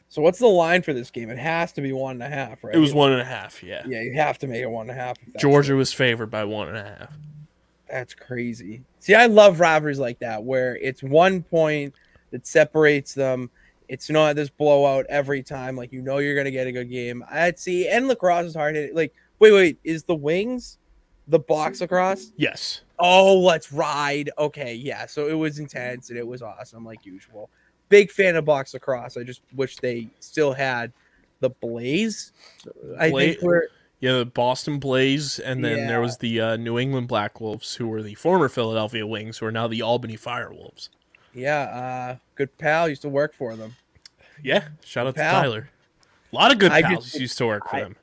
So 0.09 0.23
what's 0.23 0.41
the 0.41 0.49
line 0.49 0.83
for 0.83 0.93
this 0.93 1.11
game? 1.11 1.31
It 1.31 1.39
has 1.39 1.73
to 1.73 1.81
be 1.81 1.93
one 1.93 2.21
and 2.21 2.23
a 2.23 2.29
half, 2.29 2.65
right? 2.65 2.75
It 2.75 2.79
was 2.79 2.93
one 2.93 3.13
and 3.13 3.21
a 3.21 3.25
half, 3.25 3.63
yeah. 3.63 3.85
Yeah, 3.87 4.03
you 4.03 4.15
have 4.15 4.39
to 4.39 4.49
make 4.49 4.61
it 4.61 4.69
one 4.69 4.91
and 4.91 4.99
a 4.99 5.01
half. 5.01 5.17
Georgia 5.39 5.77
was 5.77 5.93
favored 5.93 6.31
by 6.31 6.45
one 6.45 6.69
and 6.69 6.77
a 6.77 6.83
half. 6.83 7.13
That's 7.89 8.15
crazy. 8.15 8.83
See, 8.99 9.15
I 9.15 9.27
love 9.27 9.61
rivalries 9.61 10.01
like 10.01 10.19
that 10.19 10.43
where 10.43 10.77
it's 10.77 11.03
one 11.03 11.43
point 11.43 11.95
that 12.33 12.47
separates 12.47 13.15
them. 13.15 13.51
It's 13.91 14.09
not 14.09 14.37
this 14.37 14.49
blowout 14.51 15.05
every 15.09 15.43
time. 15.43 15.77
Like 15.77 15.93
you 15.93 16.01
know 16.01 16.19
you're 16.19 16.37
gonna 16.37 16.51
get 16.53 16.67
a 16.69 16.73
good 16.73 16.89
game. 16.89 17.25
I'd 17.31 17.59
see 17.59 17.89
and 17.89 18.07
lacrosse 18.07 18.47
is 18.47 18.55
hard 18.55 18.77
hitting. 18.77 18.95
Like, 18.95 19.13
wait, 19.41 19.53
wait, 19.53 19.79
is 19.83 20.05
the 20.05 20.15
wings 20.15 20.79
the 21.27 21.41
box 21.41 21.81
lacrosse? 21.81 22.33
Yes. 22.37 22.83
Oh, 22.99 23.39
let's 23.41 23.73
ride. 23.73 24.31
Okay, 24.39 24.75
yeah. 24.75 25.07
So 25.07 25.27
it 25.27 25.35
was 25.35 25.59
intense 25.59 26.11
and 26.11 26.19
it 26.19 26.27
was 26.27 26.41
awesome, 26.41 26.85
like 26.85 27.05
usual. 27.05 27.51
Big 27.89 28.11
fan 28.13 28.37
of 28.37 28.45
box 28.45 28.75
lacrosse. 28.75 29.17
I 29.17 29.25
just 29.25 29.43
wish 29.55 29.77
they 29.79 30.09
still 30.21 30.53
had 30.53 30.93
the 31.41 31.51
Blaze. 31.51 32.33
I 32.99 33.11
Bla- 33.11 33.21
think 33.21 33.43
we're 33.43 33.65
Yeah, 33.99 34.19
the 34.19 34.27
Boston 34.27 34.79
Blaze, 34.79 35.39
and 35.41 35.65
then 35.65 35.79
Yeah. 35.79 35.87
there 35.89 36.01
was 36.01 36.17
the 36.19 36.41
uh, 36.41 36.57
New 36.57 36.79
England 36.79 37.09
Black 37.09 37.41
Wolves, 37.41 37.75
who 37.75 37.89
were 37.89 38.03
the 38.03 38.15
former 38.15 38.49
Philadelphia 38.49 39.07
Wings, 39.07 39.39
who 39.39 39.47
are 39.47 39.53
now 39.53 39.67
the 39.67 39.83
Albany 39.83 40.17
Fire 40.17 40.53
Wolves. 40.53 40.91
yeah, 41.35 41.61
uh, 41.63 42.17
good 42.35 42.57
pal 42.59 42.89
used 42.89 43.03
to 43.03 43.09
work 43.09 43.35
for 43.35 43.55
them. 43.57 43.75
Yeah, 44.43 44.69
shout 44.85 45.07
out 45.07 45.15
Pal. 45.17 45.43
to 45.43 45.49
Tyler. 45.49 45.71
A 46.33 46.37
lot 46.37 46.53
of 46.53 46.59
good 46.59 46.73
I 46.73 46.83
pals 46.83 47.05
just- 47.07 47.21
used 47.21 47.39
to 47.39 47.47
work 47.47 47.69
for 47.69 47.77
I- 47.77 47.81
them. 47.81 47.97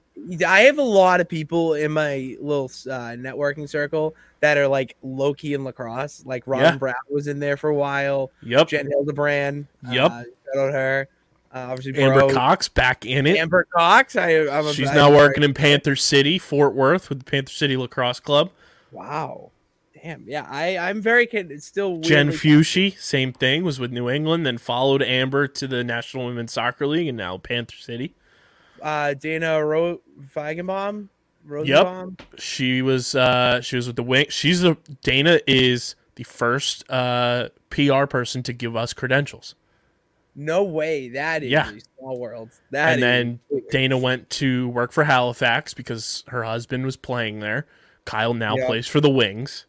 I 0.45 0.61
have 0.61 0.79
a 0.79 0.83
lot 0.83 1.21
of 1.21 1.29
people 1.29 1.75
in 1.75 1.91
my 1.91 2.35
little 2.41 2.65
uh, 2.89 3.13
networking 3.13 3.69
circle 3.69 4.15
that 4.39 4.57
are 4.57 4.67
like 4.67 4.95
low 5.03 5.33
key 5.35 5.53
in 5.53 5.63
lacrosse. 5.63 6.23
Like 6.25 6.41
Ron 6.47 6.61
Yeah. 6.61 6.75
Brown 6.77 6.95
was 7.07 7.27
in 7.27 7.39
there 7.39 7.55
for 7.55 7.69
a 7.69 7.75
while. 7.75 8.31
Yep. 8.41 8.67
Jen 8.69 8.88
Hildebrand. 8.89 9.67
Yep. 9.91 10.11
Uh, 10.11 10.23
shout 10.23 10.57
out 10.67 10.73
her. 10.73 11.07
Uh, 11.53 11.67
obviously, 11.69 12.01
Amber 12.01 12.19
Bro- 12.21 12.33
Cox 12.33 12.67
back 12.67 13.05
in 13.05 13.27
it. 13.27 13.38
Amber 13.38 13.67
Cox. 13.71 14.15
I, 14.15 14.47
I'm 14.47 14.65
a, 14.65 14.73
She's 14.73 14.89
I'm 14.89 14.95
now 14.95 15.11
working 15.11 15.43
in 15.43 15.53
Panther 15.53 15.95
City, 15.95 16.39
Fort 16.39 16.73
Worth, 16.73 17.09
with 17.09 17.19
the 17.19 17.25
Panther 17.25 17.51
City 17.53 17.77
Lacrosse 17.77 18.19
Club. 18.19 18.49
Wow. 18.91 19.51
Damn. 20.03 20.23
Yeah. 20.27 20.45
I 20.49 20.77
I'm 20.77 21.01
very. 21.01 21.27
It's 21.31 21.65
still 21.65 21.99
Jen 21.99 22.29
Fushi, 22.29 22.97
same 22.99 23.33
thing, 23.33 23.63
was 23.63 23.79
with 23.79 23.91
New 23.91 24.09
England, 24.09 24.45
then 24.45 24.57
followed 24.57 25.01
Amber 25.01 25.47
to 25.47 25.67
the 25.67 25.83
National 25.83 26.25
Women's 26.25 26.53
Soccer 26.53 26.85
League, 26.87 27.07
and 27.07 27.17
now 27.17 27.37
Panther 27.37 27.77
City. 27.77 28.13
uh, 28.81 29.13
Dana 29.13 29.63
Ro- 29.65 30.01
Feigenbaum. 30.35 31.07
Rosenbaum. 31.45 32.17
She 32.37 32.81
was 32.81 33.15
uh, 33.15 33.61
she 33.61 33.75
was 33.77 33.87
with 33.87 33.95
the 33.95 34.03
Wing. 34.03 34.25
She's 34.29 34.63
a 34.63 34.75
Dana 35.03 35.39
is 35.47 35.95
the 36.15 36.23
first 36.23 36.83
uh, 36.89 37.49
PR 37.69 38.05
person 38.05 38.43
to 38.43 38.53
give 38.53 38.75
us 38.75 38.93
credentials. 38.93 39.55
No 40.35 40.63
way. 40.63 41.09
That 41.09 41.43
is 41.43 41.49
Yeah. 41.51 41.71
small 41.99 42.19
world. 42.19 42.49
That 42.71 42.93
and 42.93 43.01
then 43.03 43.39
weird. 43.49 43.63
Dana 43.71 43.97
went 43.97 44.29
to 44.31 44.67
work 44.69 44.91
for 44.91 45.05
Halifax 45.05 45.73
because 45.73 46.23
her 46.27 46.43
husband 46.43 46.85
was 46.85 46.97
playing 46.97 47.39
there. 47.39 47.65
Kyle 48.05 48.33
now 48.33 48.55
Yeah. 48.57 48.67
plays 48.67 48.87
for 48.87 48.99
the 49.01 49.09
Wings. 49.09 49.65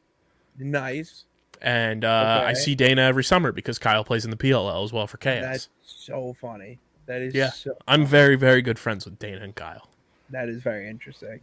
Nice. 0.59 1.25
And 1.61 2.05
uh, 2.05 2.45
I 2.47 2.53
see 2.53 2.75
Dana 2.75 3.03
every 3.03 3.25
summer 3.25 3.51
because 3.53 3.79
Kyle 3.79 4.05
plays 4.05 4.25
in 4.25 4.31
the 4.31 4.37
PLL 4.37 4.85
as 4.85 4.93
well 4.93 5.07
for 5.07 5.17
Chaos. 5.17 5.43
That's 5.43 5.69
so 5.83 6.35
funny. 6.41 6.79
That 7.07 7.21
is 7.23 7.35
Yeah. 7.35 7.51
so 7.51 7.77
I'm 7.89 8.05
very, 8.07 8.37
very 8.37 8.63
good 8.63 8.79
friends 8.79 9.05
with 9.05 9.19
Dana 9.19 9.41
and 9.43 9.55
Kyle. 9.55 9.89
that 10.31 10.49
is 10.49 10.63
very 10.63 10.89
interesting. 10.89 11.41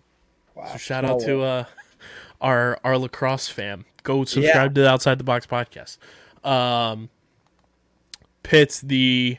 Wow. 0.53 0.67
So 0.71 0.77
shout 0.77 1.03
out 1.03 1.19
to 1.21 1.41
uh, 1.41 1.63
our 2.39 2.79
our 2.83 2.97
lacrosse 2.97 3.49
fam. 3.49 3.85
Go 4.03 4.23
subscribe 4.23 4.73
to 4.75 4.81
the 4.81 4.89
Outside 4.89 5.17
the 5.17 5.23
Box 5.23 5.45
podcast. 5.47 5.97
Um, 6.47 7.09
Pitts 8.43 8.79
the 8.81 9.37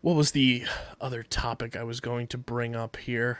what 0.00 0.16
was 0.16 0.30
the 0.32 0.64
other 1.00 1.22
topic 1.22 1.76
I 1.76 1.82
was 1.84 2.00
going 2.00 2.26
to 2.28 2.38
bring 2.38 2.74
up 2.74 2.96
here? 2.96 3.38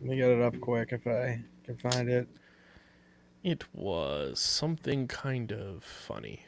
Let 0.00 0.10
me 0.10 0.16
get 0.16 0.28
it 0.28 0.42
up 0.42 0.60
quick 0.60 0.92
if 0.92 1.06
I 1.06 1.42
can 1.64 1.76
find 1.78 2.08
it. 2.08 2.28
It 3.42 3.64
was 3.74 4.38
something 4.40 5.08
kind 5.08 5.52
of 5.52 5.82
funny. 5.84 6.44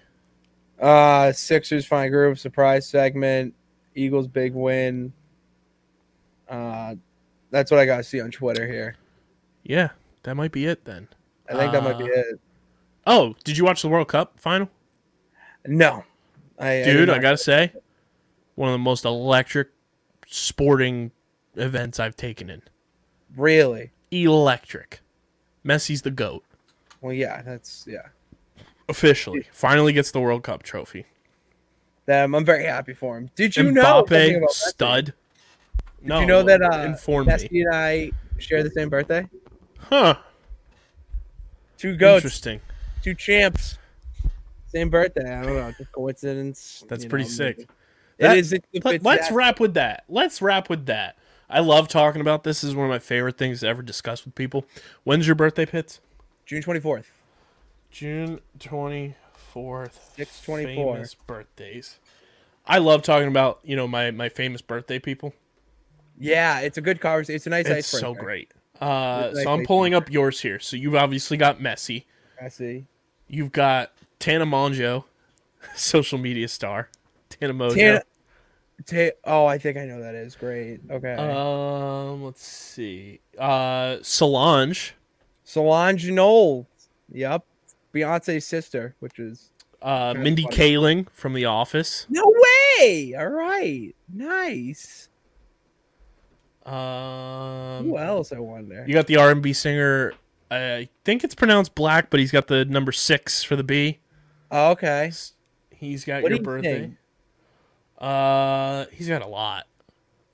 Uh 0.80 1.32
Sixers 1.32 1.86
fine 1.86 2.10
groove 2.10 2.38
surprise 2.38 2.86
segment. 2.88 3.54
Eagles 3.94 4.26
big 4.28 4.54
win. 4.54 5.12
Uh 6.48 6.94
that's 7.50 7.70
what 7.70 7.78
I 7.78 7.86
got 7.86 7.98
to 7.98 8.02
see 8.04 8.20
on 8.20 8.30
Twitter 8.32 8.66
here. 8.66 8.96
Yeah, 9.62 9.90
that 10.24 10.34
might 10.34 10.50
be 10.52 10.66
it 10.66 10.84
then. 10.84 11.06
I 11.48 11.54
think 11.56 11.72
that 11.72 11.84
might 11.84 11.98
be 11.98 12.04
Uh, 12.04 12.14
it. 12.16 12.40
Oh, 13.06 13.34
did 13.44 13.56
you 13.56 13.64
watch 13.64 13.80
the 13.82 13.88
World 13.88 14.08
Cup 14.08 14.40
final? 14.40 14.68
No. 15.66 16.04
I, 16.58 16.80
I 16.80 16.84
Dude, 16.84 17.06
did 17.06 17.10
I 17.10 17.18
gotta 17.18 17.36
say, 17.36 17.72
one 18.56 18.68
of 18.68 18.72
the 18.74 18.78
most 18.78 19.04
electric 19.04 19.68
sporting 20.26 21.12
events 21.54 22.00
I've 22.00 22.16
taken 22.16 22.50
in. 22.50 22.62
really. 23.36 23.90
Electric. 24.10 25.00
Messi's 25.64 26.02
the 26.02 26.10
GOAT. 26.10 26.43
Well, 27.04 27.12
yeah, 27.12 27.42
that's 27.42 27.84
yeah. 27.86 28.06
Officially. 28.88 29.44
Finally 29.52 29.92
gets 29.92 30.10
the 30.10 30.20
World 30.20 30.42
Cup 30.42 30.62
trophy. 30.62 31.04
Um, 32.08 32.34
I'm 32.34 32.46
very 32.46 32.64
happy 32.64 32.94
for 32.94 33.18
him. 33.18 33.30
Did 33.34 33.54
you 33.58 33.72
know 33.72 34.02
Mbappe, 34.04 34.38
about 34.38 34.50
stud. 34.52 35.12
Did 36.02 36.20
you 36.20 36.24
know 36.26 36.42
that 36.42 36.62
uh, 36.62 36.78
inform 36.78 37.26
Messi 37.26 37.50
me. 37.50 37.60
and 37.60 37.74
I 37.74 38.10
share 38.38 38.62
the 38.62 38.70
same 38.70 38.88
birthday? 38.88 39.28
Huh. 39.78 40.14
Two 41.76 41.94
goats, 41.94 42.24
Interesting. 42.24 42.62
two 43.02 43.14
champs, 43.14 43.76
same 44.68 44.88
birthday. 44.88 45.30
I 45.30 45.42
don't 45.44 45.56
know, 45.56 45.72
just 45.76 45.92
coincidence. 45.92 46.84
That's 46.88 47.04
pretty 47.04 47.24
know, 47.24 47.30
sick. 47.30 47.68
That- 48.18 48.38
is. 48.38 48.54
It, 48.54 48.64
Let, 48.82 48.94
it's 48.94 49.04
let's 49.04 49.28
that- 49.28 49.34
wrap 49.34 49.60
with 49.60 49.74
that. 49.74 50.04
Let's 50.08 50.40
wrap 50.40 50.70
with 50.70 50.86
that. 50.86 51.16
I 51.50 51.60
love 51.60 51.88
talking 51.88 52.22
about 52.22 52.44
this. 52.44 52.62
This 52.62 52.70
is 52.70 52.74
one 52.74 52.86
of 52.86 52.90
my 52.90 52.98
favorite 52.98 53.36
things 53.36 53.60
to 53.60 53.66
ever 53.68 53.82
discuss 53.82 54.24
with 54.24 54.34
people. 54.34 54.64
When's 55.02 55.26
your 55.26 55.36
birthday, 55.36 55.66
Pitts? 55.66 56.00
June 56.46 56.62
24th. 56.62 57.06
June 57.90 58.40
24th. 58.58 59.14
6/24. 60.16 60.64
Famous 60.64 61.14
birthdays. 61.14 61.98
I 62.66 62.78
love 62.78 63.02
talking 63.02 63.28
about, 63.28 63.60
you 63.62 63.76
know, 63.76 63.86
my, 63.86 64.10
my 64.10 64.28
famous 64.28 64.62
birthday 64.62 64.98
people. 64.98 65.34
Yeah, 66.18 66.60
it's 66.60 66.78
a 66.78 66.80
good 66.80 67.00
conversation. 67.00 67.36
It's 67.36 67.46
a 67.46 67.50
nice 67.50 67.66
It's 67.66 67.88
so 67.88 68.14
great. 68.14 68.52
Uh, 68.80 69.32
so 69.34 69.52
I'm 69.52 69.64
pulling 69.64 69.94
up 69.94 70.10
yours 70.10 70.40
here. 70.40 70.58
So 70.58 70.76
you've 70.76 70.94
obviously 70.94 71.36
got 71.36 71.58
Messi. 71.58 72.04
I 72.40 72.48
see. 72.48 72.86
You've 73.28 73.52
got 73.52 73.92
Tana 74.18 74.46
Mongeau, 74.46 75.04
social 75.76 76.18
media 76.18 76.48
star. 76.48 76.88
Tana 77.28 77.54
Mojo. 77.54 77.74
Tana, 77.74 78.02
Ta- 78.86 79.16
oh, 79.24 79.46
I 79.46 79.58
think 79.58 79.76
I 79.76 79.84
know 79.84 80.00
that 80.00 80.14
is 80.14 80.34
great. 80.34 80.80
Okay. 80.90 81.14
Um, 81.14 82.24
let's 82.24 82.44
see. 82.44 83.20
Uh, 83.38 83.98
Solange, 84.02 84.94
Solange 85.44 86.10
Knowles. 86.10 86.66
Yep. 87.12 87.44
Beyonce's 87.94 88.44
sister, 88.46 88.94
which 88.98 89.18
is 89.18 89.50
uh, 89.82 90.14
Mindy 90.16 90.42
funny. 90.44 90.56
Kaling 90.56 91.06
from 91.12 91.34
The 91.34 91.44
Office. 91.44 92.06
no 92.08 92.24
way. 92.80 93.14
All 93.16 93.28
right, 93.28 93.94
nice. 94.12 95.08
Um, 96.66 97.84
Who 97.84 97.98
else? 97.98 98.32
I 98.32 98.38
wonder. 98.38 98.84
you 98.88 98.94
got 98.94 99.06
the 99.06 99.16
R&B 99.18 99.52
singer. 99.52 100.12
I 100.50 100.88
think 101.04 101.24
it's 101.24 101.34
pronounced 101.34 101.74
Black, 101.74 102.10
but 102.10 102.20
he's 102.20 102.30
got 102.32 102.46
the 102.46 102.64
number 102.64 102.90
six 102.92 103.42
for 103.44 103.54
the 103.56 103.64
B. 103.64 103.98
Oh, 104.50 104.70
okay. 104.72 105.12
He's 105.70 106.04
got 106.04 106.22
What 106.22 106.30
your 106.30 106.38
you 106.38 106.44
birthday. 106.44 106.80
think? 106.80 106.96
Uh, 107.98 108.86
he's 108.92 109.08
got 109.08 109.22
a 109.22 109.26
lot. 109.26 109.64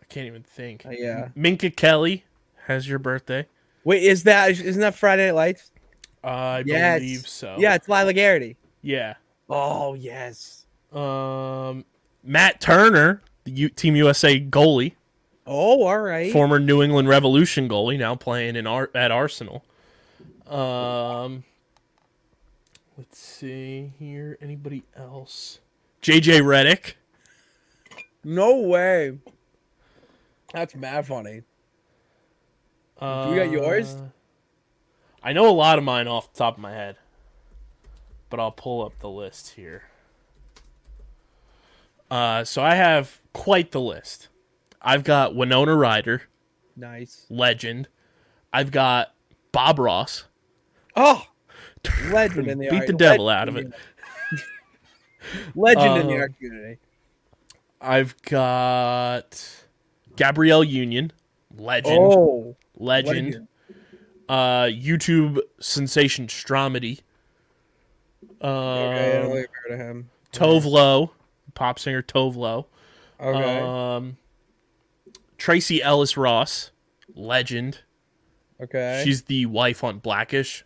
I 0.00 0.04
can't 0.08 0.26
even 0.26 0.42
think. 0.42 0.86
Uh, 0.86 0.90
yeah. 0.90 1.28
Minka 1.34 1.70
Kelly 1.70 2.24
has 2.66 2.88
your 2.88 2.98
birthday. 2.98 3.46
Wait, 3.84 4.02
is 4.02 4.24
that 4.24 4.50
isn't 4.50 4.80
that 4.80 4.94
Friday 4.94 5.26
Night 5.26 5.34
Lights? 5.34 5.70
Uh, 6.22 6.26
I 6.26 6.62
Yes. 6.66 7.00
believe 7.00 7.26
so. 7.28 7.56
Yeah, 7.58 7.74
it's 7.74 7.88
Lyla 7.88 8.12
Garrity. 8.12 8.56
Yeah. 8.82 9.14
Oh 9.48 9.94
yes. 9.94 10.66
Um, 10.92 11.84
Matt 12.22 12.60
Turner, 12.60 13.22
the 13.44 13.50
U- 13.52 13.68
Team 13.70 13.96
USA 13.96 14.38
goalie, 14.40 14.92
Oh, 15.46 15.84
all 15.86 15.98
right. 15.98 16.32
former 16.32 16.58
New 16.60 16.82
England 16.82 17.08
Revolution 17.08 17.68
goalie, 17.68 17.98
now 17.98 18.14
playing 18.14 18.56
in 18.56 18.66
Ar- 18.66 18.90
at 18.94 19.10
Arsenal. 19.10 19.64
Um, 20.46 21.44
let's 22.98 23.18
see 23.18 23.92
here. 23.98 24.36
Anybody 24.42 24.82
else? 24.96 25.60
JJ 26.02 26.40
Redick. 26.42 26.94
no 28.24 28.56
way. 28.58 29.18
That's 30.52 30.74
mad 30.74 31.06
funny. 31.06 31.42
Uh, 33.00 33.28
we 33.30 33.36
got 33.36 33.50
yours? 33.50 33.96
I 35.22 35.32
know 35.32 35.48
a 35.48 35.52
lot 35.52 35.78
of 35.78 35.84
mine 35.84 36.06
off 36.08 36.32
the 36.32 36.38
top 36.38 36.54
of 36.56 36.60
my 36.60 36.72
head, 36.72 36.96
but 38.28 38.40
I'll 38.40 38.52
pull 38.52 38.84
up 38.84 38.98
the 39.00 39.08
list 39.08 39.50
here. 39.50 39.84
Uh, 42.10 42.44
so 42.44 42.62
I 42.62 42.74
have 42.74 43.20
quite 43.32 43.70
the 43.70 43.80
list. 43.80 44.28
I've 44.82 45.04
got 45.04 45.34
Winona 45.34 45.74
Ryder, 45.76 46.22
Nice. 46.76 47.26
legend. 47.30 47.88
I've 48.52 48.70
got 48.70 49.14
Bob 49.52 49.78
Ross. 49.78 50.24
Oh, 50.96 51.24
legend 52.10 52.48
in 52.48 52.58
the 52.58 52.68
Beat 52.70 52.78
art. 52.78 52.86
the 52.86 52.92
devil 52.94 53.26
legend 53.26 53.40
out 53.40 53.48
of 53.48 53.56
it. 53.56 53.72
Legend 55.54 55.98
in 55.98 56.06
the 56.06 56.14
Um, 56.14 56.20
art 56.20 56.32
community. 56.38 56.78
I've 57.80 58.20
got 58.22 59.64
Gabrielle 60.16 60.64
Union, 60.64 61.12
legend, 61.56 61.98
Oh, 61.98 62.56
legend. 62.80 63.46
Uh, 64.28 64.64
YouTube 64.64 65.38
sensation 65.60 66.26
Stromedy. 66.28 67.00
Okay, 68.42 69.18
I 69.18 69.22
don't 69.22 69.30
Um, 69.32 69.32
heard 69.68 69.72
of 69.72 69.78
him. 69.80 70.10
Tove 70.32 70.64
Lo, 70.64 71.10
pop 71.54 71.78
singer 71.78 72.02
Tove 72.02 72.36
Lo. 72.36 72.66
Okay. 73.20 73.58
Um, 73.60 74.16
Tracee 75.36 75.82
Ellis 75.82 76.16
Ross, 76.16 76.70
legend. 77.14 77.80
okay. 78.62 79.02
She's 79.04 79.22
the 79.22 79.46
wife 79.46 79.82
on 79.82 79.98
Blackish. 79.98 80.64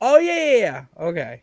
oh 0.00 0.18
yeah, 0.18 0.34
yeah, 0.52 0.56
yeah. 0.58 0.84
Okay. 0.98 1.42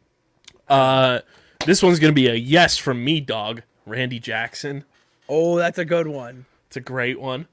Uh, 0.67 1.19
this 1.65 1.83
one's 1.83 1.99
gonna 1.99 2.13
be 2.13 2.27
a 2.27 2.33
yes 2.35 2.77
from 2.77 3.03
me, 3.03 3.21
dog. 3.21 3.61
Randy 3.85 4.19
Jackson. 4.19 4.83
Oh, 5.29 5.57
that's 5.57 5.77
a 5.77 5.85
good 5.85 6.07
one. 6.07 6.45
It's 6.67 6.77
a 6.77 6.81
great 6.81 7.19
one. 7.21 7.47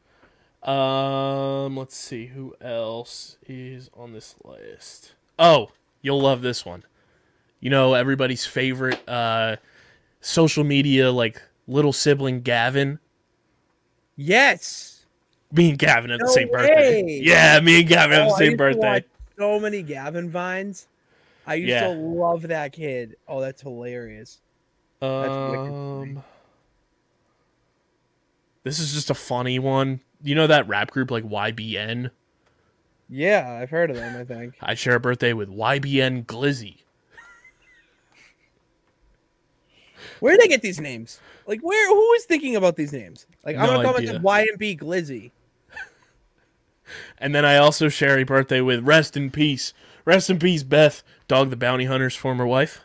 Um, 0.65 1.77
let's 1.77 1.97
see 1.97 2.27
who 2.27 2.55
else 2.61 3.37
is 3.47 3.91
on 3.95 4.13
this 4.13 4.35
list. 4.43 5.13
Oh, 5.39 5.71
you'll 6.01 6.21
love 6.21 6.41
this 6.43 6.65
one. 6.65 6.85
You 7.61 7.71
know 7.71 7.95
everybody's 7.95 8.45
favorite 8.47 9.07
uh 9.09 9.57
social 10.21 10.65
media 10.65 11.11
like 11.11 11.43
little 11.67 11.93
sibling 11.93 12.41
Gavin. 12.41 12.99
Yes. 14.17 15.05
Me 15.53 15.71
and 15.71 15.79
Gavin 15.79 16.11
have 16.11 16.21
the 16.21 16.27
No 16.27 16.33
same 16.33 16.51
birthday. 16.51 17.21
Yeah, 17.23 17.61
me 17.61 17.81
and 17.81 17.89
Gavin 17.89 18.19
have 18.19 18.27
Oh, 18.27 18.31
the 18.31 18.35
I 18.35 18.49
same 18.49 18.57
birthday. 18.57 19.05
So 19.39 19.61
many 19.61 19.83
Gavin 19.83 20.31
vines. 20.31 20.89
I 21.47 21.57
used 21.57 21.69
Yeah. 21.71 21.89
to 21.89 21.93
love 21.93 22.43
that 22.43 22.73
kid. 22.73 23.17
Oh, 23.29 23.41
that's 23.41 23.61
hilarious. 23.63 24.41
That's. 25.01 25.35
Um, 25.35 26.25
this 28.63 28.79
is 28.79 28.95
just 28.95 29.11
a 29.11 29.15
funny 29.15 29.59
one. 29.59 30.01
You 30.25 30.35
know 30.35 30.47
that 30.47 30.67
rap 30.67 30.91
group 30.91 31.11
like 31.11 31.23
YBN? 31.25 32.11
Yeah, 33.09 33.59
I've 33.61 33.71
heard 33.71 33.91
of 33.91 33.97
them. 33.97 34.17
I 34.21 34.25
think. 34.25 34.55
I 34.61 34.75
share 34.75 34.97
a 34.97 35.01
birthday 35.01 35.33
with 35.33 35.49
YBN 35.49 36.25
Glizzy. 36.27 36.79
Where 40.21 40.33
did 40.33 40.41
they 40.41 40.49
get 40.49 40.63
these 40.63 40.81
names? 40.81 41.21
Like, 41.47 41.61
where? 41.61 41.89
Who 41.89 42.13
is 42.15 42.25
thinking 42.25 42.57
about 42.57 42.77
these 42.77 42.93
names? 42.93 43.27
Like, 43.45 43.57
I'm 43.57 43.67
No 43.67 43.83
gonna 43.83 43.85
call 43.85 43.95
myself 43.95 44.23
YMB 44.23 44.81
Glizzy. 44.81 45.31
And 47.19 47.35
then 47.35 47.45
I 47.45 47.57
also 47.57 47.89
share 47.89 48.19
a 48.19 48.25
birthday 48.25 48.61
with 48.61 48.85
Rest 48.85 49.17
in 49.17 49.31
Peace. 49.31 49.73
Rest 50.05 50.29
in 50.29 50.39
Peace, 50.39 50.63
Beth, 50.63 51.03
Dog 51.29 51.51
the 51.51 51.57
Bounty 51.57 51.85
Hunter's 51.87 52.17
former 52.17 52.47
wife. 52.47 52.85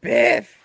Beth. 0.00 0.56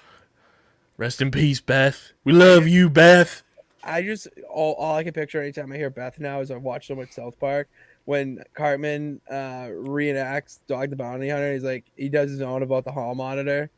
Rest 0.97 1.21
in 1.21 1.31
peace, 1.31 1.59
Beth. 1.59 2.11
We 2.23 2.31
love 2.31 2.67
you, 2.67 2.87
Beth. 2.87 3.41
I 3.83 4.01
just 4.01 4.27
all, 4.49 4.73
all 4.73 4.95
I 4.95 5.03
can 5.03 5.13
picture 5.13 5.41
anytime 5.41 5.71
I 5.71 5.77
hear 5.77 5.89
Beth 5.89 6.19
now 6.19 6.39
is 6.41 6.51
I 6.51 6.57
watch 6.57 6.87
so 6.87 6.95
much 6.95 7.11
South 7.11 7.39
Park 7.39 7.67
when 8.05 8.43
Cartman 8.53 9.21
uh, 9.29 9.67
reenacts 9.69 10.59
Dog 10.67 10.89
the 10.89 10.95
Bounty 10.95 11.29
Hunter. 11.29 11.53
He's 11.53 11.63
like 11.63 11.85
he 11.95 12.09
does 12.09 12.31
his 12.31 12.41
own 12.41 12.63
about 12.63 12.85
the 12.85 12.91
hall 12.91 13.15
monitor, 13.15 13.69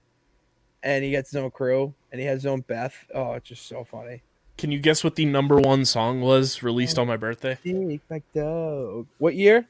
and 0.81 1.03
he 1.03 1.11
gets 1.11 1.31
his 1.31 1.41
own 1.41 1.51
crew, 1.51 1.93
and 2.11 2.19
he 2.19 2.27
has 2.27 2.43
his 2.43 2.45
own 2.45 2.61
Beth. 2.61 2.95
Oh, 3.13 3.33
it's 3.33 3.47
just 3.47 3.67
so 3.67 3.83
funny. 3.83 4.21
Can 4.57 4.71
you 4.71 4.79
guess 4.79 5.03
what 5.03 5.15
the 5.15 5.25
number 5.25 5.57
one 5.57 5.83
song 5.83 6.21
was 6.21 6.61
released 6.61 6.99
on 6.99 7.07
my 7.07 7.17
birthday? 7.17 7.57
Back 8.07 8.23
dog. 8.35 9.07
What 9.17 9.35
year? 9.35 9.67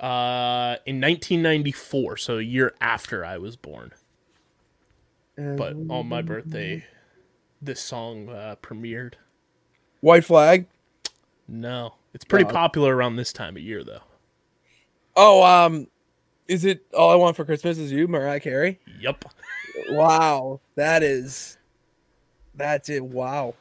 Uh, 0.00 0.76
in 0.86 1.00
1994, 1.00 2.16
so 2.16 2.38
a 2.38 2.42
year 2.42 2.74
after 2.80 3.24
I 3.24 3.38
was 3.38 3.56
born. 3.56 3.92
But 5.36 5.74
on 5.88 6.08
my 6.08 6.22
birthday, 6.22 6.84
this 7.60 7.80
song 7.80 8.28
uh, 8.28 8.56
premiered. 8.62 9.14
White 10.02 10.24
Flag. 10.24 10.66
No, 11.48 11.94
it's 12.12 12.24
pretty 12.24 12.44
popular 12.44 12.94
around 12.94 13.16
this 13.16 13.32
time 13.32 13.56
of 13.56 13.62
year, 13.62 13.82
though. 13.82 14.02
Oh, 15.16 15.42
um, 15.42 15.86
is 16.48 16.64
it 16.64 16.84
All 16.92 17.10
I 17.10 17.14
Want 17.14 17.36
for 17.36 17.44
Christmas 17.44 17.78
Is 17.78 17.92
You, 17.92 18.08
Mariah 18.08 18.40
Carey? 18.40 18.80
Yep. 19.00 19.24
Wow, 19.90 20.60
that 20.74 21.02
is, 21.02 21.56
that's 22.54 22.88
it. 22.90 23.04
Wow, 23.04 23.54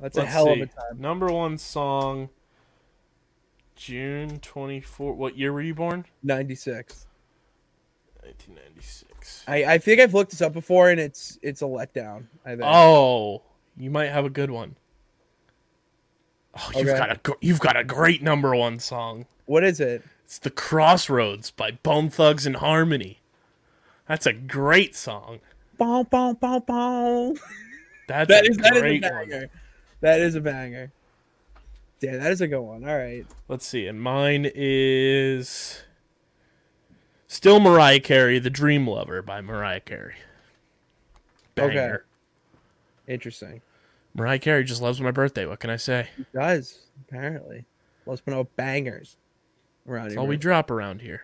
that's 0.00 0.16
a 0.18 0.22
Let's 0.22 0.32
hell 0.32 0.46
see. 0.46 0.60
of 0.60 0.60
a 0.62 0.66
time. 0.66 1.00
Number 1.00 1.26
one 1.28 1.58
song, 1.58 2.28
June 3.76 4.40
24. 4.40 5.14
What 5.14 5.38
year 5.38 5.52
were 5.52 5.62
you 5.62 5.74
born? 5.74 6.04
Ninety 6.22 6.54
six. 6.54 7.06
1996. 8.22 9.44
I, 9.46 9.74
I 9.74 9.78
think 9.78 10.00
I've 10.00 10.14
looked 10.14 10.30
this 10.30 10.40
up 10.40 10.52
before, 10.54 10.90
and 10.90 10.98
it's 10.98 11.38
it's 11.42 11.62
a 11.62 11.66
letdown. 11.66 12.24
I 12.44 12.50
think. 12.50 12.62
Oh, 12.64 13.42
you 13.76 13.90
might 13.90 14.10
have 14.10 14.24
a 14.24 14.30
good 14.30 14.50
one. 14.50 14.76
Oh, 16.56 16.70
you've 16.76 16.88
Okay. 16.88 16.98
got 16.98 17.10
a 17.28 17.36
you've 17.40 17.60
got 17.60 17.76
a 17.76 17.84
great 17.84 18.22
number 18.22 18.54
one 18.54 18.78
song. 18.78 19.26
What 19.46 19.64
is 19.64 19.80
it? 19.80 20.02
It's 20.24 20.38
"The 20.38 20.50
Crossroads" 20.50 21.50
by 21.50 21.72
Bone 21.72 22.08
Thugs-n-Harmony. 22.10 23.20
That's 24.08 24.26
a 24.26 24.32
great 24.32 24.94
song. 24.94 25.40
Boom, 25.78 26.06
boom, 26.10 26.34
boom, 26.40 26.62
boom. 26.66 27.36
That's 28.06 28.28
That 28.28 28.44
a 28.46 28.50
is 28.50 28.56
that 28.58 28.72
is 28.74 28.78
a 28.78 28.80
great 28.80 29.02
one. 29.02 29.28
banger. 29.28 29.50
That 30.00 30.20
is 30.20 30.34
a 30.34 30.40
banger. 30.40 30.92
Damn, 32.00 32.20
that 32.20 32.30
is 32.32 32.40
a 32.40 32.46
good 32.48 32.60
one. 32.60 32.86
All 32.88 32.96
right. 32.96 33.24
Let's 33.48 33.66
see, 33.66 33.86
and 33.86 34.00
mine 34.00 34.50
is 34.54 35.82
still 37.26 37.60
Mariah 37.60 38.00
Carey, 38.00 38.38
"The 38.38 38.50
Dream 38.50 38.86
Lover" 38.86 39.22
by 39.22 39.40
Mariah 39.40 39.80
Carey. 39.80 40.16
Okay. 41.58 41.74
Banger. 41.74 42.04
Interesting. 43.08 43.60
Mariah 44.14 44.38
Carey 44.38 44.64
just 44.64 44.80
loves 44.80 45.00
my 45.00 45.10
birthday. 45.10 45.44
What 45.46 45.60
can 45.60 45.70
I 45.70 45.76
say? 45.76 46.08
It 46.18 46.32
does 46.32 46.78
apparently. 47.08 47.64
Let's 48.06 48.20
put 48.20 48.34
out 48.34 48.48
bangers 48.56 49.16
around 49.88 50.04
That's 50.04 50.14
here. 50.14 50.20
all 50.20 50.26
we 50.26 50.36
drop 50.36 50.70
around 50.70 51.00
here. 51.02 51.22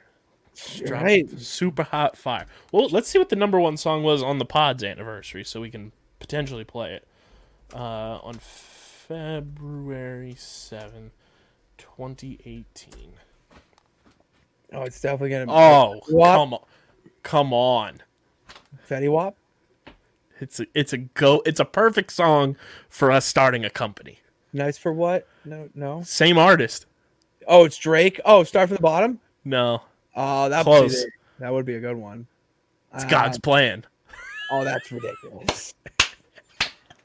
Drop 0.85 1.03
Right. 1.03 1.31
super 1.39 1.85
hot 1.85 2.17
fire. 2.17 2.47
Well, 2.73 2.89
let's 2.89 3.09
see 3.09 3.19
what 3.19 3.29
the 3.29 3.37
number 3.37 3.61
one 3.61 3.77
song 3.77 4.03
was 4.03 4.23
on 4.23 4.39
the 4.39 4.45
pod's 4.45 4.83
anniversary, 4.83 5.45
so 5.45 5.61
we 5.61 5.71
can 5.71 5.93
potentially 6.19 6.65
play 6.65 6.95
it 6.95 7.07
uh, 7.75 8.19
on 8.23 8.35
February 8.41 10.35
7, 10.37 11.13
2018. 11.79 13.13
Oh, 14.73 14.83
it's 14.83 15.01
definitely 15.01 15.31
gonna. 15.31 15.47
be 15.47 15.53
Oh, 15.53 16.01
come 16.11 16.55
on, 16.55 16.61
come 17.23 17.53
on! 17.53 18.03
Fetty 18.89 19.11
Wap. 19.11 19.37
It's 20.41 20.59
a 20.61 20.67
it's 20.75 20.93
a 20.93 20.99
go. 20.99 21.43
It's 21.47 21.61
a 21.61 21.65
perfect 21.65 22.13
song 22.13 22.57
for 22.89 23.11
us 23.13 23.27
starting 23.27 23.65
a 23.65 23.71
company. 23.71 24.21
Nice 24.53 24.79
for 24.79 24.93
what? 24.93 25.29
No, 25.45 25.69
no. 25.75 26.03
Same 26.03 26.39
artist. 26.39 26.87
Oh, 27.47 27.65
it's 27.65 27.77
Drake. 27.77 28.21
Oh, 28.25 28.43
start 28.45 28.69
from 28.69 28.77
the 28.77 28.83
bottom. 28.83 29.21
No, 29.45 29.83
Oh, 30.17 30.49
that 30.49 30.65
Close. 30.65 30.93
Would 30.97 31.05
be, 31.07 31.11
that 31.39 31.53
would 31.53 31.65
be 31.67 31.75
a 31.77 31.81
good 31.81 31.97
one. 31.97 32.27
it's 32.95 33.05
Uh, 33.05 33.09
God's 33.09 33.39
plan. 33.39 33.85
Oh, 34.51 34.65
that's 34.65 34.91
ridiculous. 34.91 35.75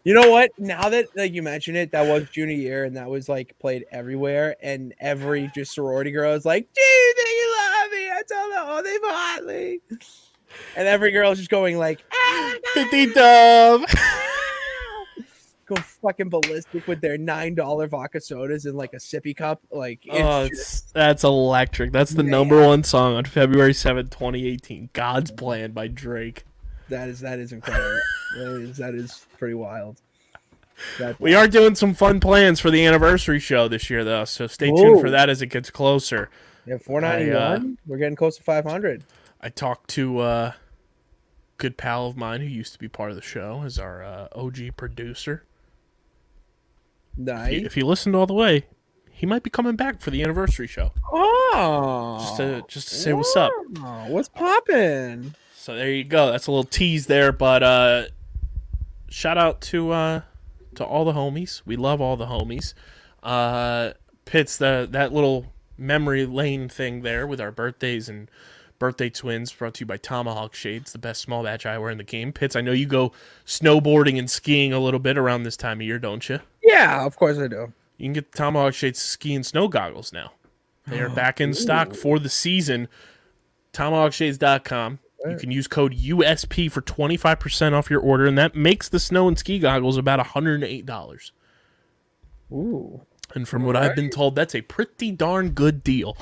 You 0.03 0.13
know 0.13 0.29
what? 0.29 0.51
Now 0.59 0.89
that 0.89 1.07
like 1.15 1.33
you 1.33 1.41
mentioned 1.41 1.77
it, 1.77 1.91
that 1.91 2.05
was 2.07 2.29
junior 2.29 2.55
year, 2.55 2.83
and 2.83 2.95
that 2.95 3.09
was 3.09 3.27
like 3.27 3.57
played 3.59 3.85
everywhere, 3.91 4.55
and 4.61 4.93
every 4.99 5.49
just 5.55 5.73
sorority 5.73 6.11
girl 6.11 6.33
is 6.33 6.45
like, 6.45 6.67
"Do 6.73 6.81
you 6.81 7.13
think 7.15 7.29
you 7.29 7.55
love 7.57 7.91
me?" 7.91 8.09
I 8.11 8.21
tell 8.27 8.49
them, 8.49 8.63
"Oh, 8.67 8.81
they 8.83 8.97
bought 8.99 9.45
me," 9.45 9.79
and 10.75 10.87
every 10.87 11.11
girl's 11.11 11.37
just 11.37 11.49
going 11.49 11.77
like, 11.77 12.03
"Ah, 12.13 12.53
Fifty 12.73 13.07
dove. 13.13 13.85
go 15.65 15.75
fucking 15.75 16.29
ballistic 16.29 16.87
with 16.87 17.01
their 17.01 17.17
nine 17.17 17.55
dollar 17.55 17.87
vodka 17.87 18.21
sodas 18.21 18.65
in 18.67 18.75
like 18.75 18.93
a 18.93 18.97
sippy 18.97 19.35
cup." 19.35 19.61
Like, 19.71 19.99
it's 20.03 20.15
Oh, 20.19 20.47
just- 20.47 20.93
that's 20.93 21.23
electric. 21.23 21.91
That's 21.91 22.11
the 22.11 22.23
Man. 22.23 22.31
number 22.31 22.65
one 22.65 22.83
song 22.83 23.15
on 23.15 23.25
February 23.25 23.73
seventh, 23.73 24.11
2018. 24.11 24.89
God's 24.93 25.31
Plan 25.31 25.71
by 25.71 25.87
Drake. 25.87 26.43
that 26.89 27.09
is 27.09 27.19
that 27.21 27.39
is 27.39 27.51
incredible. 27.51 27.99
that 28.37 28.61
is 28.61 28.77
that 28.77 28.93
is 28.95 29.25
pretty 29.37 29.55
wild. 29.55 30.01
That, 30.99 31.17
We 31.21 31.33
are 31.35 31.47
doing 31.47 31.73
some 31.73 31.93
fun 31.93 32.19
plans 32.19 32.59
for 32.59 32.69
the 32.69 32.85
anniversary 32.85 33.39
show 33.39 33.69
this 33.69 33.89
year, 33.89 34.03
though, 34.03 34.25
so 34.25 34.45
stay 34.45 34.67
tuned 34.69 34.99
for 34.99 35.09
that 35.09 35.29
as 35.29 35.41
it 35.41 35.47
gets 35.47 35.71
closer. 35.71 36.29
yeah, 36.65 36.77
four 36.77 36.99
ninety 36.99 37.31
one. 37.31 37.77
We're 37.87 37.97
getting 37.97 38.17
close 38.17 38.35
to 38.37 38.43
five 38.43 38.65
hundred. 38.65 39.05
I 39.45 39.49
talked 39.49 39.91
to 39.91 40.23
a 40.23 40.55
good 41.59 41.77
pal 41.77 42.07
of 42.07 42.17
mine 42.17 42.41
who 42.41 42.47
used 42.47 42.73
to 42.73 42.79
be 42.79 42.87
part 42.87 43.11
of 43.11 43.15
the 43.15 43.21
show, 43.21 43.61
as 43.63 43.77
our 43.77 44.03
uh, 44.03 44.27
OG 44.35 44.75
producer. 44.75 45.45
Nice. 47.15 47.63
If 47.63 47.77
you 47.77 47.85
listened 47.85 48.15
all 48.15 48.25
the 48.25 48.33
way, 48.33 48.65
he 49.11 49.27
might 49.27 49.43
be 49.43 49.51
coming 49.51 49.75
back 49.75 50.01
for 50.01 50.09
the 50.09 50.23
anniversary 50.23 50.65
show, 50.65 50.93
Oh, 51.11 52.17
just 52.19 52.37
to 52.37 52.63
just 52.67 52.89
to 52.89 52.95
say 52.95 53.13
what's 53.13 53.35
up. 53.35 53.51
What's 54.07 54.29
poppin'? 54.29 55.35
So 55.53 55.75
there 55.75 55.91
you 55.91 56.03
go. 56.03 56.31
That's 56.31 56.47
a 56.47 56.51
little 56.51 56.63
tease 56.63 57.05
there, 57.05 57.31
but 57.31 57.61
uh 57.61 58.05
shout 59.09 59.37
out 59.37 59.61
to 59.61 59.91
uh 59.91 60.21
to 60.73 60.83
all 60.83 61.05
the 61.05 61.13
homies. 61.13 61.61
We 61.67 61.75
love 61.75 62.01
all 62.01 62.17
the 62.17 62.25
homies. 62.25 62.73
Uh 63.21 63.91
Pitts 64.25 64.57
the 64.57 64.87
that 64.89 65.13
little 65.13 65.53
memory 65.77 66.25
lane 66.25 66.67
thing 66.67 67.03
there 67.03 67.27
with 67.27 67.39
our 67.39 67.51
birthdays 67.51 68.09
and 68.09 68.27
birthday 68.79 69.09
twins 69.09 69.51
brought 69.51 69.75
to 69.75 69.81
you 69.81 69.85
by 69.85 69.97
Tomahawk 69.97 70.53
Shades, 70.53 70.91
the 70.91 70.97
best 70.97 71.21
small 71.21 71.43
batch 71.43 71.63
eyewear 71.63 71.91
in 71.91 71.97
the 71.97 72.03
game. 72.03 72.31
Pitts, 72.31 72.55
I 72.55 72.61
know 72.61 72.71
you 72.71 72.85
go 72.85 73.11
snowboarding 73.45 74.19
and 74.19 74.29
skiing 74.29 74.73
a 74.73 74.79
little 74.79 74.99
bit 74.99 75.17
around 75.17 75.43
this 75.43 75.57
time 75.57 75.79
of 75.79 75.87
year, 75.87 75.99
don't 75.99 76.27
you? 76.27 76.39
Yeah, 76.63 77.05
of 77.05 77.15
course 77.15 77.37
I 77.37 77.47
do. 77.47 77.73
You 77.97 78.05
can 78.05 78.13
get 78.13 78.31
the 78.31 78.37
Tomahawk 78.37 78.73
Shades 78.73 78.99
ski 78.99 79.33
and 79.35 79.45
snow 79.45 79.67
goggles 79.67 80.11
now. 80.11 80.33
They 80.87 80.99
are 80.99 81.09
back 81.09 81.41
in 81.41 81.53
stock 81.53 81.95
for 81.95 82.19
the 82.19 82.29
season. 82.29 82.87
TomahawkShades.com. 83.73 84.99
You 85.27 85.37
can 85.37 85.49
use 85.49 85.67
code 85.67 85.95
USP 85.95 86.71
for 86.71 86.81
25% 86.81 87.73
off 87.73 87.89
your 87.89 87.99
order, 87.99 88.27
and 88.27 88.37
that 88.37 88.53
makes 88.53 88.87
the 88.87 88.99
snow 88.99 89.27
and 89.27 89.39
ski 89.39 89.57
goggles 89.57 89.97
about 89.97 90.23
$108. 90.23 91.31
Ooh. 92.51 93.01
And 93.33 93.47
from 93.47 93.63
what 93.63 93.75
I've 93.75 93.95
been 93.95 94.09
told, 94.09 94.35
that's 94.35 94.55
a 94.55 94.61
pretty 94.61 95.11
darn 95.11 95.49
good 95.49 95.83
deal. 95.83 96.15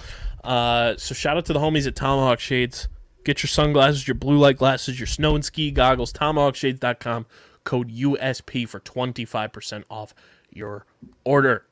Uh, 0.43 0.95
so 0.97 1.13
shout 1.13 1.37
out 1.37 1.45
to 1.45 1.53
the 1.53 1.59
homies 1.59 1.85
at 1.87 1.95
Tomahawk 1.95 2.39
Shades. 2.39 2.87
Get 3.23 3.43
your 3.43 3.47
sunglasses, 3.49 4.07
your 4.07 4.15
blue 4.15 4.37
light 4.37 4.57
glasses, 4.57 4.99
your 4.99 5.07
snow 5.07 5.35
and 5.35 5.45
ski 5.45 5.71
goggles. 5.71 6.11
TomahawkShades.com. 6.13 7.25
Code 7.63 7.89
USP 7.91 8.67
for 8.67 8.79
25% 8.79 9.83
off 9.89 10.13
your 10.51 10.85
order. 11.23 11.65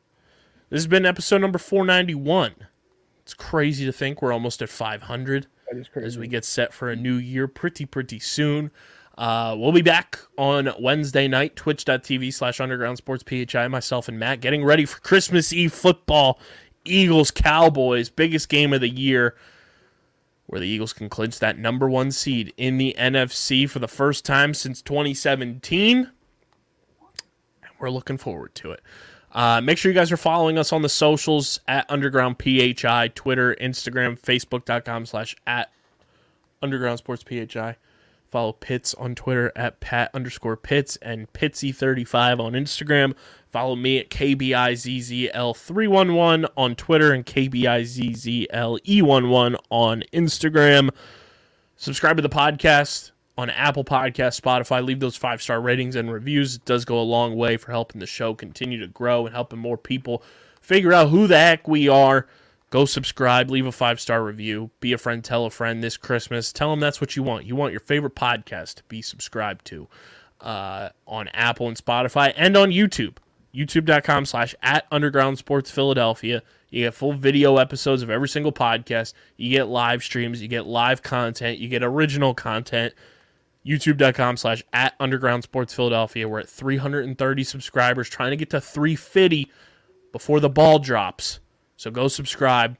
This 0.69 0.77
has 0.79 0.87
been 0.87 1.05
episode 1.05 1.41
number 1.41 1.57
491. 1.59 2.55
It's 3.23 3.33
crazy 3.33 3.85
to 3.85 3.91
think 3.91 4.21
we're 4.21 4.31
almost 4.31 4.61
at 4.61 4.69
500 4.69 5.47
That 5.69 5.77
is 5.79 5.87
crazy. 5.89 6.07
as 6.07 6.17
we 6.17 6.27
get 6.27 6.45
set 6.45 6.73
for 6.73 6.89
a 6.89 6.95
new 6.95 7.15
year 7.15 7.47
pretty, 7.47 7.85
pretty 7.85 8.19
soon. 8.19 8.71
Uh, 9.21 9.55
we'll 9.55 9.71
be 9.71 9.83
back 9.83 10.17
on 10.35 10.73
Wednesday 10.79 11.27
night, 11.27 11.55
twitch.tv 11.55 12.33
slash 12.33 12.59
underground 12.59 12.97
sports 12.97 13.23
PHI, 13.23 13.67
myself 13.67 14.07
and 14.07 14.17
Matt, 14.17 14.41
getting 14.41 14.65
ready 14.65 14.83
for 14.83 14.99
Christmas 14.99 15.53
Eve 15.53 15.71
football. 15.71 16.39
Eagles, 16.85 17.29
Cowboys, 17.29 18.09
biggest 18.09 18.49
game 18.49 18.73
of 18.73 18.81
the 18.81 18.89
year, 18.89 19.35
where 20.47 20.59
the 20.59 20.67
Eagles 20.67 20.91
can 20.91 21.07
clinch 21.07 21.37
that 21.37 21.55
number 21.59 21.87
one 21.87 22.09
seed 22.09 22.51
in 22.57 22.79
the 22.79 22.95
NFC 22.97 23.69
for 23.69 23.77
the 23.77 23.87
first 23.87 24.25
time 24.25 24.55
since 24.55 24.81
2017. 24.81 25.97
And 27.61 27.71
we're 27.79 27.91
looking 27.91 28.17
forward 28.17 28.55
to 28.55 28.71
it. 28.71 28.81
Uh, 29.31 29.61
make 29.61 29.77
sure 29.77 29.91
you 29.91 29.95
guys 29.95 30.11
are 30.11 30.17
following 30.17 30.57
us 30.57 30.73
on 30.73 30.81
the 30.81 30.89
socials 30.89 31.59
at 31.67 31.85
Underground 31.89 32.37
PHI, 32.39 33.11
Twitter, 33.13 33.55
Instagram, 33.61 34.19
Facebook.com 34.19 35.05
slash 35.05 35.35
at 35.45 35.71
Underground 36.63 36.97
Sports 36.97 37.23
PHI. 37.23 37.77
Follow 38.31 38.53
Pitts 38.53 38.93
on 38.93 39.13
Twitter 39.13 39.51
at 39.57 39.81
Pat 39.81 40.09
underscore 40.13 40.55
Pitts 40.55 40.97
and 41.01 41.33
Pitsy35 41.33 42.39
on 42.39 42.53
Instagram. 42.53 43.13
Follow 43.51 43.75
me 43.75 43.99
at 43.99 44.09
KBIZZL311 44.09 46.49
on 46.55 46.75
Twitter 46.75 47.11
and 47.11 47.25
KBIZZLE11 47.25 49.57
on 49.69 50.03
Instagram. 50.13 50.91
Subscribe 51.75 52.15
to 52.15 52.21
the 52.21 52.29
podcast 52.29 53.11
on 53.37 53.49
Apple 53.49 53.83
Podcast, 53.83 54.39
Spotify. 54.39 54.85
Leave 54.85 55.01
those 55.01 55.17
five 55.17 55.41
star 55.41 55.59
ratings 55.59 55.97
and 55.97 56.09
reviews. 56.09 56.55
It 56.55 56.63
does 56.63 56.85
go 56.85 56.97
a 56.99 57.03
long 57.03 57.35
way 57.35 57.57
for 57.57 57.71
helping 57.71 57.99
the 57.99 58.07
show 58.07 58.33
continue 58.33 58.79
to 58.79 58.87
grow 58.87 59.25
and 59.25 59.35
helping 59.35 59.59
more 59.59 59.77
people 59.77 60.23
figure 60.61 60.93
out 60.93 61.09
who 61.09 61.27
the 61.27 61.37
heck 61.37 61.67
we 61.67 61.89
are. 61.89 62.27
Go 62.71 62.85
subscribe, 62.85 63.51
leave 63.51 63.65
a 63.65 63.71
five 63.71 63.99
star 63.99 64.23
review, 64.23 64.71
be 64.79 64.93
a 64.93 64.97
friend, 64.97 65.21
tell 65.21 65.45
a 65.45 65.49
friend 65.49 65.83
this 65.83 65.97
Christmas. 65.97 66.53
Tell 66.53 66.71
them 66.71 66.79
that's 66.79 67.01
what 67.01 67.17
you 67.17 67.21
want. 67.21 67.45
You 67.45 67.53
want 67.53 67.73
your 67.73 67.81
favorite 67.81 68.15
podcast 68.15 68.75
to 68.75 68.83
be 68.87 69.01
subscribed 69.01 69.65
to 69.65 69.89
uh, 70.39 70.89
on 71.05 71.27
Apple 71.33 71.67
and 71.67 71.77
Spotify 71.77 72.33
and 72.37 72.55
on 72.55 72.71
YouTube. 72.71 73.17
YouTube.com 73.53 74.25
slash 74.25 74.55
at 74.63 74.87
Underground 74.89 75.37
Sports 75.37 75.69
Philadelphia. 75.69 76.41
You 76.69 76.85
get 76.85 76.93
full 76.93 77.11
video 77.11 77.57
episodes 77.57 78.01
of 78.01 78.09
every 78.09 78.29
single 78.29 78.53
podcast. 78.53 79.13
You 79.35 79.49
get 79.49 79.67
live 79.67 80.01
streams. 80.01 80.41
You 80.41 80.47
get 80.47 80.65
live 80.65 81.01
content. 81.01 81.59
You 81.59 81.67
get 81.67 81.83
original 81.83 82.33
content. 82.33 82.93
YouTube.com 83.65 84.37
slash 84.37 84.63
at 84.71 84.95
Underground 84.97 85.43
Sports 85.43 85.73
Philadelphia. 85.73 86.29
We're 86.29 86.39
at 86.39 86.49
330 86.49 87.43
subscribers, 87.43 88.07
trying 88.07 88.31
to 88.31 88.37
get 88.37 88.49
to 88.51 88.61
350 88.61 89.51
before 90.13 90.39
the 90.39 90.49
ball 90.49 90.79
drops. 90.79 91.41
So 91.81 91.89
go 91.89 92.07
subscribe. 92.07 92.77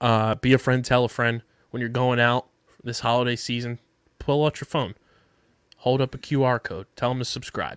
Uh, 0.00 0.34
be 0.36 0.54
a 0.54 0.58
friend, 0.58 0.82
tell 0.82 1.04
a 1.04 1.10
friend. 1.10 1.42
When 1.68 1.82
you're 1.82 1.90
going 1.90 2.18
out 2.18 2.46
this 2.82 3.00
holiday 3.00 3.36
season, 3.36 3.80
pull 4.18 4.46
out 4.46 4.62
your 4.62 4.64
phone, 4.64 4.94
hold 5.76 6.00
up 6.00 6.14
a 6.14 6.18
QR 6.18 6.62
code, 6.62 6.86
tell 6.96 7.10
them 7.10 7.18
to 7.18 7.26
subscribe. 7.26 7.76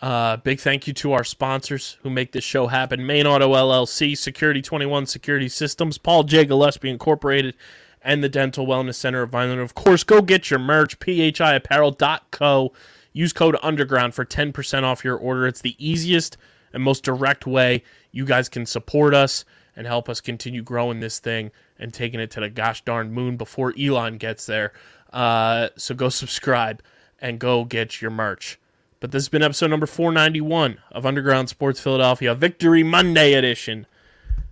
Uh, 0.00 0.38
big 0.38 0.60
thank 0.60 0.86
you 0.86 0.94
to 0.94 1.12
our 1.12 1.24
sponsors 1.24 1.98
who 2.02 2.08
make 2.08 2.32
this 2.32 2.42
show 2.42 2.68
happen 2.68 3.04
Main 3.04 3.26
Auto 3.26 3.52
LLC, 3.52 4.16
Security 4.16 4.62
21 4.62 5.04
Security 5.04 5.46
Systems, 5.50 5.98
Paul 5.98 6.22
J. 6.22 6.46
Gillespie 6.46 6.88
Incorporated, 6.88 7.54
and 8.00 8.24
the 8.24 8.30
Dental 8.30 8.66
Wellness 8.66 8.94
Center 8.94 9.20
of 9.20 9.30
Vineland. 9.30 9.60
Of 9.60 9.74
course, 9.74 10.04
go 10.04 10.22
get 10.22 10.48
your 10.48 10.58
merch, 10.58 10.98
phiapparel.co. 10.98 12.72
Use 13.12 13.32
code 13.34 13.56
UNDERGROUND 13.62 14.14
for 14.14 14.24
10% 14.24 14.84
off 14.84 15.04
your 15.04 15.18
order. 15.18 15.46
It's 15.46 15.60
the 15.60 15.76
easiest 15.78 16.38
and 16.72 16.82
most 16.82 17.04
direct 17.04 17.46
way 17.46 17.82
you 18.10 18.24
guys 18.24 18.48
can 18.48 18.64
support 18.64 19.12
us 19.12 19.44
and 19.76 19.86
help 19.86 20.08
us 20.08 20.20
continue 20.20 20.62
growing 20.62 21.00
this 21.00 21.18
thing 21.18 21.50
and 21.78 21.92
taking 21.92 22.18
it 22.18 22.30
to 22.32 22.40
the 22.40 22.48
gosh 22.48 22.82
darn 22.82 23.12
moon 23.12 23.36
before 23.36 23.74
Elon 23.78 24.16
gets 24.16 24.46
there. 24.46 24.72
Uh, 25.12 25.68
so 25.76 25.94
go 25.94 26.08
subscribe 26.08 26.82
and 27.20 27.38
go 27.38 27.64
get 27.64 28.00
your 28.00 28.10
merch. 28.10 28.58
But 28.98 29.12
this 29.12 29.24
has 29.24 29.28
been 29.28 29.42
episode 29.42 29.68
number 29.68 29.86
491 29.86 30.78
of 30.90 31.04
Underground 31.04 31.48
Sports 31.48 31.80
Philadelphia, 31.80 32.34
Victory 32.34 32.82
Monday 32.82 33.34
edition. 33.34 33.86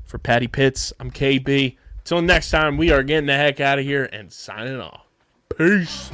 For 0.05 0.19
Patty 0.19 0.47
Pitts, 0.47 0.93
I'm 1.01 1.11
KB. 1.11 1.77
Until 1.99 2.21
next 2.21 2.51
time, 2.51 2.77
we 2.77 2.91
are 2.91 3.03
getting 3.03 3.27
the 3.27 3.35
heck 3.35 3.59
out 3.59 3.79
of 3.79 3.85
here 3.85 4.05
and 4.13 4.31
signing 4.31 4.81
off. 4.81 5.07
Peace. 5.57 6.11